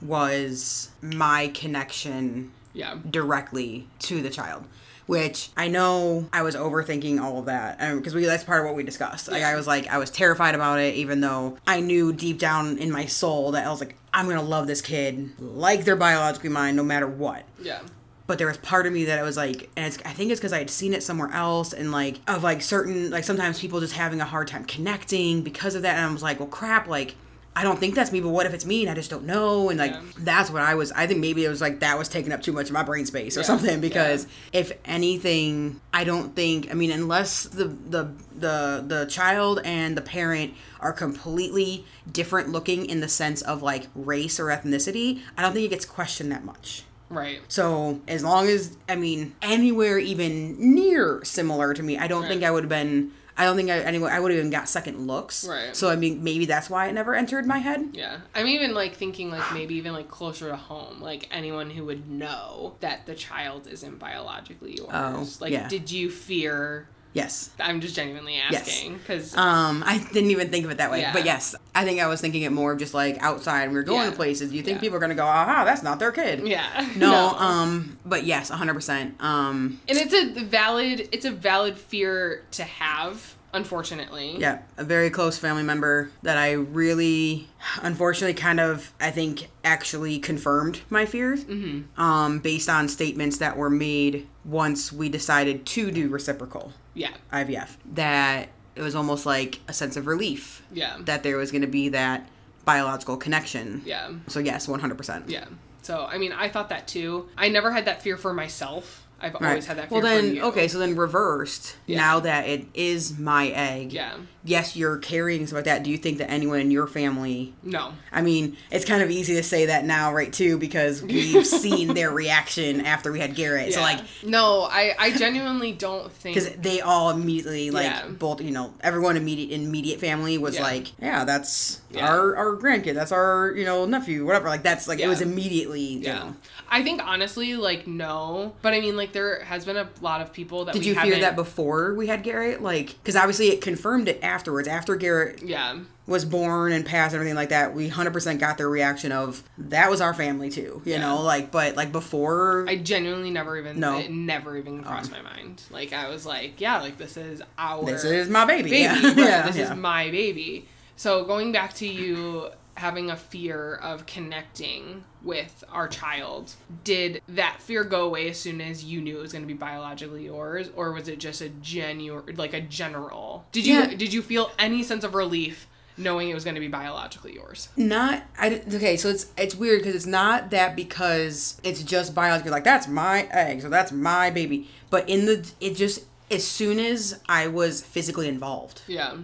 was 0.00 0.90
my 1.00 1.48
connection 1.54 2.52
Yeah. 2.72 2.96
directly 3.08 3.88
to 4.00 4.22
the 4.22 4.30
child. 4.30 4.64
Which 5.06 5.50
I 5.56 5.68
know 5.68 6.28
I 6.32 6.42
was 6.42 6.54
overthinking 6.54 7.20
all 7.20 7.38
of 7.40 7.46
that 7.46 7.78
um, 7.80 7.98
because 7.98 8.14
we 8.14 8.24
that's 8.24 8.44
part 8.44 8.60
of 8.60 8.66
what 8.66 8.76
we 8.76 8.82
discussed. 8.82 9.30
Like 9.30 9.42
I 9.42 9.56
was 9.56 9.66
like 9.66 9.88
I 9.88 9.98
was 9.98 10.10
terrified 10.10 10.54
about 10.54 10.78
it, 10.78 10.94
even 10.94 11.20
though 11.20 11.58
I 11.66 11.80
knew 11.80 12.12
deep 12.12 12.38
down 12.38 12.78
in 12.78 12.90
my 12.90 13.06
soul 13.06 13.50
that 13.52 13.66
I 13.66 13.70
was 13.70 13.80
like 13.80 13.96
I'm 14.14 14.28
gonna 14.28 14.42
love 14.42 14.66
this 14.66 14.80
kid 14.80 15.30
like 15.40 15.84
they're 15.84 15.96
biologically 15.96 16.50
mine, 16.50 16.76
no 16.76 16.82
matter 16.84 17.06
what 17.06 17.44
Yeah. 17.60 17.80
but 18.26 18.38
there 18.38 18.46
was 18.46 18.58
part 18.58 18.86
of 18.86 18.92
me 18.92 19.06
that 19.06 19.18
I 19.18 19.22
was 19.22 19.36
like 19.36 19.70
and 19.76 19.86
it's, 19.86 19.98
i 20.04 20.10
think 20.12 20.30
it's 20.30 20.38
because 20.40 20.52
i 20.52 20.58
had 20.58 20.70
seen 20.70 20.92
it 20.94 21.02
somewhere 21.02 21.30
else 21.32 21.72
and 21.72 21.90
like 21.92 22.20
of 22.28 22.42
like 22.44 22.62
certain 22.62 23.10
like 23.10 23.24
sometimes 23.24 23.58
people 23.58 23.80
just 23.80 23.94
having 23.94 24.20
a 24.20 24.24
hard 24.24 24.48
time 24.48 24.64
connecting 24.64 25.42
because 25.42 25.74
of 25.74 25.82
that 25.82 25.96
and 25.96 26.06
i 26.06 26.12
was 26.12 26.22
like 26.22 26.38
well 26.38 26.48
crap 26.48 26.86
like 26.86 27.14
i 27.54 27.62
don't 27.62 27.78
think 27.78 27.94
that's 27.94 28.10
me 28.12 28.20
but 28.20 28.30
what 28.30 28.46
if 28.46 28.54
it's 28.54 28.64
me 28.64 28.82
and 28.82 28.90
i 28.90 28.94
just 28.94 29.10
don't 29.10 29.24
know 29.24 29.68
and 29.68 29.78
like 29.78 29.90
Yeah. 29.92 30.00
that's 30.18 30.50
what 30.50 30.62
i 30.62 30.74
was 30.74 30.90
i 30.92 31.06
think 31.06 31.20
maybe 31.20 31.44
it 31.44 31.48
was 31.48 31.60
like 31.60 31.80
that 31.80 31.98
was 31.98 32.08
taking 32.08 32.32
up 32.32 32.40
too 32.42 32.52
much 32.52 32.66
of 32.68 32.72
my 32.72 32.82
brain 32.82 33.04
space 33.06 33.36
or 33.36 33.40
Yeah. 33.40 33.46
something 33.46 33.80
because 33.80 34.26
if 34.52 34.72
anything 34.84 35.80
i 35.92 36.04
don't 36.04 36.34
think 36.34 36.70
i 36.70 36.74
mean 36.74 36.90
unless 36.90 37.42
the 37.44 37.64
the 37.66 38.10
the 38.34 38.84
the 38.86 39.06
child 39.06 39.60
and 39.64 39.96
the 39.96 40.00
parent 40.02 40.54
are 40.80 40.92
completely 40.92 41.84
different 42.10 42.48
looking 42.48 42.86
in 42.86 43.00
the 43.00 43.08
sense 43.08 43.42
of 43.42 43.62
like 43.62 43.88
race 43.94 44.40
or 44.40 44.46
ethnicity 44.46 45.20
i 45.36 45.42
don't 45.42 45.52
think 45.52 45.66
it 45.66 45.70
gets 45.70 45.84
questioned 45.84 46.32
that 46.32 46.44
much 46.44 46.84
Right. 47.10 47.40
so 47.48 48.00
as 48.08 48.24
long 48.24 48.48
as 48.48 48.74
I 48.88 48.96
mean 48.96 49.34
anywhere 49.42 49.98
even 49.98 50.56
near 50.74 51.20
similar 51.24 51.74
to 51.74 51.82
me, 51.82 51.98
I 51.98 52.06
don't 52.06 52.26
think 52.26 52.42
I 52.42 52.50
would 52.50 52.62
have 52.64 52.70
been. 52.70 53.10
I 53.36 53.44
don't 53.44 53.56
think 53.56 53.70
I 53.70 53.78
anyway. 53.78 54.10
I 54.10 54.20
would 54.20 54.30
have 54.30 54.38
even 54.38 54.50
got 54.50 54.68
second 54.68 55.06
looks. 55.06 55.46
Right. 55.46 55.74
So 55.74 55.88
I 55.88 55.96
mean, 55.96 56.22
maybe 56.22 56.44
that's 56.44 56.68
why 56.68 56.88
it 56.88 56.92
never 56.92 57.14
entered 57.14 57.46
my 57.46 57.58
head. 57.58 57.90
Yeah. 57.92 58.18
I'm 58.34 58.46
even 58.46 58.74
like 58.74 58.94
thinking 58.94 59.30
like 59.30 59.52
maybe 59.52 59.74
even 59.76 59.92
like 59.92 60.08
closer 60.08 60.48
to 60.48 60.56
home, 60.56 61.00
like 61.00 61.28
anyone 61.30 61.70
who 61.70 61.84
would 61.86 62.08
know 62.08 62.74
that 62.80 63.06
the 63.06 63.14
child 63.14 63.66
isn't 63.66 63.98
biologically 63.98 64.76
yours. 64.76 64.90
Oh, 64.92 65.28
like 65.40 65.52
yeah. 65.52 65.68
did 65.68 65.90
you 65.90 66.10
fear 66.10 66.88
Yes. 67.14 67.50
I'm 67.60 67.80
just 67.80 67.94
genuinely 67.94 68.36
asking 68.36 68.98
cuz 69.06 69.36
Um, 69.36 69.82
I 69.86 69.98
didn't 70.12 70.30
even 70.30 70.48
think 70.50 70.64
of 70.64 70.70
it 70.70 70.78
that 70.78 70.90
way. 70.90 71.00
Yeah. 71.00 71.12
But 71.12 71.24
yes, 71.26 71.54
I 71.74 71.84
think 71.84 72.00
I 72.00 72.06
was 72.06 72.20
thinking 72.20 72.42
it 72.42 72.52
more 72.52 72.72
of 72.72 72.78
just 72.78 72.94
like 72.94 73.18
outside. 73.22 73.64
and 73.64 73.72
we 73.72 73.78
are 73.78 73.82
going 73.82 74.04
Yeah. 74.04 74.10
to 74.10 74.16
places. 74.16 74.50
Do 74.50 74.56
you 74.56 74.62
think 74.62 74.76
Yeah. 74.76 74.80
people 74.80 74.96
are 74.96 75.00
gonna 75.00 75.14
go, 75.14 75.26
aha, 75.26 75.64
that's 75.64 75.82
not 75.82 75.98
their 75.98 76.12
kid. 76.12 76.46
yeah. 76.46 76.88
No, 76.96 77.30
um, 77.38 77.98
but 78.06 78.24
yes, 78.24 78.48
hundred 78.48 78.74
percent. 78.74 79.14
Um, 79.20 79.80
and 79.88 79.98
it's 79.98 80.14
a 80.14 80.42
valid 80.44 81.08
it's 81.12 81.24
a 81.26 81.30
valid 81.30 81.76
fear 81.78 82.44
to 82.52 82.64
have, 82.64 83.34
unfortunately. 83.52 84.36
Yeah, 84.38 84.62
a 84.76 84.84
very 84.84 85.10
close 85.10 85.38
family 85.38 85.62
member 85.62 86.10
that 86.22 86.36
I 86.36 86.52
really, 86.52 87.48
unfortunately, 87.82 88.34
kind 88.34 88.60
of, 88.60 88.92
I 89.00 89.10
think, 89.10 89.48
actually 89.64 90.18
confirmed 90.18 90.80
my 90.90 91.06
fears 91.06 91.44
Mm-hmm. 91.44 92.00
um, 92.00 92.38
based 92.40 92.68
on 92.68 92.88
statements 92.88 93.38
that 93.38 93.56
were 93.56 93.70
made 93.70 94.26
once 94.44 94.92
we 94.92 95.08
decided 95.08 95.66
to 95.66 95.90
do 95.90 96.08
reciprocal 96.08 96.72
Yeah. 96.94 97.10
IVF. 97.32 97.76
That 97.94 98.48
it 98.74 98.82
was 98.82 98.94
almost 98.94 99.26
like 99.26 99.60
a 99.68 99.72
sense 99.72 99.96
of 99.96 100.06
relief 100.06 100.62
Yeah. 100.72 100.96
that 101.00 101.22
there 101.22 101.36
was 101.36 101.50
going 101.50 101.62
to 101.62 101.68
be 101.68 101.90
that 101.90 102.28
biological 102.64 103.16
connection. 103.16 103.82
Yeah. 103.84 104.10
So, 104.28 104.40
yes, 104.40 104.66
100%. 104.66 105.24
Yeah. 105.28 105.44
So, 105.82 106.06
I 106.08 106.16
mean, 106.16 106.32
I 106.32 106.48
thought 106.48 106.68
that 106.68 106.86
too. 106.86 107.28
I 107.36 107.48
never 107.48 107.72
had 107.72 107.84
that 107.86 108.02
fear 108.02 108.16
for 108.16 108.32
myself. 108.32 109.01
I've 109.22 109.34
Right. 109.34 109.50
always 109.50 109.66
had 109.66 109.78
that 109.78 109.88
fear 109.88 110.00
well, 110.00 110.22
then, 110.22 110.40
okay, 110.42 110.66
so 110.68 110.78
then 110.78 110.96
reversed. 110.96 111.76
Yeah. 111.86 111.98
Now 111.98 112.20
that 112.20 112.48
it 112.48 112.66
is 112.74 113.18
my 113.18 113.48
egg, 113.48 113.92
Yeah. 113.92 114.14
Yes, 114.44 114.76
you're 114.76 114.96
carrying 114.98 115.46
stuff 115.46 115.56
like 115.58 115.64
that. 115.66 115.82
Do 115.84 115.90
you 115.90 115.96
think 115.98 116.18
that 116.18 116.30
anyone 116.30 116.60
in 116.60 116.70
your 116.70 116.86
family 116.86 117.52
No. 117.62 117.92
I 118.10 118.22
mean, 118.22 118.56
it's 118.70 118.84
kind 118.84 119.02
of 119.02 119.10
easy 119.10 119.34
to 119.36 119.42
say 119.42 119.66
that 119.66 119.84
now, 119.84 120.12
right? 120.12 120.32
Too, 120.32 120.58
because 120.58 121.02
we've 121.14 121.46
seen 121.46 121.94
their 121.94 122.10
reaction 122.10 122.84
after 122.84 123.12
we 123.12 123.20
had 123.20 123.34
Garrett. 123.34 123.72
So 123.72 123.80
like, 123.80 124.00
No, 124.24 124.62
I 124.70 124.94
I 124.98 125.10
genuinely 125.12 125.72
don't 125.72 126.10
think 126.12 126.34
because 126.34 126.50
they 126.56 126.80
all 126.80 127.10
immediately 127.10 127.70
like 127.70 127.86
Yeah. 127.86 128.08
both, 128.08 128.40
you 128.40 128.50
know, 128.50 128.72
everyone 128.80 129.16
immediate 129.16 129.52
immediate 129.58 130.00
family 130.00 130.38
was 130.38 130.56
Yeah. 130.56 130.62
like, 130.62 130.86
yeah, 131.00 131.24
that's 131.24 131.80
Yeah. 131.90 132.08
our 132.08 132.36
our 132.36 132.56
grandkid, 132.56 132.94
that's 132.94 133.12
our 133.12 133.52
you 133.56 133.64
know 133.64 133.86
nephew, 133.86 134.24
whatever. 134.26 134.48
Like 134.48 134.62
that's 134.62 134.88
like 134.88 134.98
it 135.00 135.08
was 135.08 135.20
immediately, 135.20 135.98
Yeah. 136.02 136.14
know. 136.14 136.36
I 136.70 136.82
think 136.82 137.02
honestly, 137.04 137.54
like 137.56 137.86
no, 137.86 138.54
but 138.62 138.72
I 138.72 138.80
mean, 138.80 138.96
like 138.96 139.12
there 139.12 139.44
has 139.44 139.64
been 139.64 139.76
a 139.76 139.88
lot 140.00 140.20
of 140.22 140.32
people 140.32 140.64
that 140.64 140.72
Did 140.74 140.86
you 140.86 140.94
fear 140.94 141.20
that 141.20 141.36
before 141.36 141.94
we 141.94 142.06
had 142.06 142.22
Garrett? 142.22 142.62
Like, 142.62 142.86
because 143.02 143.14
obviously 143.14 143.48
it 143.48 143.60
confirmed 143.60 144.08
it 144.08 144.18
afterwards. 144.32 144.66
After 144.66 144.96
Garrett 144.96 145.42
Yeah, 145.42 145.78
was 146.06 146.24
born 146.24 146.72
and 146.72 146.84
passed 146.84 147.12
and 147.12 147.20
everything 147.20 147.36
like 147.36 147.50
that, 147.50 147.74
we 147.74 147.88
hundred 147.88 148.12
percent 148.12 148.40
got 148.40 148.58
their 148.58 148.68
reaction 148.68 149.12
of 149.12 149.42
that 149.58 149.90
was 149.90 150.00
our 150.00 150.14
family 150.14 150.50
too. 150.50 150.82
You 150.84 150.92
Yeah. 150.92 151.00
know, 151.00 151.22
like, 151.22 151.50
but 151.50 151.76
like 151.76 151.92
before, 151.92 152.64
I 152.68 152.76
genuinely 152.76 153.30
never 153.30 153.56
even 153.58 153.78
No. 153.78 153.98
it 153.98 154.10
never 154.10 154.56
even 154.56 154.80
oh. 154.80 154.82
crossed 154.82 155.10
my 155.10 155.22
mind. 155.22 155.62
Like 155.70 155.92
I 155.92 156.08
was 156.08 156.24
like, 156.26 156.60
yeah, 156.60 156.80
like 156.80 156.98
this 156.98 157.16
is 157.16 157.42
our 157.58 157.84
this 157.84 158.04
is 158.04 158.28
my 158.28 158.44
baby. 158.44 158.70
baby. 158.70 158.78
Yeah, 158.82 158.92
right, 159.08 159.16
yeah, 159.16 159.46
this 159.46 159.56
is 159.56 159.70
my 159.76 160.10
baby. 160.10 160.66
So 160.96 161.24
going 161.24 161.52
back 161.52 161.74
to 161.74 161.86
you 161.86 162.48
having 162.76 163.10
a 163.10 163.16
fear 163.16 163.74
of 163.74 164.06
connecting 164.06 165.04
with 165.22 165.62
our 165.70 165.88
child, 165.88 166.52
did 166.84 167.22
that 167.28 167.60
fear 167.60 167.84
go 167.84 168.04
away 168.06 168.28
as 168.30 168.38
soon 168.38 168.60
as 168.60 168.84
you 168.84 169.00
knew 169.00 169.18
it 169.18 169.22
was 169.22 169.32
going 169.32 169.42
to 169.42 169.48
be 169.48 169.54
biologically 169.54 170.24
yours, 170.24 170.70
or 170.74 170.92
was 170.92 171.08
it 171.08 171.18
just 171.18 171.40
a 171.40 171.48
genuine, 171.48 172.36
like 172.36 172.54
a 172.54 172.60
general? 172.60 173.44
Did 173.52 173.66
you 173.66 173.74
Yeah. 173.74 173.94
did 173.94 174.12
you 174.12 174.22
feel 174.22 174.50
any 174.58 174.82
sense 174.82 175.04
of 175.04 175.14
relief 175.14 175.66
knowing 175.96 176.30
it 176.30 176.34
was 176.34 176.44
going 176.44 176.54
to 176.54 176.60
be 176.60 176.68
biologically 176.68 177.34
yours. 177.34 177.68
Not 177.76 178.22
I 178.38 178.62
okay, 178.74 178.96
so 178.96 179.08
it's 179.08 179.26
it's 179.36 179.54
weird 179.54 179.80
because 179.80 179.94
it's 179.94 180.06
not 180.06 180.50
that 180.50 180.74
because 180.74 181.60
it's 181.62 181.82
just 181.82 182.14
biological 182.14 182.52
like 182.52 182.64
that's 182.64 182.88
my 182.88 183.28
egg, 183.30 183.60
so 183.62 183.68
that's 183.68 183.92
my 183.92 184.30
baby. 184.30 184.68
But 184.90 185.08
in 185.08 185.26
the 185.26 185.48
it 185.60 185.76
just 185.76 186.04
as 186.30 186.46
soon 186.46 186.78
as 186.78 187.20
I 187.28 187.46
was 187.46 187.82
physically 187.82 188.28
involved. 188.28 188.82
Yeah. 188.86 189.16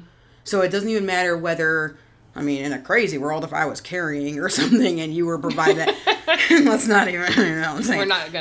So 0.45 0.61
it 0.61 0.71
doesn't 0.71 0.89
even 0.89 1.07
matter 1.07 1.37
whether 1.37 1.99
I 2.39 2.43
mean, 2.43 2.65
in 2.65 2.73
a 2.73 2.81
crazy 2.81 3.19
world, 3.19 3.45
if 3.45 3.53
I 3.53 3.67
was 3.67 3.81
carrying 3.81 4.39
or 4.39 4.49
something 4.61 5.01
and 5.01 5.13
you 5.13 5.27
were 5.27 5.39
providing 5.39 5.77
that, 5.79 5.95
let's 6.65 6.87
not 6.87 7.09
even, 7.09 7.33
you 7.37 7.55
know 7.57 7.61
what 7.73 7.77
I'm 7.79 7.83
saying? 7.83 7.99
We're 7.99 8.05
not 8.07 8.33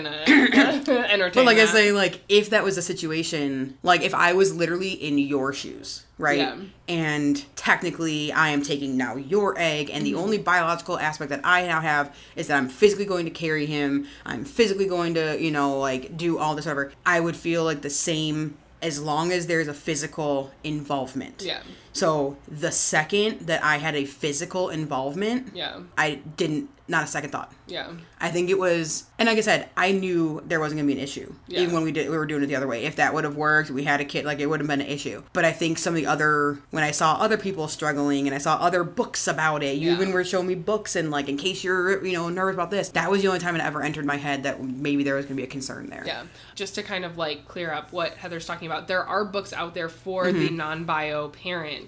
to 0.86 1.12
entertain 1.12 1.34
But 1.34 1.46
like 1.46 1.58
that. 1.58 1.70
I 1.70 1.72
say, 1.72 1.92
like 1.92 2.22
if 2.30 2.52
that 2.52 2.64
was 2.64 2.78
a 2.78 2.82
situation, 2.82 3.78
like 3.84 4.02
if 4.04 4.14
I 4.14 4.34
was 4.34 4.56
literally 4.56 4.92
in 4.92 5.18
your 5.18 5.52
shoes, 5.54 6.06
right? 6.18 6.38
Yeah. 6.38 6.58
And 6.88 7.44
technically, 7.56 8.32
I 8.32 8.50
am 8.50 8.62
taking 8.62 8.98
now 8.98 9.16
your 9.16 9.56
egg, 9.58 9.90
and 9.92 10.06
the 10.06 10.12
Mm-hmm. 10.14 10.20
only 10.24 10.38
biological 10.38 10.98
aspect 11.00 11.30
that 11.30 11.42
I 11.44 11.68
now 11.68 11.82
have 11.82 12.16
is 12.36 12.48
that 12.48 12.58
I'm 12.58 12.70
physically 12.70 13.06
going 13.06 13.26
to 13.26 13.32
carry 13.32 13.66
him. 13.66 14.08
I'm 14.26 14.46
physically 14.46 14.88
going 14.88 15.14
to, 15.16 15.42
you 15.42 15.52
know, 15.52 15.78
like 15.80 16.16
do 16.18 16.38
all 16.40 16.56
this 16.56 16.66
whatever. 16.66 16.92
I 17.06 17.20
would 17.20 17.36
feel 17.36 17.64
like 17.64 17.82
the 17.82 17.90
same 17.90 18.58
as 18.82 19.02
long 19.02 19.32
as 19.32 19.48
there's 19.48 19.68
a 19.68 19.74
physical 19.74 20.52
involvement. 20.64 21.42
Yeah. 21.46 21.60
So 21.98 22.38
the 22.48 22.72
second 22.72 23.48
that 23.48 23.64
I 23.64 23.78
had 23.78 23.96
a 23.96 24.06
physical 24.06 24.70
involvement, 24.70 25.52
Yeah. 25.56 25.80
I 25.98 26.20
didn't 26.38 26.70
not 26.90 27.04
a 27.04 27.08
second 27.08 27.32
thought. 27.32 27.52
Yeah. 27.68 27.90
I 28.22 28.30
think 28.32 28.50
it 28.50 28.58
was, 28.58 29.04
and 29.20 29.28
like 29.28 29.38
I 29.38 29.42
said, 29.42 29.68
I 29.76 29.92
knew 29.92 30.42
there 30.48 30.62
wasn't 30.62 30.80
gonna 30.80 30.88
be 30.88 30.94
an 30.94 31.04
issue. 31.04 31.34
Yeah. 31.50 31.60
Even 31.60 31.74
when 31.74 31.84
we 31.84 31.92
did, 31.92 32.10
we 32.10 32.16
were 32.16 32.26
doing 32.26 32.44
it 32.44 32.46
the 32.46 32.56
other 32.56 32.66
way. 32.66 32.86
If 32.86 32.96
that 32.96 33.14
would 33.14 33.26
have 33.26 33.36
worked, 33.36 33.70
we 33.70 33.84
had 33.84 34.00
a 34.00 34.06
kid, 34.06 34.24
like 34.24 34.40
it 34.40 34.46
would 34.46 34.62
have 34.62 34.70
been 34.70 34.80
an 34.80 34.88
issue. 34.88 35.22
But 35.34 35.44
I 35.44 35.52
think 35.52 35.80
some 35.80 35.94
of 35.94 35.98
the 35.98 36.06
other, 36.08 36.60
when 36.72 36.86
I 36.86 36.92
saw 36.92 37.16
other 37.16 37.36
people 37.36 37.68
struggling, 37.68 38.26
and 38.26 38.34
I 38.34 38.38
saw 38.38 38.56
other 38.56 38.86
books 38.86 39.28
about 39.28 39.64
it, 39.64 39.76
you 39.78 39.90
Yeah. 39.90 39.96
even 39.98 40.14
were 40.14 40.24
showing 40.24 40.48
me 40.48 40.56
books, 40.56 40.96
and 40.96 41.12
like 41.12 41.28
in 41.28 41.36
case 41.36 41.62
you're, 41.62 42.06
you 42.06 42.14
know, 42.14 42.30
nervous 42.30 42.54
about 42.54 42.72
this, 42.72 42.88
that 42.90 43.12
was 43.12 43.22
the 43.22 43.28
only 43.28 43.42
time 43.42 43.58
it 43.58 43.62
ever 43.62 43.84
entered 43.84 44.06
my 44.06 44.16
head 44.16 44.44
that 44.44 44.64
maybe 44.64 45.04
there 45.04 45.16
was 45.16 45.26
gonna 45.26 45.36
be 45.36 45.44
a 45.44 45.48
concern 45.48 45.88
there. 45.90 46.04
Yeah. 46.08 46.24
Just 46.56 46.74
to 46.76 46.84
kind 46.84 47.04
of 47.04 47.18
like 47.18 47.50
clear 47.50 47.74
up 47.74 47.92
what 47.92 48.14
Heather's 48.14 48.46
talking 48.46 48.66
about, 48.66 48.88
there 48.88 49.04
are 49.04 49.26
books 49.26 49.52
out 49.52 49.74
there 49.74 49.90
for 49.90 50.24
Mm-hmm. 50.24 50.40
the 50.40 50.50
non 50.52 50.86
bio 50.86 51.28
parent 51.28 51.87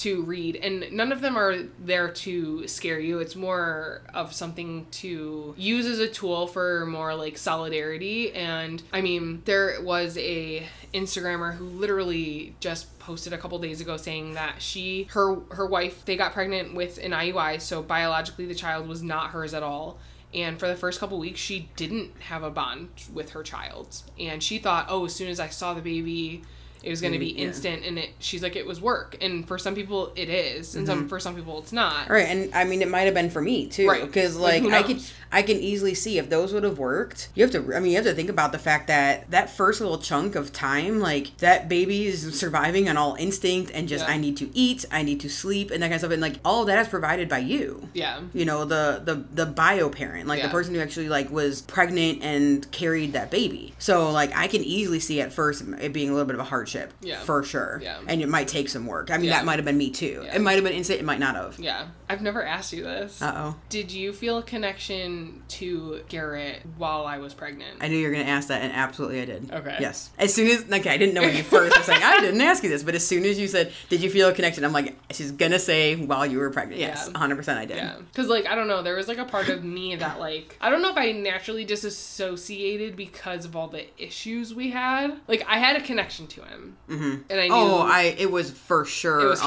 to 0.00 0.22
read, 0.22 0.56
and 0.56 0.90
none 0.92 1.12
of 1.12 1.20
them 1.20 1.36
are 1.36 1.64
there 1.78 2.08
to 2.08 2.66
scare 2.66 2.98
you. 2.98 3.18
It's 3.18 3.36
more 3.36 4.00
of 4.14 4.32
something 4.32 4.86
to 4.92 5.54
use 5.58 5.84
as 5.84 5.98
a 5.98 6.08
tool 6.08 6.46
for 6.46 6.86
more 6.86 7.14
like 7.14 7.36
solidarity. 7.36 8.32
And 8.32 8.82
I 8.94 9.02
mean, 9.02 9.42
there 9.44 9.76
was 9.82 10.16
a 10.16 10.66
Instagrammer 10.94 11.54
who 11.54 11.66
literally 11.66 12.54
just 12.60 12.98
posted 12.98 13.34
a 13.34 13.38
couple 13.38 13.58
days 13.58 13.82
ago 13.82 13.98
saying 13.98 14.34
that 14.34 14.62
she 14.62 15.06
her 15.10 15.36
her 15.50 15.66
wife 15.66 16.04
they 16.06 16.16
got 16.16 16.32
pregnant 16.32 16.74
with 16.74 16.96
an 16.98 17.10
IUI, 17.10 17.60
so 17.60 17.82
biologically 17.82 18.46
the 18.46 18.54
child 18.54 18.88
was 18.88 19.02
not 19.02 19.30
hers 19.30 19.52
at 19.52 19.62
all. 19.62 19.98
And 20.32 20.58
for 20.58 20.68
the 20.68 20.76
first 20.76 21.00
couple 21.00 21.18
weeks, 21.18 21.40
she 21.40 21.68
didn't 21.76 22.12
have 22.20 22.42
a 22.42 22.50
bond 22.50 22.88
with 23.12 23.30
her 23.30 23.42
child. 23.42 24.02
And 24.18 24.40
she 24.42 24.58
thought, 24.58 24.86
oh, 24.88 25.06
as 25.06 25.14
soon 25.14 25.28
as 25.28 25.40
I 25.40 25.48
saw 25.48 25.74
the 25.74 25.80
baby, 25.80 26.42
it 26.82 26.90
was 26.90 27.00
going 27.00 27.12
to 27.12 27.18
be 27.18 27.32
Mm, 27.32 27.38
yeah. 27.38 27.44
instant. 27.46 27.84
And 27.84 27.98
it, 27.98 28.10
she's 28.18 28.42
like, 28.42 28.56
it 28.56 28.66
was 28.66 28.80
work. 28.80 29.16
And 29.20 29.46
for 29.46 29.58
some 29.58 29.74
people, 29.74 30.12
it 30.16 30.28
is, 30.28 30.74
and 30.74 30.86
Mm-hmm. 30.86 30.98
some 31.00 31.08
for 31.08 31.20
some 31.20 31.34
people, 31.36 31.58
it's 31.58 31.72
not. 31.72 32.08
Right, 32.08 32.26
and 32.28 32.54
I 32.54 32.64
mean, 32.64 32.82
it 32.82 32.88
might 32.88 33.02
have 33.02 33.14
been 33.14 33.30
for 33.30 33.40
me 33.42 33.66
too, 33.68 33.88
Right. 33.88 34.02
because 34.04 34.36
Like, 34.36 34.62
like, 34.62 34.72
I 34.72 34.82
can. 34.82 35.00
I 35.32 35.42
can 35.42 35.58
easily 35.58 35.94
see 35.94 36.18
if 36.18 36.28
those 36.28 36.52
would 36.52 36.64
have 36.64 36.78
worked. 36.78 37.28
You 37.36 37.44
have 37.44 37.52
to, 37.52 37.76
I 37.76 37.78
mean, 37.78 37.92
you 37.92 37.96
have 37.98 38.04
to 38.06 38.14
think 38.14 38.28
about 38.30 38.50
the 38.50 38.58
fact 38.58 38.88
that 38.88 39.30
that 39.30 39.48
first 39.48 39.80
little 39.80 39.98
chunk 39.98 40.34
of 40.34 40.52
time, 40.52 40.98
like 40.98 41.36
that 41.36 41.68
baby 41.68 42.06
is 42.06 42.36
surviving 42.36 42.88
on 42.88 42.96
all 42.96 43.14
instinct 43.14 43.70
and 43.72 43.86
just 43.86 44.04
Yeah. 44.08 44.14
I 44.14 44.16
need 44.16 44.36
to 44.38 44.50
eat, 44.58 44.84
I 44.90 45.02
need 45.04 45.20
to 45.20 45.28
sleep, 45.28 45.70
and 45.70 45.80
that 45.82 45.86
kind 45.86 45.94
of 45.94 46.00
stuff, 46.00 46.10
and 46.12 46.20
like 46.20 46.36
all 46.44 46.62
of 46.62 46.66
that 46.66 46.80
is 46.80 46.88
provided 46.88 47.28
by 47.28 47.38
you. 47.38 47.88
Yeah. 47.94 48.18
You 48.34 48.44
know, 48.44 48.64
the 48.64 49.00
the 49.04 49.22
the 49.32 49.46
bio 49.46 49.88
parent, 49.88 50.26
like 50.26 50.38
Yeah. 50.40 50.46
the 50.48 50.52
person 50.52 50.74
who 50.74 50.80
actually 50.80 51.08
like 51.08 51.30
was 51.30 51.62
pregnant 51.62 52.24
and 52.24 52.68
carried 52.72 53.12
that 53.12 53.30
baby. 53.30 53.72
So 53.78 54.10
like 54.10 54.34
I 54.36 54.48
can 54.48 54.64
easily 54.64 54.98
see 54.98 55.20
at 55.20 55.32
first 55.32 55.62
it 55.80 55.92
being 55.92 56.08
a 56.08 56.12
little 56.12 56.26
bit 56.26 56.34
of 56.34 56.40
a 56.40 56.44
hardship, 56.44 56.69
Yeah. 57.00 57.20
for 57.20 57.42
sure. 57.42 57.80
Yeah. 57.82 57.98
and 58.06 58.20
it 58.22 58.28
might 58.28 58.48
take 58.48 58.68
some 58.68 58.86
work. 58.86 59.10
I 59.10 59.16
mean, 59.16 59.26
Yeah. 59.26 59.36
that 59.38 59.44
might 59.44 59.56
have 59.56 59.64
been 59.64 59.78
me 59.78 59.90
too. 59.90 60.22
Yeah. 60.24 60.36
It 60.36 60.40
might 60.40 60.54
have 60.54 60.64
been 60.64 60.72
instant. 60.72 61.00
It 61.00 61.04
might 61.04 61.18
not 61.20 61.34
have. 61.34 61.58
Yeah. 61.58 61.86
I've 62.08 62.22
never 62.22 62.44
asked 62.44 62.72
you 62.72 62.82
this. 62.82 63.20
Uh 63.22 63.32
oh. 63.36 63.56
Did 63.68 63.90
you 63.92 64.12
feel 64.12 64.38
a 64.38 64.42
connection 64.42 65.42
to 65.48 66.00
Garrett 66.08 66.62
while 66.76 67.06
I 67.06 67.18
was 67.18 67.34
pregnant? 67.34 67.78
I 67.80 67.88
knew 67.88 67.96
you 67.96 68.06
were 68.08 68.12
going 68.12 68.24
to 68.24 68.30
ask 68.30 68.48
that, 68.48 68.62
and 68.62 68.72
absolutely 68.72 69.20
I 69.20 69.24
did. 69.26 69.50
Okay. 69.52 69.76
Yes. 69.80 70.10
As 70.18 70.34
soon 70.34 70.48
as, 70.48 70.66
like, 70.68 70.86
I 70.86 70.96
didn't 70.96 71.14
know 71.14 71.20
when 71.22 71.36
you 71.36 71.42
first 71.44 71.76
were 71.76 71.82
saying, 71.84 72.02
I 72.02 72.20
didn't 72.20 72.40
ask 72.40 72.62
you 72.64 72.68
this, 72.68 72.82
but 72.82 72.94
as 72.96 73.06
soon 73.06 73.24
as 73.24 73.38
you 73.38 73.46
said, 73.46 73.72
Did 73.88 74.02
you 74.02 74.10
feel 74.10 74.28
a 74.28 74.32
connection? 74.32 74.64
I'm 74.64 74.72
like, 74.72 74.96
She's 75.12 75.30
going 75.32 75.52
to 75.52 75.58
say 75.58 75.94
while 75.96 76.26
you 76.26 76.38
were 76.38 76.50
pregnant. 76.50 76.80
Yes, 76.80 77.08
Yeah. 77.12 77.20
100% 77.20 77.56
I 77.56 77.64
did. 77.64 77.76
Yeah. 77.76 77.94
Because, 78.10 78.26
like, 78.28 78.46
I 78.46 78.54
don't 78.56 78.66
know, 78.68 78.82
there 78.82 78.96
was, 78.96 79.06
like, 79.08 79.18
a 79.18 79.24
part 79.24 79.48
of 79.48 79.62
me 79.64 79.94
that, 79.96 80.18
like, 80.18 80.56
I 80.60 80.68
don't 80.70 80.82
know 80.82 80.90
if 80.90 80.96
I 80.96 81.12
naturally 81.12 81.64
disassociated 81.64 82.96
because 82.96 83.44
of 83.44 83.54
all 83.56 83.68
the 83.68 83.86
issues 84.02 84.54
we 84.54 84.70
had. 84.70 85.20
Like, 85.28 85.44
I 85.48 85.58
had 85.58 85.76
a 85.76 85.80
connection 85.80 86.26
to 86.28 86.42
him. 86.42 86.59
Mm-hmm. 86.88 87.14
And 87.30 87.40
I 87.40 87.48
knew. 87.48 87.54
Oh, 87.54 87.78
I 87.80 88.14
it 88.18 88.30
was 88.30 88.50
for 88.50 88.84
sure 88.84 89.34
hard. 89.36 89.38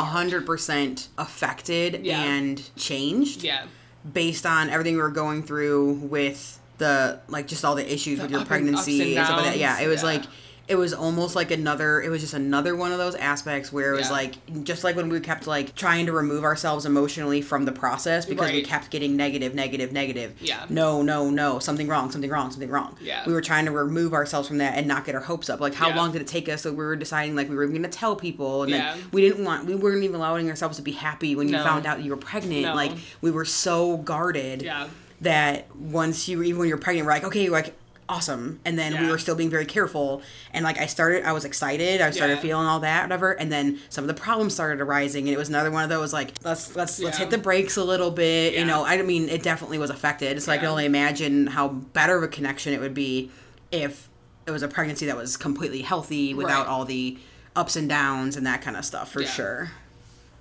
100% 0.45 1.07
affected 1.17 2.05
Yeah. 2.05 2.21
and 2.23 2.75
changed 2.75 3.43
Yeah. 3.43 3.65
based 4.11 4.45
on 4.45 4.69
everything 4.69 4.95
we 4.95 5.01
were 5.01 5.09
going 5.09 5.43
through 5.43 5.93
with 5.93 6.59
the 6.77 7.19
like 7.27 7.47
just 7.47 7.63
all 7.63 7.75
the 7.75 7.93
issues 7.93 8.19
with 8.19 8.31
your 8.31 8.41
up 8.41 8.47
pregnancy 8.47 9.01
and 9.01 9.17
and 9.17 9.25
stuff 9.25 9.37
like 9.41 9.53
that. 9.53 9.57
Yeah, 9.59 9.79
it 9.81 9.87
was 9.87 10.01
yeah. 10.01 10.09
like 10.09 10.23
it 10.65 10.75
was 10.77 10.93
almost 10.93 11.35
like 11.35 11.51
another 11.51 12.01
it 12.01 12.07
was 12.09 12.21
just 12.21 12.33
another 12.33 12.73
one 12.73 12.93
of 12.93 12.97
those 12.97 13.15
aspects 13.15 13.73
where 13.73 13.93
it 13.93 13.97
was 13.97 14.07
Yeah. 14.07 14.13
like 14.13 14.63
just 14.63 14.85
like 14.85 14.95
when 14.95 15.09
we 15.09 15.19
kept 15.19 15.45
like 15.45 15.75
trying 15.75 16.05
to 16.05 16.13
remove 16.13 16.45
ourselves 16.45 16.85
emotionally 16.85 17.41
from 17.41 17.65
the 17.65 17.73
process 17.73 18.25
because 18.25 18.49
we 18.51 18.61
kept 18.63 18.89
getting 18.89 19.17
negative 19.17 19.53
negative 19.53 19.91
negative 19.91 20.33
Yeah. 20.39 20.65
no 20.69 21.01
no 21.01 21.29
no 21.29 21.59
something 21.59 21.87
wrong 21.89 22.11
something 22.11 22.29
wrong 22.29 22.49
something 22.49 22.69
wrong 22.69 22.95
Yeah. 23.01 23.25
we 23.27 23.33
were 23.33 23.41
trying 23.41 23.65
to 23.65 23.71
remove 23.71 24.13
ourselves 24.13 24.47
from 24.47 24.59
that 24.59 24.77
and 24.77 24.87
not 24.87 25.03
get 25.05 25.15
our 25.15 25.21
hopes 25.21 25.49
up 25.49 25.59
like 25.59 25.73
how 25.73 25.89
Yeah. 25.89 25.97
long 25.97 26.13
did 26.13 26.21
it 26.21 26.27
take 26.27 26.47
us 26.47 26.61
so 26.61 26.69
we 26.71 26.77
were 26.77 26.95
deciding 26.95 27.35
like 27.35 27.49
we 27.49 27.55
were 27.55 27.67
going 27.67 27.83
to 27.83 27.89
tell 27.89 28.15
people 28.15 28.63
and 28.63 28.71
Yeah. 28.71 28.93
then 28.95 29.03
we 29.11 29.21
didn't 29.21 29.43
want 29.43 29.65
we 29.65 29.75
weren't 29.75 30.03
even 30.03 30.15
allowing 30.15 30.49
ourselves 30.49 30.77
to 30.77 30.81
be 30.83 30.93
happy 30.93 31.35
when 31.35 31.47
you 31.49 31.57
No. 31.57 31.63
found 31.65 31.85
out 31.85 32.01
you 32.03 32.11
were 32.11 32.17
pregnant 32.17 32.61
No. 32.63 32.73
like 32.73 32.93
we 33.19 33.31
were 33.31 33.45
so 33.45 33.97
guarded 33.97 34.61
Yeah. 34.61 34.87
that 35.19 35.73
once 35.75 36.29
you 36.29 36.41
even 36.43 36.59
when 36.59 36.69
you're 36.69 36.77
pregnant, 36.77 37.05
we're 37.05 37.13
like, 37.13 37.23
okay, 37.25 37.49
like 37.49 37.73
awesome, 38.13 38.59
and 38.63 38.77
then 38.77 38.99
we 39.03 39.09
were 39.09 39.17
still 39.17 39.35
being 39.35 39.49
very 39.49 39.65
careful. 39.65 40.21
And 40.53 40.63
like 40.63 40.77
I 40.77 40.85
started, 40.85 41.23
I 41.25 41.31
was 41.33 41.45
excited, 41.45 41.99
I 42.01 42.11
started 42.11 42.35
Yeah. 42.35 42.41
feeling 42.41 42.67
all 42.67 42.79
that, 42.81 43.03
whatever. 43.03 43.31
And 43.31 43.51
then 43.51 43.79
some 43.89 44.03
of 44.03 44.07
the 44.07 44.13
problems 44.13 44.53
started 44.53 44.81
arising, 44.81 45.27
and 45.27 45.33
it 45.33 45.37
was 45.37 45.49
another 45.49 45.71
one 45.71 45.83
of 45.83 45.89
those 45.89 46.13
like 46.13 46.33
let's 46.43 46.75
let's 46.75 46.99
let's 46.99 47.17
hit 47.17 47.29
the 47.31 47.37
brakes 47.37 47.75
a 47.77 47.83
little 47.83 48.11
bit. 48.11 48.53
Yeah. 48.53 48.59
You 48.59 48.65
know, 48.65 48.85
I 48.85 49.01
mean, 49.01 49.29
it 49.29 49.41
definitely 49.43 49.77
was 49.79 49.89
affected. 49.89 50.41
So 50.41 50.51
I 50.51 50.57
can 50.57 50.67
only 50.67 50.85
imagine 50.85 51.47
how 51.47 51.69
better 51.69 52.17
of 52.17 52.23
a 52.23 52.27
connection 52.27 52.73
it 52.73 52.79
would 52.79 52.93
be 52.93 53.31
if 53.71 54.09
it 54.45 54.51
was 54.51 54.61
a 54.61 54.67
pregnancy 54.67 55.05
that 55.07 55.17
was 55.17 55.35
completely 55.37 55.81
healthy 55.81 56.33
without 56.33 56.65
Right. 56.67 56.71
all 56.71 56.85
the 56.85 57.17
ups 57.55 57.75
and 57.75 57.87
downs 57.89 58.35
and 58.35 58.45
that 58.45 58.61
kind 58.61 58.77
of 58.77 58.85
stuff 58.85 59.11
for 59.11 59.21
Yeah. 59.21 59.27
sure. 59.29 59.71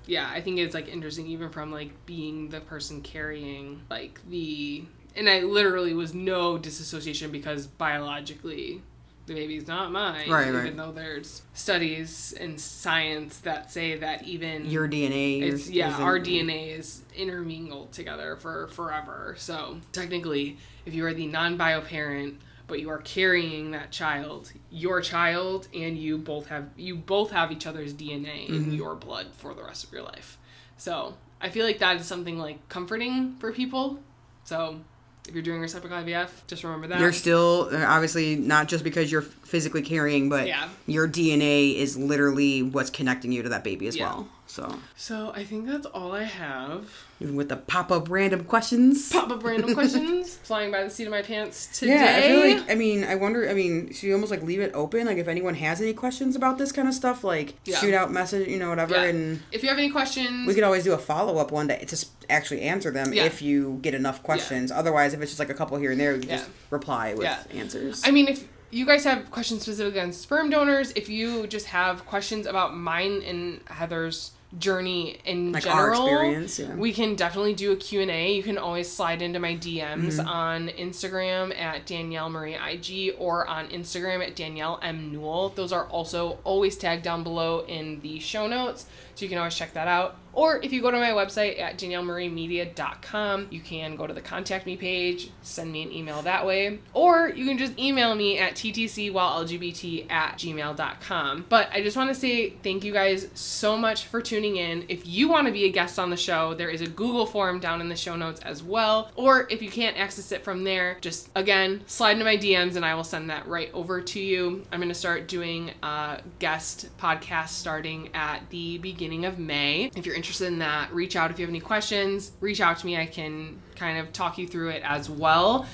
yeah 0.06 0.28
i 0.32 0.40
think 0.40 0.58
it's 0.58 0.74
like 0.74 0.88
interesting 0.88 1.26
even 1.28 1.48
from 1.50 1.70
like 1.70 1.90
being 2.06 2.48
the 2.48 2.60
person 2.60 3.00
carrying 3.02 3.82
like 3.88 4.18
the 4.28 4.82
and 5.16 5.28
i 5.28 5.40
literally 5.40 5.94
was 5.94 6.14
no 6.14 6.56
disassociation 6.58 7.30
because 7.30 7.66
biologically 7.66 8.82
the 9.26 9.34
baby's 9.34 9.68
not 9.68 9.92
mine 9.92 10.28
Right, 10.28 10.48
even 10.48 10.54
right. 10.60 10.76
though 10.76 10.90
there's 10.92 11.42
studies 11.54 12.34
and 12.38 12.60
science 12.60 13.38
that 13.38 13.70
say 13.70 13.96
that 13.98 14.24
even 14.24 14.66
Your 14.66 14.88
DNA, 14.88 15.42
is- 15.42 15.70
yeah 15.70 15.96
our 15.98 16.18
dna 16.18 16.76
is 16.76 17.02
intermingled 17.16 17.92
together 17.92 18.36
for 18.36 18.66
forever 18.68 19.34
so 19.38 19.78
technically 19.92 20.56
if 20.86 20.94
you 20.94 21.06
are 21.06 21.14
the 21.14 21.26
non-bio 21.28 21.80
parent 21.82 22.40
but 22.66 22.80
you 22.80 22.90
are 22.90 22.98
carrying 22.98 23.70
that 23.72 23.90
child 23.92 24.50
your 24.70 25.00
child 25.00 25.68
and 25.74 25.96
you 25.98 26.18
both 26.18 26.46
have 26.48 26.68
you 26.76 26.96
both 26.96 27.30
have 27.30 27.52
each 27.52 27.66
other's 27.66 27.94
dna 27.94 28.48
Mm-hmm. 28.48 28.54
in 28.54 28.72
your 28.74 28.94
blood 28.96 29.26
for 29.36 29.54
the 29.54 29.62
rest 29.62 29.84
of 29.84 29.92
your 29.92 30.02
life 30.02 30.36
so 30.76 31.14
i 31.40 31.48
feel 31.48 31.64
like 31.64 31.78
that 31.78 31.96
is 31.96 32.06
something 32.06 32.38
like 32.38 32.68
comforting 32.68 33.36
for 33.38 33.52
people 33.52 34.00
so 34.44 34.80
if 35.28 35.34
you're 35.34 35.42
doing 35.42 35.60
reciprocal 35.60 35.96
ivf 35.98 36.28
just 36.46 36.64
remember 36.64 36.86
that 36.88 37.00
You're 37.00 37.12
still 37.12 37.68
uh, 37.72 37.84
obviously 37.86 38.36
not 38.36 38.68
just 38.68 38.82
because 38.84 39.10
you're 39.12 39.22
physically 39.22 39.82
carrying, 39.82 40.28
but 40.28 40.46
Yeah. 40.46 40.68
your 40.86 41.06
DNA 41.08 41.76
is 41.76 41.96
literally 41.96 42.62
what's 42.62 42.90
connecting 42.90 43.30
you 43.32 43.42
to 43.42 43.48
that 43.50 43.62
baby 43.64 43.86
as 43.86 43.96
Yeah. 43.96 44.04
well. 44.06 44.28
So, 44.52 44.78
so 44.96 45.32
i 45.34 45.44
think 45.44 45.66
that's 45.66 45.86
all 45.86 46.12
i 46.12 46.24
have 46.24 46.84
even 47.20 47.36
with 47.36 47.48
the 47.48 47.56
pop 47.56 47.90
up 47.90 48.10
random 48.10 48.44
questions. 48.44 49.10
pop 49.10 49.30
up 49.30 49.42
random 49.42 49.72
questions 49.78 50.36
flying 50.36 50.70
by 50.70 50.82
the 50.84 50.90
seat 50.90 51.04
of 51.04 51.10
my 51.10 51.22
pants 51.22 51.78
today 51.78 51.94
Yeah, 51.94 52.16
I 52.18 52.20
feel 52.28 52.58
like 52.58 52.70
I 52.70 52.74
mean, 52.74 53.02
I 53.04 53.14
wonder. 53.14 53.48
I 53.48 53.54
mean, 53.54 53.92
should 53.94 54.02
you 54.08 54.12
almost 54.14 54.30
like 54.30 54.42
leave 54.42 54.60
it 54.60 54.72
open? 54.74 55.06
Like, 55.06 55.16
if 55.16 55.26
anyone 55.28 55.54
has 55.54 55.80
any 55.80 55.94
questions 55.94 56.36
about 56.36 56.58
this 56.58 56.70
kind 56.72 56.86
of 56.88 56.92
stuff, 56.94 57.24
like 57.24 57.54
Yeah. 57.64 57.78
shoot 57.78 57.94
out 57.94 58.12
message, 58.12 58.46
you 58.48 58.58
know, 58.58 58.68
whatever, 58.70 58.94
Yeah. 58.96 59.04
and 59.04 59.40
if 59.52 59.62
you 59.62 59.68
have 59.70 59.78
any 59.78 59.88
questions 59.90 60.46
we 60.46 60.52
could 60.54 60.64
always 60.64 60.84
do 60.84 60.92
a 60.92 60.98
follow 60.98 61.38
up 61.38 61.50
one 61.50 61.68
day 61.68 61.84
to 61.86 62.06
actually 62.28 62.60
answer 62.62 62.90
them 62.90 63.12
Yeah. 63.14 63.24
if 63.24 63.40
you 63.40 63.78
get 63.80 63.94
enough 63.94 64.22
questions. 64.22 64.70
Otherwise, 64.70 65.14
if 65.14 65.22
it's 65.22 65.30
just 65.30 65.38
like 65.38 65.50
a 65.50 65.54
couple 65.54 65.78
here 65.78 65.92
and 65.92 66.00
there, 66.00 66.18
can 66.18 66.28
just 66.28 66.50
reply 66.70 67.14
with 67.14 67.24
Yeah. 67.24 67.38
answers. 67.54 68.02
I 68.04 68.10
mean, 68.10 68.28
if 68.28 68.46
you 68.70 68.84
guys 68.84 69.04
have 69.04 69.30
questions 69.30 69.62
specifically 69.62 70.00
on 70.00 70.12
sperm 70.12 70.50
donors, 70.50 70.92
if 70.96 71.08
you 71.08 71.46
just 71.46 71.66
have 71.66 72.04
questions 72.06 72.46
about 72.46 72.76
mine 72.76 73.22
and 73.22 73.60
Heather's 73.66 74.32
journey 74.58 75.18
in 75.24 75.52
Like 75.52 75.66
our 75.66 75.92
general 75.94 76.06
experience, 76.08 76.58
yeah. 76.58 76.74
we 76.74 76.92
can 76.92 77.14
definitely 77.16 77.54
do 77.54 77.72
a 77.72 77.76
q&a 77.76 78.34
you 78.34 78.42
can 78.42 78.58
always 78.58 78.90
slide 78.90 79.22
into 79.22 79.38
my 79.38 79.54
dms 79.56 80.18
Mm-hmm. 80.18 80.28
on 80.28 80.68
instagram 80.68 81.58
at 81.58 81.86
danielle 81.86 82.28
marie 82.28 82.56
ig 82.70 83.14
or 83.18 83.46
on 83.46 83.68
instagram 83.68 84.22
at 84.26 84.36
danielle 84.36 84.78
m 84.82 85.10
newell 85.10 85.48
those 85.50 85.72
are 85.72 85.86
also 85.86 86.38
always 86.44 86.76
tagged 86.76 87.02
down 87.02 87.22
below 87.22 87.64
in 87.66 88.00
the 88.00 88.18
show 88.18 88.46
notes 88.46 88.84
so 89.14 89.24
you 89.24 89.28
can 89.28 89.38
always 89.38 89.54
check 89.54 89.72
that 89.74 89.88
out. 89.88 90.16
Or 90.34 90.60
if 90.62 90.72
you 90.72 90.80
go 90.80 90.90
to 90.90 90.98
my 90.98 91.10
website 91.10 91.60
at 91.60 91.76
daniellemariemedia.com 91.78 93.48
you 93.50 93.60
can 93.60 93.96
go 93.96 94.06
to 94.06 94.14
the 94.14 94.20
contact 94.20 94.64
me 94.64 94.76
page 94.76 95.30
send 95.42 95.70
me 95.70 95.82
an 95.82 95.92
email 95.92 96.22
that 96.22 96.46
way. 96.46 96.78
Or 96.94 97.28
you 97.28 97.44
can 97.44 97.58
just 97.58 97.78
email 97.78 98.14
me 98.14 98.38
at 98.38 98.54
ttcwhilelgbt 98.54 100.10
at 100.10 100.38
gmail.com 100.38 101.46
but 101.48 101.68
i 101.72 101.82
just 101.82 101.96
want 101.96 102.08
to 102.08 102.14
say 102.14 102.50
thank 102.62 102.84
you 102.84 102.92
guys 102.92 103.28
so 103.34 103.76
much 103.76 104.06
for 104.06 104.22
tuning 104.22 104.56
in. 104.56 104.84
If 104.88 105.06
you 105.06 105.28
want 105.28 105.46
to 105.48 105.52
be 105.52 105.64
a 105.64 105.70
guest 105.70 105.98
on 105.98 106.08
the 106.08 106.16
show 106.16 106.54
there 106.54 106.70
is 106.70 106.80
a 106.80 106.86
google 106.86 107.26
form 107.26 107.60
down 107.60 107.80
in 107.80 107.88
the 107.88 107.96
show 107.96 108.16
notes 108.16 108.40
as 108.40 108.62
well. 108.62 109.10
Or 109.16 109.46
if 109.50 109.60
you 109.60 109.70
can't 109.70 109.98
access 109.98 110.32
it 110.32 110.44
from 110.44 110.64
there 110.64 110.96
just 111.02 111.28
again 111.36 111.82
slide 111.86 112.12
into 112.12 112.24
my 112.24 112.36
dms 112.36 112.76
and 112.76 112.84
i 112.84 112.94
will 112.94 113.04
send 113.04 113.28
that 113.28 113.46
right 113.46 113.70
over 113.74 114.00
to 114.00 114.20
you. 114.20 114.64
I'm 114.72 114.78
going 114.80 114.88
to 114.88 114.94
start 114.94 115.28
doing 115.28 115.72
a 115.82 116.20
guest 116.38 116.88
podcast 116.98 117.50
starting 117.50 118.08
at 118.14 118.48
the 118.50 118.78
beginning 119.02 119.24
of 119.24 119.36
may 119.38 119.90
if 119.96 120.06
you're 120.06 120.14
interested 120.14 120.46
in 120.46 120.60
that 120.60 120.92
reach 120.92 121.16
out 121.16 121.30
if 121.32 121.38
you 121.38 121.42
have 121.44 121.50
any 121.50 121.60
questions 121.60 122.30
reach 122.38 122.60
out 122.60 122.78
to 122.78 122.86
me 122.86 122.96
i 122.96 123.04
can 123.04 123.60
kind 123.74 123.98
of 123.98 124.12
talk 124.12 124.38
you 124.38 124.46
through 124.46 124.68
it 124.68 124.82
as 124.84 125.10
well 125.10 125.66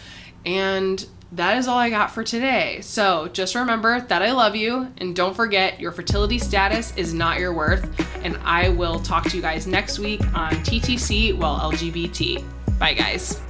and 0.46 1.06
that 1.32 1.58
is 1.58 1.68
all 1.68 1.76
I 1.76 1.90
got 1.90 2.10
for 2.10 2.24
today. 2.24 2.80
So 2.80 3.28
just 3.28 3.54
remember 3.54 4.00
that 4.00 4.22
I 4.22 4.32
love 4.32 4.56
you, 4.56 4.90
and 4.96 5.14
don't 5.14 5.34
forget 5.34 5.78
your 5.78 5.92
fertility 5.92 6.38
status 6.38 6.96
is 6.96 7.12
not 7.12 7.38
your 7.38 7.52
worth. 7.52 7.86
And 8.24 8.38
I 8.44 8.70
will 8.70 8.98
talk 9.00 9.24
to 9.24 9.36
you 9.36 9.42
guys 9.42 9.66
next 9.66 9.98
week 9.98 10.22
on 10.34 10.52
TTC 10.52 11.36
While 11.36 11.70
LGBT. 11.70 12.42
Bye, 12.78 12.94
guys. 12.94 13.42